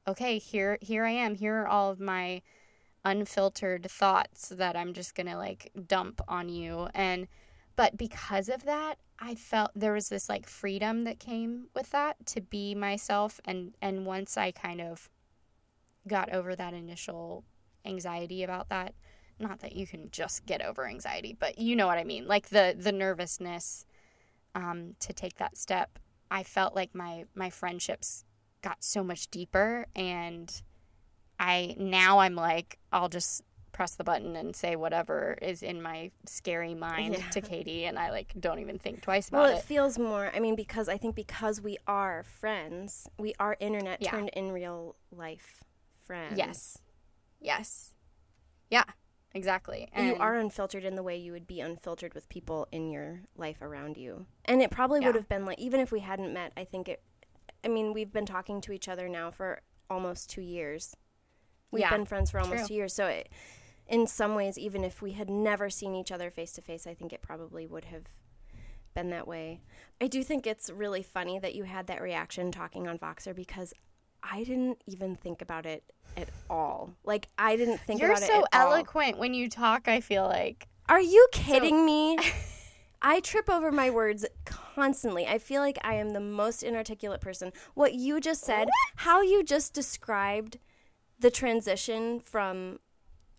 okay, 0.06 0.38
here 0.38 0.78
here 0.80 1.04
I 1.04 1.10
am. 1.10 1.34
Here 1.36 1.62
are 1.62 1.68
all 1.68 1.90
of 1.90 2.00
my 2.00 2.42
unfiltered 3.04 3.90
thoughts 3.90 4.48
that 4.50 4.76
I'm 4.76 4.92
just 4.92 5.14
going 5.14 5.26
to 5.26 5.36
like 5.36 5.70
dump 5.86 6.20
on 6.28 6.48
you 6.48 6.88
and 6.94 7.26
but 7.76 7.96
because 7.96 8.48
of 8.48 8.64
that, 8.64 8.98
I 9.18 9.34
felt 9.34 9.70
there 9.74 9.92
was 9.92 10.08
this 10.08 10.28
like 10.28 10.46
freedom 10.48 11.04
that 11.04 11.20
came 11.20 11.68
with 11.74 11.90
that 11.90 12.26
to 12.26 12.40
be 12.40 12.74
myself 12.74 13.40
and 13.44 13.74
and 13.80 14.04
once 14.06 14.36
I 14.36 14.50
kind 14.50 14.80
of 14.80 15.08
got 16.08 16.32
over 16.32 16.56
that 16.56 16.74
initial 16.74 17.44
anxiety 17.84 18.42
about 18.42 18.68
that, 18.70 18.94
not 19.38 19.60
that 19.60 19.76
you 19.76 19.86
can 19.86 20.10
just 20.10 20.44
get 20.46 20.60
over 20.60 20.86
anxiety, 20.86 21.36
but 21.38 21.58
you 21.58 21.76
know 21.76 21.86
what 21.86 21.98
I 21.98 22.04
mean, 22.04 22.26
like 22.26 22.48
the 22.48 22.74
the 22.78 22.92
nervousness 22.92 23.86
um 24.54 24.92
to 25.00 25.12
take 25.12 25.36
that 25.36 25.56
step. 25.56 25.98
I 26.30 26.42
felt 26.42 26.74
like 26.74 26.94
my 26.94 27.24
my 27.34 27.50
friendships 27.50 28.24
got 28.62 28.84
so 28.84 29.02
much 29.02 29.28
deeper 29.30 29.86
and 29.94 30.62
I 31.38 31.74
now 31.78 32.20
I'm 32.20 32.34
like 32.34 32.78
I'll 32.92 33.08
just 33.08 33.42
press 33.72 33.94
the 33.94 34.04
button 34.04 34.36
and 34.36 34.54
say 34.54 34.76
whatever 34.76 35.36
is 35.40 35.62
in 35.62 35.80
my 35.82 36.10
scary 36.26 36.74
mind 36.74 37.14
Yeah. 37.18 37.28
to 37.30 37.40
Katie 37.40 37.84
and 37.86 37.98
I 37.98 38.10
like 38.10 38.34
don't 38.38 38.58
even 38.58 38.78
think 38.78 39.00
twice 39.02 39.28
about 39.28 39.38
it 39.38 39.48
Well, 39.48 39.58
it. 39.58 39.64
feels 39.64 39.98
more. 39.98 40.30
I 40.34 40.40
mean, 40.40 40.54
because 40.54 40.88
I 40.88 40.98
think 40.98 41.14
because 41.14 41.60
we 41.60 41.78
are 41.86 42.22
friends, 42.22 43.08
we 43.18 43.34
are 43.40 43.56
internet 43.60 44.02
Yeah. 44.02 44.10
turned 44.10 44.28
in 44.30 44.52
real 44.52 44.96
life 45.10 45.64
friends. 46.04 46.36
Yes. 46.38 46.78
Yes. 47.40 47.94
Yeah. 48.70 48.84
Exactly. 49.34 49.88
And 49.94 50.08
you 50.08 50.16
are 50.16 50.34
unfiltered 50.34 50.84
in 50.84 50.94
the 50.94 51.02
way 51.02 51.16
you 51.16 51.32
would 51.32 51.46
be 51.46 51.60
unfiltered 51.60 52.12
with 52.12 52.28
people 52.28 52.68
in 52.70 52.90
your 52.90 53.22
life 53.34 53.62
around 53.62 53.96
you. 53.96 54.26
And 54.44 54.60
it 54.60 54.70
probably 54.70 55.00
Yeah. 55.00 55.06
would 55.06 55.14
have 55.14 55.28
been 55.28 55.46
like, 55.46 55.58
even 55.58 55.80
if 55.80 55.90
we 55.90 56.00
hadn't 56.00 56.34
met, 56.34 56.52
I 56.56 56.64
think 56.64 56.88
it, 56.88 57.02
I 57.64 57.68
mean, 57.68 57.94
we've 57.94 58.12
been 58.12 58.26
talking 58.26 58.60
to 58.60 58.72
each 58.72 58.88
other 58.88 59.08
now 59.08 59.30
for 59.30 59.62
almost 59.88 60.28
two 60.28 60.42
years. 60.42 60.94
We've 61.70 61.88
been 61.88 62.04
friends 62.04 62.30
for 62.30 62.38
almost 62.40 62.58
true. 62.58 62.68
two 62.68 62.74
years. 62.74 62.92
So, 62.92 63.06
it, 63.06 63.30
in 63.92 64.06
some 64.06 64.34
ways, 64.34 64.58
even 64.58 64.82
if 64.82 65.02
we 65.02 65.12
had 65.12 65.28
never 65.28 65.68
seen 65.68 65.94
each 65.94 66.10
other 66.10 66.30
face 66.30 66.52
to 66.52 66.62
face, 66.62 66.86
I 66.86 66.94
think 66.94 67.12
it 67.12 67.20
probably 67.20 67.66
would 67.66 67.84
have 67.84 68.04
been 68.94 69.10
that 69.10 69.28
way. 69.28 69.60
I 70.00 70.06
do 70.06 70.24
think 70.24 70.46
it's 70.46 70.70
really 70.70 71.02
funny 71.02 71.38
that 71.38 71.54
you 71.54 71.64
had 71.64 71.86
that 71.88 72.00
reaction 72.00 72.50
talking 72.50 72.88
on 72.88 72.98
Voxer 72.98 73.36
because 73.36 73.74
I 74.22 74.44
didn't 74.44 74.82
even 74.86 75.14
think 75.14 75.42
about 75.42 75.66
it 75.66 75.84
at 76.16 76.30
all. 76.48 76.94
Like, 77.04 77.28
I 77.36 77.54
didn't 77.56 77.80
think 77.80 78.00
You're 78.00 78.12
about 78.12 78.22
it 78.22 78.28
so 78.28 78.44
at 78.50 78.62
all. 78.66 78.72
eloquent 78.72 79.18
when 79.18 79.34
you 79.34 79.50
talk, 79.50 79.86
I 79.86 80.00
feel 80.00 80.24
like. 80.24 80.68
Are 80.88 81.00
you 81.00 81.28
kidding 81.30 81.84
me? 81.84 82.18
I 83.02 83.20
trip 83.20 83.50
over 83.50 83.70
my 83.70 83.90
words 83.90 84.24
constantly. 84.46 85.26
I 85.26 85.36
feel 85.36 85.60
like 85.60 85.78
I 85.84 85.94
am 85.94 86.10
the 86.10 86.20
most 86.20 86.62
inarticulate 86.62 87.20
person. 87.20 87.52
What 87.74 87.92
you 87.92 88.20
just 88.20 88.42
said, 88.42 88.68
how 88.96 89.20
you 89.20 89.44
just 89.44 89.74
described 89.74 90.58
the 91.18 91.30
transition 91.30 92.20
from 92.20 92.78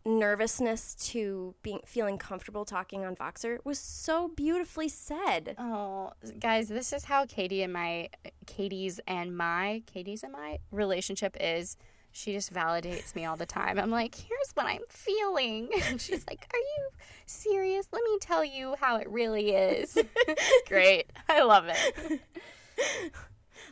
nervousness 0.06 0.96
to 0.96 1.56
being 1.64 1.80
feeling 1.86 2.18
comfortable 2.18 2.66
talking 2.66 3.06
on 3.06 3.16
Voxer 3.16 3.60
was 3.64 3.80
so 3.80 4.28
beautifully 4.30 4.90
said. 4.90 5.56
Oh, 5.58 6.12
guys, 6.40 6.68
this 6.70 6.92
is 6.94 7.06
how 7.06 7.26
Katie 7.26 7.64
and 7.64 7.72
my 7.74 8.10
Katie's 8.46 9.00
and 9.08 9.36
my 9.36 9.82
Katie's 9.86 10.24
and 10.24 10.34
my 10.34 10.60
relationship 10.72 11.38
is 11.40 11.78
she 12.12 12.32
just 12.34 12.54
validates 12.54 13.16
me 13.16 13.26
all 13.26 13.36
the 13.38 13.46
time. 13.46 13.80
I'm 13.80 13.90
like, 13.90 14.14
here's 14.14 14.52
what 14.54 14.68
I'm 14.68 14.82
feeling. 14.90 15.70
And 15.86 16.00
she's 16.00 16.24
like, 16.30 16.48
Are 16.54 16.60
you 16.60 16.90
serious? 17.26 17.88
Let 17.92 18.04
me 18.04 18.18
tell 18.22 18.44
you 18.46 18.76
how 18.80 18.98
it 18.98 19.10
really 19.10 19.52
is. 19.56 19.98
it's 19.98 20.64
great. 20.70 21.12
I 21.30 21.42
love 21.44 21.66
it. 21.70 22.22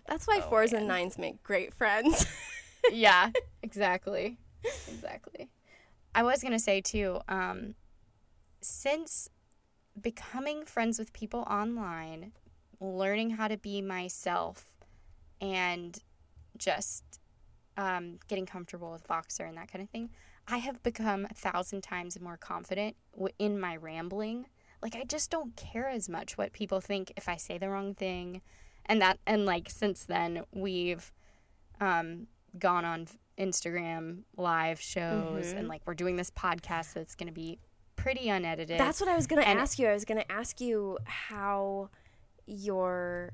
That's 0.07 0.25
why 0.25 0.41
Oh, 0.43 0.49
fours 0.49 0.71
man. 0.71 0.81
and 0.81 0.87
nines 0.87 1.17
make 1.17 1.43
great 1.43 1.73
friends. 1.73 2.25
yeah, 2.91 3.29
exactly. 3.61 4.37
Exactly. 4.91 5.49
I 6.13 6.23
was 6.23 6.41
going 6.41 6.53
to 6.53 6.59
say 6.59 6.81
too, 6.81 7.19
um, 7.27 7.75
since 8.61 9.29
becoming 9.99 10.65
friends 10.65 10.99
with 10.99 11.13
people 11.13 11.41
online, 11.41 12.33
learning 12.79 13.31
how 13.31 13.47
to 13.47 13.57
be 13.57 13.81
myself, 13.81 14.75
and 15.39 15.99
just 16.57 17.19
um, 17.77 18.19
getting 18.27 18.45
comfortable 18.45 18.91
with 18.91 19.07
Voxer 19.07 19.47
and 19.47 19.57
that 19.57 19.71
kind 19.71 19.81
of 19.83 19.89
thing, 19.89 20.09
I 20.47 20.57
have 20.57 20.83
become 20.83 21.25
a 21.29 21.33
thousand 21.33 21.81
times 21.81 22.19
more 22.19 22.37
confident 22.37 22.95
in 23.39 23.59
my 23.59 23.75
rambling. 23.75 24.47
Like 24.81 24.95
I 24.95 25.03
just 25.03 25.29
don't 25.29 25.55
care 25.55 25.89
as 25.89 26.09
much 26.09 26.37
what 26.37 26.53
people 26.53 26.81
think 26.81 27.13
if 27.15 27.29
I 27.29 27.37
say 27.37 27.57
the 27.57 27.69
wrong 27.69 27.93
thing, 27.93 28.41
and 28.85 29.01
that 29.01 29.19
and 29.25 29.45
like 29.45 29.69
since 29.69 30.05
then 30.05 30.43
we've 30.51 31.11
um, 31.79 32.27
gone 32.57 32.85
on 32.85 33.07
Instagram 33.41 34.23
live 34.37 34.79
shows 34.79 35.47
Mhm. 35.53 35.57
and 35.57 35.67
like 35.67 35.81
we're 35.85 35.95
doing 35.95 36.15
this 36.15 36.29
podcast 36.29 36.93
that's 36.93 37.15
going 37.15 37.27
to 37.27 37.33
be 37.33 37.59
pretty 37.95 38.29
unedited. 38.29 38.79
That's 38.79 38.99
what 39.01 39.09
I 39.09 39.15
was 39.15 39.27
going 39.27 39.41
to 39.41 39.47
ask 39.47 39.79
you. 39.79 39.87
I 39.87 39.93
was 39.93 40.05
going 40.05 40.19
to 40.21 40.31
ask 40.31 40.61
you 40.61 40.97
how 41.05 41.89
your 42.45 43.33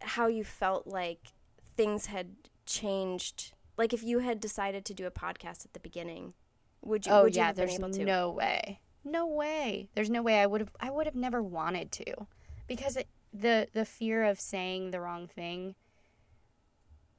how 0.00 0.26
you 0.26 0.44
felt 0.44 0.86
like 0.86 1.28
things 1.76 2.06
had 2.06 2.36
changed. 2.66 3.52
Like 3.76 3.92
if 3.92 4.02
you 4.02 4.20
had 4.20 4.40
decided 4.40 4.84
to 4.86 4.94
do 4.94 5.06
a 5.06 5.10
podcast 5.10 5.64
at 5.64 5.72
the 5.72 5.80
beginning, 5.80 6.34
would 6.82 7.06
you 7.06 7.12
oh 7.12 7.24
would 7.24 7.34
you 7.34 7.40
yeah, 7.40 7.46
have 7.48 7.56
been 7.56 7.66
there's 7.66 7.78
able 7.78 7.90
to? 7.90 8.04
no 8.04 8.30
way, 8.30 8.80
no 9.04 9.26
way. 9.26 9.88
There's 9.94 10.10
no 10.10 10.22
way 10.22 10.40
I 10.40 10.46
would 10.46 10.60
have. 10.60 10.72
I 10.80 10.90
would 10.90 11.06
have 11.06 11.14
never 11.16 11.42
wanted 11.42 11.90
to, 11.92 12.26
because 12.66 12.96
it, 12.96 13.08
the 13.32 13.68
the 13.72 13.84
fear 13.84 14.24
of 14.24 14.38
saying 14.40 14.90
the 14.90 15.00
wrong 15.00 15.26
thing 15.26 15.74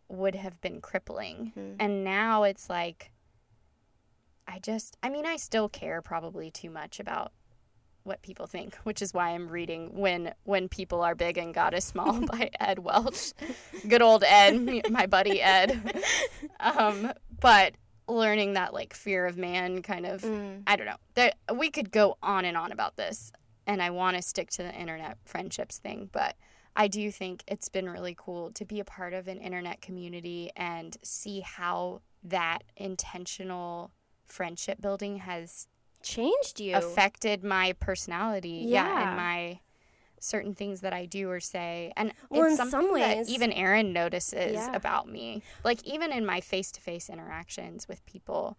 would 0.07 0.35
have 0.35 0.59
been 0.61 0.81
crippling. 0.81 1.51
Mhm. 1.57 1.75
And 1.79 2.03
now 2.03 2.43
it's 2.43 2.69
like, 2.69 3.11
I 4.47 4.59
just, 4.59 4.97
I 5.01 5.09
mean, 5.09 5.25
I 5.25 5.37
still 5.37 5.69
care 5.69 6.01
probably 6.01 6.51
too 6.51 6.69
much 6.69 6.99
about 6.99 7.31
what 8.03 8.21
people 8.21 8.45
think, 8.45 8.75
which 8.83 9.01
is 9.01 9.13
why 9.13 9.29
I'm 9.29 9.47
reading 9.47 9.97
"When 9.97 10.33
When 10.43 10.67
People 10.67 11.01
Are 11.01 11.15
Big 11.15 11.37
and 11.37 11.53
God 11.53 11.73
Is 11.73 11.85
Small" 11.85 12.19
by 12.27 12.49
Ed 12.59 12.79
Welch. 12.79 13.31
Good 13.87 14.01
old 14.01 14.25
Ed, 14.25 14.89
my 14.91 15.05
buddy 15.05 15.41
Ed. 15.41 15.93
Um, 16.59 17.13
but 17.39 17.75
learning 18.09 18.53
that 18.53 18.73
like 18.73 18.93
fear 18.93 19.25
of 19.25 19.37
man 19.37 19.81
kind 19.81 20.05
of, 20.05 20.21
Mm. 20.21 20.63
I 20.67 20.75
don't 20.75 20.85
know. 20.87 20.97
There, 21.13 21.31
we 21.55 21.71
could 21.71 21.91
go 21.91 22.17
on 22.21 22.43
and 22.43 22.57
on 22.57 22.73
about 22.73 22.97
this, 22.97 23.31
and 23.65 23.81
I 23.81 23.89
want 23.91 24.17
to 24.17 24.21
stick 24.21 24.49
to 24.51 24.63
the 24.63 24.73
internet 24.73 25.17
friendships 25.25 25.77
thing, 25.79 26.09
but. 26.11 26.35
I 26.75 26.87
do 26.87 27.11
think 27.11 27.43
it's 27.47 27.69
been 27.69 27.89
really 27.89 28.15
cool 28.17 28.51
to 28.53 28.65
be 28.65 28.79
a 28.79 28.85
part 28.85 29.13
of 29.13 29.27
an 29.27 29.37
internet 29.39 29.81
community 29.81 30.51
and 30.55 30.97
see 31.03 31.41
how 31.41 32.01
that 32.23 32.59
intentional 32.75 33.91
friendship 34.25 34.81
building 34.81 35.17
has 35.17 35.67
Changed 36.01 36.59
you. 36.59 36.75
affected 36.75 37.43
my 37.43 37.73
personality. 37.73 38.65
Yeah. 38.67 38.85
Yeah. 38.87 39.07
and 39.09 39.17
my 39.17 39.59
certain 40.19 40.55
things 40.55 40.79
that 40.81 40.93
I 40.93 41.05
do 41.05 41.29
or 41.29 41.39
say. 41.41 41.91
And 41.97 42.13
Well, 42.29 42.43
it's 42.43 42.51
in 42.51 42.57
something 42.57 42.71
some 42.71 42.99
that 42.99 43.17
ways- 43.17 43.29
even 43.29 43.51
Aaron 43.51 43.91
notices 43.93 44.53
Yeah. 44.53 44.73
about 44.73 45.07
me. 45.07 45.43
Like 45.65 45.83
even 45.83 46.11
in 46.13 46.25
my 46.25 46.39
face 46.41 46.71
to 46.71 46.81
face 46.81 47.09
interactions 47.09 47.87
with 47.89 48.05
people, 48.05 48.57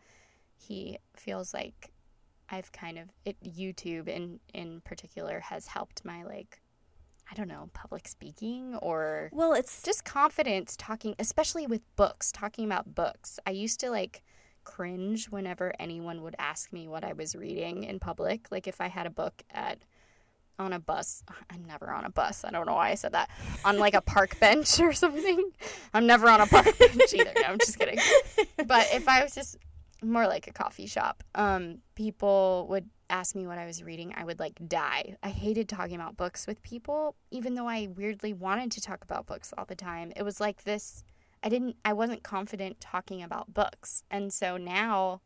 he 0.56 0.98
feels 1.16 1.52
like 1.54 1.90
I've 2.50 2.70
kind 2.72 2.98
of 2.98 3.08
it 3.24 3.36
YouTube 3.42 4.08
in 4.08 4.40
in 4.52 4.82
particular 4.82 5.40
has 5.40 5.68
helped 5.68 6.04
my 6.04 6.22
like 6.22 6.60
I 7.31 7.35
don't 7.35 7.49
know, 7.49 7.70
public 7.72 8.07
speaking 8.07 8.77
or 8.77 9.31
well, 9.33 9.55
it's 9.55 9.83
just 9.83 10.05
confidence 10.05 10.77
talking, 10.77 11.14
especially 11.18 11.66
with 11.66 11.83
books, 11.97 12.31
talking 12.31 12.64
about 12.64 12.95
books. 12.95 13.39
I 13.47 13.51
used 13.51 13.81
to 13.81 13.91
like 13.91 14.22
cringe 14.64 15.27
whenever 15.27 15.72
anyone 15.79 16.22
would 16.22 16.37
ask 16.39 16.72
me 16.72 16.89
what 16.89 17.05
I 17.05 17.12
was 17.12 17.35
reading 17.35 17.85
in 17.85 17.99
public. 17.99 18.49
Like 18.51 18.66
if 18.66 18.81
I 18.81 18.89
had 18.89 19.07
a 19.07 19.11
book 19.11 19.43
at 19.51 19.79
on 20.59 20.72
a 20.72 20.79
bus, 20.79 21.22
I'm 21.51 21.64
never 21.64 21.91
on 21.91 22.05
a 22.05 22.11
bus. 22.11 22.45
I 22.45 22.51
don't 22.51 22.66
know 22.66 22.75
why 22.75 22.91
I 22.91 22.95
said 22.95 23.12
that. 23.12 23.31
On 23.64 23.79
like 23.79 23.95
a 23.95 24.01
park 24.01 24.39
bench 24.41 24.81
or 24.81 24.93
something. 24.93 25.51
I'm 25.93 26.07
never 26.07 26.29
on 26.29 26.41
a 26.41 26.47
park 26.47 26.66
bench 26.79 27.14
either. 27.14 27.33
No, 27.37 27.49
I'm 27.49 27.59
just 27.59 27.79
kidding. 27.79 27.99
But 28.66 28.89
if 28.93 29.09
I 29.09 29.22
was 29.22 29.35
just 29.35 29.57
more 30.03 30.27
like 30.27 30.47
a 30.47 30.53
coffee 30.53 30.87
shop, 30.87 31.25
um, 31.35 31.79
people 31.95 32.66
would 32.68 32.89
ask 33.11 33.34
me 33.34 33.46
what 33.46 33.59
I 33.59 33.66
was 33.66 33.82
reading. 33.82 34.14
I 34.16 34.24
would 34.24 34.38
like 34.38 34.55
die. 34.66 35.16
I 35.22 35.28
hated 35.28 35.68
talking 35.68 35.96
about 35.96 36.16
books 36.16 36.46
with 36.46 36.62
people, 36.62 37.16
even 37.30 37.55
though 37.55 37.68
I 37.68 37.88
weirdly 37.94 38.32
wanted 38.32 38.70
to 38.72 38.80
talk 38.80 39.05
about 39.05 39.26
books 39.26 39.52
all 39.57 39.64
the 39.64 39.74
time. 39.74 40.12
It 40.16 40.22
was 40.22 40.40
like 40.40 40.64
this 40.64 41.05
I 41.42 41.48
didn't 41.50 41.76
I 41.84 41.92
wasn't 41.92 42.22
confident 42.22 42.80
talking 42.80 43.22
about 43.22 43.52
books. 43.52 44.02
And 44.11 44.32
so 44.32 44.57
now 44.57 45.20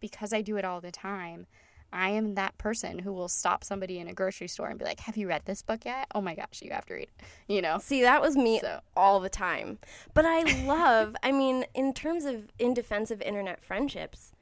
because 0.00 0.32
I 0.32 0.40
do 0.42 0.56
it 0.56 0.64
all 0.64 0.80
the 0.80 0.92
time, 0.92 1.46
I 1.92 2.10
am 2.10 2.34
that 2.34 2.58
person 2.58 3.00
who 3.00 3.12
will 3.12 3.28
stop 3.28 3.64
somebody 3.64 3.98
in 3.98 4.08
a 4.08 4.12
grocery 4.12 4.48
store 4.48 4.68
and 4.68 4.78
be 4.78 4.84
like, 4.84 5.00
"Have 5.00 5.16
you 5.16 5.28
read 5.28 5.42
this 5.46 5.62
book 5.62 5.84
yet? 5.84 6.06
Oh 6.14 6.20
my 6.20 6.34
gosh, 6.34 6.60
you 6.62 6.70
have 6.72 6.86
to 6.86 6.94
read." 6.94 7.08
it." 7.18 7.24
You 7.48 7.62
know. 7.62 7.78
see 7.78 8.02
that 8.02 8.20
was 8.22 8.36
me 8.36 8.58
So, 8.60 8.80
all 8.96 9.20
the 9.20 9.28
time. 9.28 9.78
But 10.12 10.24
I 10.26 10.42
love, 10.64 11.14
I 11.22 11.30
mean, 11.32 11.66
in 11.74 11.92
terms 11.92 12.24
of 12.24 12.50
in 12.58 12.74
defense 12.74 13.10
of 13.10 13.20
internet 13.22 13.62
friendships, 13.62 14.32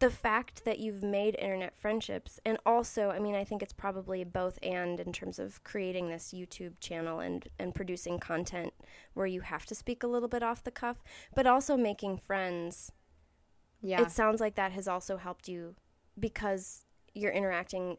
the 0.00 0.10
fact 0.10 0.64
that 0.64 0.78
you've 0.78 1.02
made 1.02 1.36
internet 1.38 1.76
friendships 1.76 2.38
and 2.44 2.58
also, 2.64 3.10
I 3.10 3.18
mean, 3.18 3.34
I 3.34 3.44
think 3.44 3.62
it's 3.62 3.72
probably 3.72 4.24
both 4.24 4.58
and 4.62 5.00
in 5.00 5.12
terms 5.12 5.38
of 5.38 5.62
creating 5.64 6.08
this 6.08 6.32
YouTube 6.34 6.74
channel 6.80 7.20
and 7.20 7.48
and 7.58 7.74
producing 7.74 8.18
content 8.18 8.72
where 9.14 9.26
you 9.26 9.40
have 9.40 9.66
to 9.66 9.74
speak 9.74 10.02
a 10.02 10.06
little 10.06 10.28
bit 10.28 10.42
off 10.42 10.64
the 10.64 10.70
cuff, 10.70 11.02
but 11.34 11.46
also 11.46 11.76
making 11.76 12.18
friends. 12.18 12.92
yeah. 13.80 14.02
It 14.02 14.10
sounds 14.10 14.40
like 14.40 14.54
that 14.56 14.72
has 14.72 14.88
also 14.88 15.16
helped 15.16 15.48
you 15.48 15.74
because 16.18 16.84
you're 17.14 17.32
interacting 17.32 17.96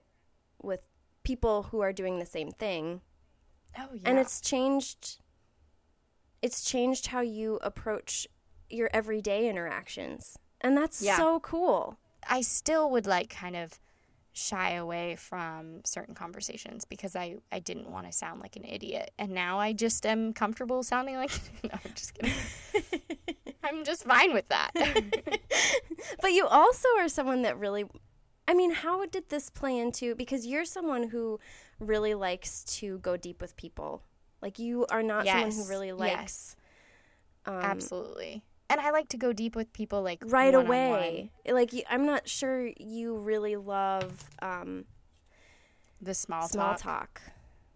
with 0.62 0.82
people 1.24 1.64
who 1.64 1.82
are 1.82 1.94
doing 1.94 2.20
the 2.20 2.26
same 2.26 2.52
thing 2.52 3.02
oh 3.78 3.88
yeah. 3.94 4.02
and 4.06 4.18
it's 4.18 4.42
changed 4.42 5.20
it's 6.42 6.64
changed 6.64 7.08
how 7.08 7.22
you 7.22 7.60
approach 7.62 8.28
your 8.70 8.90
everyday 8.94 9.50
interactions 9.50 10.38
and 10.62 10.78
that's 10.78 11.02
Yeah. 11.02 11.18
so 11.18 11.40
cool 11.40 11.98
I 12.28 12.42
still 12.42 12.90
would 12.92 13.08
like 13.08 13.30
kind 13.30 13.56
of 13.56 13.80
shy 14.32 14.72
away 14.74 15.16
from 15.16 15.82
certain 15.86 16.14
conversations 16.14 16.86
because 16.86 17.16
I, 17.16 17.38
I 17.52 17.60
didn't 17.60 17.90
want 17.92 18.06
to 18.06 18.12
sound 18.12 18.40
like 18.42 18.56
an 18.56 18.64
idiot. 18.64 19.12
And 19.18 19.32
now 19.32 19.60
I 19.60 19.74
just 19.74 20.06
am 20.06 20.34
comfortable 20.34 20.84
sounding 20.84 21.16
like 21.16 21.32
no, 21.64 21.72
I'm 21.74 21.94
just 21.96 22.14
kidding. 22.14 22.34
I'm 23.64 23.84
just 23.84 24.04
fine 24.04 24.34
with 24.34 24.48
that. 24.50 24.72
but 26.22 26.32
you 26.32 26.46
also 26.48 26.88
are 27.00 27.10
someone 27.10 27.42
that 27.44 27.58
really 27.58 27.86
i 28.48 28.54
mean 28.54 28.72
how 28.72 29.06
did 29.06 29.30
this 29.30 29.50
play 29.50 29.78
into 29.78 30.16
because 30.16 30.46
you're 30.46 30.66
someone 30.66 31.04
who 31.10 31.40
really 31.80 32.16
likes 32.16 32.64
to 32.64 32.98
go 33.00 33.16
deep 33.16 33.42
with 33.42 33.56
people 33.56 34.02
like 34.42 34.58
you 34.58 34.86
are 34.90 35.04
not 35.04 35.26
someone 35.28 35.52
who 35.52 35.70
really 35.70 35.92
likes 35.92 36.56
um, 37.46 37.56
Absolutely. 37.56 38.44
And 38.70 38.80
I 38.80 38.92
like 38.92 39.10
to 39.10 39.18
go 39.18 39.34
deep 39.34 39.56
with 39.56 39.74
people 39.74 40.02
like 40.04 40.20
right 40.26 40.54
one-on-one. 40.54 40.70
away 40.70 41.32
like 41.52 41.72
i'm 41.90 42.06
not 42.06 42.28
sure 42.28 42.70
you 42.78 43.18
really 43.18 43.56
love 43.56 44.24
um, 44.42 44.86
The 46.02 46.14
small, 46.14 46.48
small 46.48 46.76
talk. 46.76 46.80
talk 46.82 47.22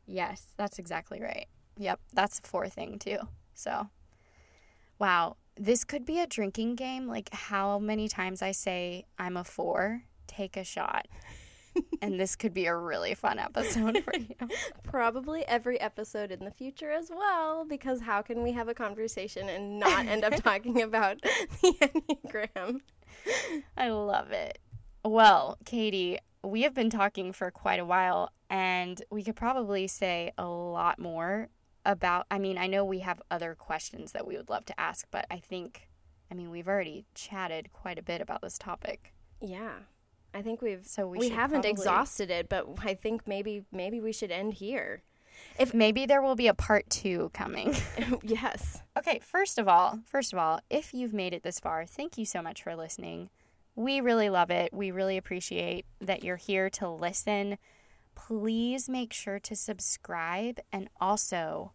Yes, 0.05 0.47
that's 0.57 0.79
exactly 0.79 1.21
right. 1.21 1.47
Yep, 1.77 1.99
that's 2.13 2.39
a 2.39 2.41
four 2.47 2.67
thing 2.67 2.99
too. 2.99 3.19
So, 3.53 3.87
wow, 4.99 5.37
this 5.55 5.83
could 5.85 6.05
be 6.05 6.19
a 6.19 6.27
drinking 6.27 6.75
game. 6.75 7.07
Like 7.07 7.29
how 7.33 7.79
many 7.79 8.07
times 8.09 8.41
I 8.41 8.51
say 8.51 9.05
I'm 9.17 9.37
a 9.37 9.43
four, 9.45 10.03
take 10.27 10.57
a 10.57 10.63
shot, 10.63 11.07
and 12.01 12.19
this 12.19 12.35
could 12.35 12.53
be 12.53 12.65
a 12.65 12.75
really 12.75 13.15
fun 13.15 13.39
episode 13.39 14.03
for 14.03 14.15
you. 14.17 14.35
Probably 14.83 15.45
every 15.47 15.79
episode 15.79 16.31
in 16.31 16.43
the 16.43 16.51
future 16.51 16.91
as 16.91 17.09
well, 17.09 17.65
because 17.65 18.01
how 18.01 18.21
can 18.21 18.43
we 18.43 18.51
have 18.51 18.67
a 18.67 18.73
conversation 18.73 19.49
and 19.49 19.79
not 19.79 20.05
end 20.05 20.23
up 20.23 20.35
talking 20.43 20.81
about 20.81 21.21
the 21.61 21.73
Enneagram? 21.81 22.81
I 23.77 23.89
love 23.89 24.31
it. 24.31 24.59
Well, 25.05 25.57
Katie, 25.65 26.17
we 26.43 26.63
have 26.63 26.73
been 26.73 26.89
talking 26.89 27.31
for 27.31 27.51
quite 27.51 27.79
a 27.79 27.85
while, 27.85 28.29
and 28.49 29.01
we 29.09 29.23
could 29.23 29.35
probably 29.35 29.87
say 29.87 30.31
a 30.37 30.45
lot 30.45 30.99
more 30.99 31.49
about. 31.85 32.25
I 32.29 32.39
mean, 32.39 32.57
I 32.57 32.67
know 32.67 32.85
we 32.85 32.99
have 32.99 33.21
other 33.31 33.55
questions 33.55 34.11
that 34.11 34.27
we 34.27 34.37
would 34.37 34.49
love 34.49 34.65
to 34.65 34.79
ask, 34.79 35.05
but 35.11 35.25
I 35.31 35.37
think, 35.37 35.89
I 36.31 36.35
mean, 36.35 36.49
we've 36.49 36.67
already 36.67 37.05
chatted 37.15 37.71
quite 37.73 37.99
a 37.99 38.03
bit 38.03 38.21
about 38.21 38.41
this 38.41 38.57
topic. 38.57 39.13
Yeah. 39.41 39.79
I 40.33 40.41
think 40.41 40.61
we've 40.61 40.85
So 40.85 41.07
we 41.07 41.17
we, 41.17 41.29
haven't 41.29 41.61
probably- 41.61 41.69
exhausted 41.71 42.31
it, 42.31 42.49
but 42.49 42.67
I 42.83 42.93
think 42.93 43.27
maybe 43.27 43.65
maybe 43.71 43.99
we 43.99 44.11
should 44.11 44.31
end 44.31 44.55
here. 44.55 45.03
If 45.59 45.73
maybe 45.73 46.05
there 46.05 46.21
will 46.21 46.35
be 46.35 46.47
a 46.47 46.53
part 46.53 46.89
two 46.89 47.29
coming. 47.33 47.75
yes. 48.23 48.81
Okay, 48.97 49.19
first 49.19 49.57
of 49.59 49.67
all, 49.67 49.99
first 50.05 50.33
of 50.33 50.39
all, 50.39 50.59
if 50.69 50.93
you've 50.93 51.13
made 51.13 51.33
it 51.33 51.43
this 51.43 51.59
far, 51.59 51.85
thank 51.85 52.17
you 52.17 52.25
so 52.25 52.41
much 52.41 52.63
for 52.63 52.75
listening. 52.75 53.29
We 53.75 53.99
really 54.01 54.29
love 54.29 54.51
it. 54.51 54.73
We 54.73 54.91
really 54.91 55.17
appreciate 55.17 55.85
that 55.99 56.23
you're 56.23 56.37
here 56.37 56.69
to 56.71 56.89
listen. 56.89 57.57
Please 58.15 58.87
make 58.87 59.11
sure 59.13 59.39
to 59.39 59.55
subscribe 59.55 60.59
and 60.71 60.89
also 61.01 61.73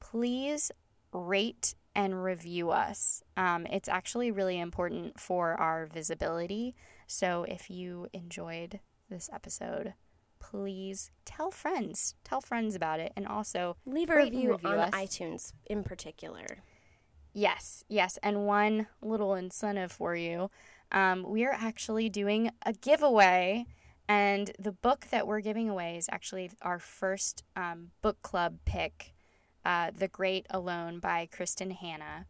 please 0.00 0.70
rate 1.12 1.74
and 1.94 2.22
review 2.22 2.70
us. 2.70 3.22
Um, 3.36 3.66
it's 3.66 3.88
actually 3.88 4.30
really 4.30 4.58
important 4.58 5.18
for 5.20 5.54
our 5.54 5.86
visibility. 5.86 6.74
So 7.06 7.44
if 7.48 7.70
you 7.70 8.08
enjoyed 8.12 8.80
this 9.08 9.30
episode, 9.32 9.94
please 10.38 11.10
tell 11.24 11.50
friends. 11.50 12.14
Tell 12.24 12.40
friends 12.40 12.74
about 12.74 13.00
it. 13.00 13.12
And 13.16 13.26
also 13.26 13.76
leave 13.84 14.10
a 14.10 14.16
review, 14.16 14.52
review, 14.52 14.70
on 14.70 14.78
us. 14.78 14.90
iTunes 14.90 15.52
in 15.66 15.84
particular. 15.84 16.62
Yes, 17.32 17.84
yes. 17.88 18.18
And 18.22 18.46
one 18.46 18.86
little 19.02 19.34
incentive 19.34 19.92
for 19.92 20.16
you 20.16 20.50
um, 20.92 21.24
we 21.28 21.44
are 21.44 21.52
actually 21.52 22.08
doing 22.08 22.50
a 22.64 22.72
giveaway. 22.72 23.66
And 24.08 24.52
the 24.58 24.72
book 24.72 25.08
that 25.10 25.26
we're 25.26 25.40
giving 25.40 25.68
away 25.68 25.96
is 25.96 26.08
actually 26.12 26.50
our 26.62 26.78
first 26.78 27.42
um, 27.56 27.90
book 28.02 28.22
club 28.22 28.58
pick 28.64 29.14
uh, 29.64 29.90
The 29.96 30.06
Great 30.06 30.46
Alone 30.50 31.00
by 31.00 31.28
Kristin 31.32 31.72
Hannah. 31.72 32.26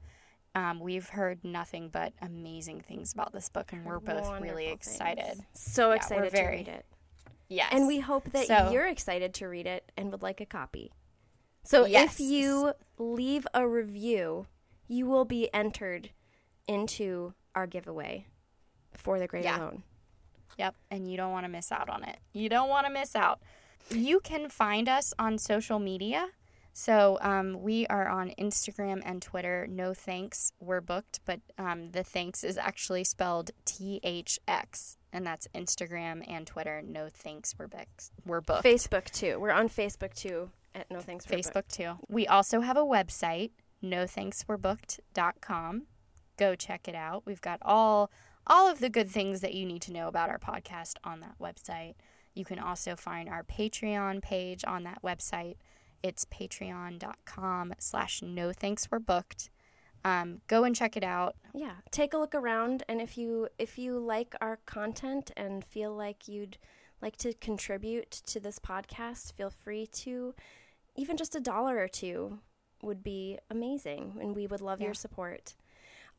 Um, 0.56 0.80
we've 0.80 1.10
heard 1.10 1.44
nothing 1.44 1.90
but 1.90 2.14
amazing 2.22 2.80
things 2.80 3.12
about 3.12 3.34
this 3.34 3.50
book, 3.50 3.74
and 3.74 3.84
we're 3.84 4.00
both 4.00 4.22
Wonderful 4.22 4.40
really 4.40 4.68
excited. 4.68 5.22
Things. 5.22 5.44
So 5.52 5.90
yeah, 5.90 5.96
excited 5.96 6.34
to 6.34 6.42
read 6.46 6.68
it. 6.68 6.86
Yes. 7.50 7.68
And 7.72 7.86
we 7.86 8.00
hope 8.00 8.32
that 8.32 8.46
so, 8.46 8.70
you're 8.72 8.86
excited 8.86 9.34
to 9.34 9.48
read 9.48 9.66
it 9.66 9.92
and 9.98 10.10
would 10.10 10.22
like 10.22 10.40
a 10.40 10.46
copy. 10.46 10.92
So 11.62 11.84
yes. 11.84 12.14
if 12.14 12.20
you 12.20 12.72
leave 12.96 13.46
a 13.52 13.68
review, 13.68 14.46
you 14.88 15.04
will 15.06 15.26
be 15.26 15.52
entered 15.52 16.08
into 16.66 17.34
our 17.54 17.66
giveaway 17.66 18.26
for 18.94 19.18
The 19.18 19.26
Great 19.26 19.44
yeah. 19.44 19.58
Alone. 19.58 19.82
Yep. 20.56 20.74
And 20.90 21.10
you 21.10 21.18
don't 21.18 21.32
want 21.32 21.44
to 21.44 21.50
miss 21.50 21.70
out 21.70 21.90
on 21.90 22.02
it. 22.02 22.16
You 22.32 22.48
don't 22.48 22.70
want 22.70 22.86
to 22.86 22.92
miss 22.92 23.14
out. 23.14 23.40
You 23.90 24.20
can 24.20 24.48
find 24.48 24.88
us 24.88 25.12
on 25.18 25.36
social 25.36 25.78
media. 25.78 26.28
So 26.78 27.16
um, 27.22 27.62
we 27.62 27.86
are 27.86 28.06
on 28.06 28.34
Instagram 28.38 29.00
and 29.02 29.22
Twitter. 29.22 29.66
No 29.66 29.94
thanks, 29.94 30.52
we're 30.60 30.82
booked, 30.82 31.20
but 31.24 31.40
um, 31.56 31.92
the 31.92 32.04
thanks 32.04 32.44
is 32.44 32.58
actually 32.58 33.02
spelled 33.02 33.50
T 33.64 33.98
H 34.02 34.38
X, 34.46 34.98
and 35.10 35.26
that's 35.26 35.48
Instagram 35.54 36.22
and 36.30 36.46
Twitter. 36.46 36.82
No 36.86 37.08
thanks, 37.10 37.54
we're 37.58 37.66
booked. 37.66 38.10
We're 38.26 38.42
booked. 38.42 38.62
Facebook 38.62 39.06
too. 39.06 39.38
We're 39.40 39.52
on 39.52 39.70
Facebook 39.70 40.12
too 40.12 40.50
at 40.74 40.90
No 40.90 41.00
Thanks. 41.00 41.24
We're 41.30 41.38
Facebook 41.38 41.52
booked. 41.54 41.74
too. 41.76 41.94
We 42.10 42.26
also 42.26 42.60
have 42.60 42.76
a 42.76 42.84
website, 42.84 43.52
nothankswe'rebooked.com. 43.82 45.82
Go 46.36 46.54
check 46.54 46.88
it 46.88 46.94
out. 46.94 47.22
We've 47.24 47.40
got 47.40 47.58
all 47.62 48.10
all 48.46 48.70
of 48.70 48.80
the 48.80 48.90
good 48.90 49.08
things 49.08 49.40
that 49.40 49.54
you 49.54 49.64
need 49.64 49.80
to 49.80 49.94
know 49.94 50.08
about 50.08 50.28
our 50.28 50.38
podcast 50.38 50.96
on 51.02 51.20
that 51.20 51.36
website. 51.40 51.94
You 52.34 52.44
can 52.44 52.58
also 52.58 52.96
find 52.96 53.30
our 53.30 53.42
Patreon 53.42 54.20
page 54.20 54.62
on 54.66 54.84
that 54.84 55.00
website 55.02 55.54
it's 56.02 56.24
patreon.com 56.24 57.74
slash 57.78 58.22
no 58.22 58.52
thanks 58.52 58.88
we're 58.90 58.98
booked. 58.98 59.50
Um, 60.04 60.40
go 60.46 60.64
and 60.64 60.74
check 60.74 60.96
it 60.96 61.02
out. 61.02 61.34
Yeah, 61.52 61.76
take 61.90 62.14
a 62.14 62.18
look 62.18 62.34
around, 62.34 62.84
and 62.88 63.00
if 63.00 63.18
you 63.18 63.48
if 63.58 63.76
you 63.78 63.98
like 63.98 64.34
our 64.40 64.58
content 64.64 65.32
and 65.36 65.64
feel 65.64 65.92
like 65.92 66.28
you'd 66.28 66.58
like 67.02 67.16
to 67.18 67.34
contribute 67.34 68.10
to 68.10 68.38
this 68.38 68.58
podcast, 68.58 69.32
feel 69.32 69.50
free 69.50 69.86
to. 69.86 70.34
Even 70.98 71.18
just 71.18 71.34
a 71.34 71.40
dollar 71.40 71.76
or 71.76 71.88
two 71.88 72.38
would 72.82 73.02
be 73.02 73.38
amazing, 73.50 74.16
and 74.20 74.34
we 74.34 74.46
would 74.46 74.62
love 74.62 74.80
yeah. 74.80 74.86
your 74.86 74.94
support. 74.94 75.54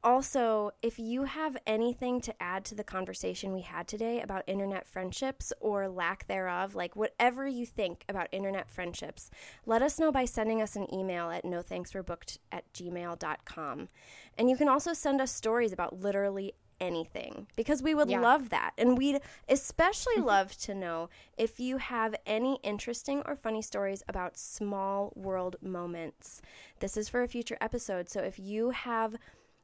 Also, 0.03 0.71
if 0.81 0.99
you 0.99 1.23
have 1.23 1.57
anything 1.65 2.21
to 2.21 2.33
add 2.41 2.63
to 2.65 2.75
the 2.75 2.83
conversation 2.83 3.51
we 3.51 3.61
had 3.61 3.87
today 3.87 4.21
about 4.21 4.43
internet 4.47 4.87
friendships 4.87 5.51
or 5.59 5.89
lack 5.89 6.27
thereof, 6.27 6.75
like 6.75 6.95
whatever 6.95 7.47
you 7.47 7.65
think 7.65 8.05
about 8.07 8.27
internet 8.31 8.69
friendships, 8.69 9.29
let 9.65 9.81
us 9.81 9.99
know 9.99 10.11
by 10.11 10.23
sending 10.23 10.61
us 10.61 10.75
an 10.75 10.93
email 10.93 11.31
at 11.31 11.43
nothankswe'rebooked 11.43 12.37
at 12.51 12.71
gmail.com. 12.73 13.89
And 14.37 14.49
you 14.49 14.55
can 14.55 14.69
also 14.69 14.93
send 14.93 15.19
us 15.19 15.31
stories 15.31 15.73
about 15.73 15.99
literally 15.99 16.53
anything 16.79 17.47
because 17.55 17.81
we 17.81 17.95
would 17.95 18.09
yeah. 18.09 18.19
love 18.19 18.49
that. 18.49 18.71
And 18.77 18.97
we'd 18.97 19.19
especially 19.49 20.17
mm-hmm. 20.17 20.27
love 20.27 20.57
to 20.59 20.75
know 20.75 21.09
if 21.37 21.59
you 21.59 21.77
have 21.77 22.15
any 22.25 22.59
interesting 22.63 23.23
or 23.25 23.35
funny 23.35 23.61
stories 23.61 24.03
about 24.07 24.37
small 24.37 25.11
world 25.15 25.55
moments. 25.61 26.41
This 26.79 26.97
is 26.97 27.09
for 27.09 27.23
a 27.23 27.27
future 27.27 27.57
episode. 27.61 28.09
So 28.09 28.21
if 28.21 28.39
you 28.39 28.71
have 28.71 29.15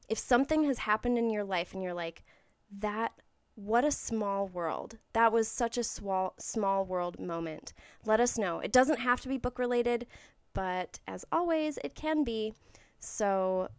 if 0.09 0.17
something 0.17 0.63
has 0.65 0.79
happened 0.79 1.17
in 1.17 1.29
your 1.29 1.43
life 1.43 1.73
and 1.73 1.81
you're 1.81 1.93
like, 1.93 2.23
that, 2.71 3.13
what 3.55 3.85
a 3.85 3.91
small 3.91 4.47
world. 4.47 4.97
That 5.13 5.31
was 5.31 5.47
such 5.47 5.77
a 5.77 5.83
small, 5.83 6.33
small 6.39 6.85
world 6.85 7.19
moment. 7.19 7.73
Let 8.05 8.19
us 8.19 8.37
know. 8.37 8.59
It 8.59 8.71
doesn't 8.71 8.99
have 8.99 9.21
to 9.21 9.29
be 9.29 9.37
book 9.37 9.59
related, 9.59 10.07
but 10.53 10.99
as 11.07 11.25
always, 11.31 11.77
it 11.83 11.95
can 11.95 12.23
be. 12.23 12.53
So 12.99 13.69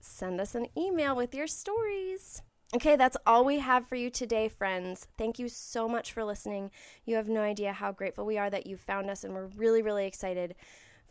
send 0.00 0.40
us 0.40 0.54
an 0.54 0.66
email 0.76 1.14
with 1.14 1.34
your 1.34 1.46
stories. 1.46 2.42
Okay, 2.74 2.94
that's 2.94 3.16
all 3.26 3.44
we 3.44 3.58
have 3.58 3.86
for 3.88 3.96
you 3.96 4.10
today, 4.10 4.48
friends. 4.48 5.08
Thank 5.18 5.40
you 5.40 5.48
so 5.48 5.88
much 5.88 6.12
for 6.12 6.24
listening. 6.24 6.70
You 7.04 7.16
have 7.16 7.28
no 7.28 7.40
idea 7.40 7.72
how 7.72 7.90
grateful 7.90 8.24
we 8.24 8.38
are 8.38 8.48
that 8.48 8.66
you 8.66 8.76
found 8.76 9.10
us, 9.10 9.24
and 9.24 9.34
we're 9.34 9.50
really, 9.56 9.82
really 9.82 10.06
excited 10.06 10.54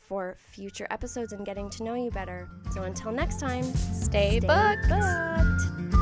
for 0.09 0.35
future 0.51 0.87
episodes 0.89 1.33
and 1.33 1.45
getting 1.45 1.69
to 1.69 1.83
know 1.83 1.93
you 1.93 2.09
better. 2.09 2.49
So 2.73 2.81
until 2.81 3.11
next 3.11 3.39
time, 3.39 3.63
stay, 3.63 4.39
stay 4.39 4.39
booked. 4.39 4.89
booked. 4.89 5.98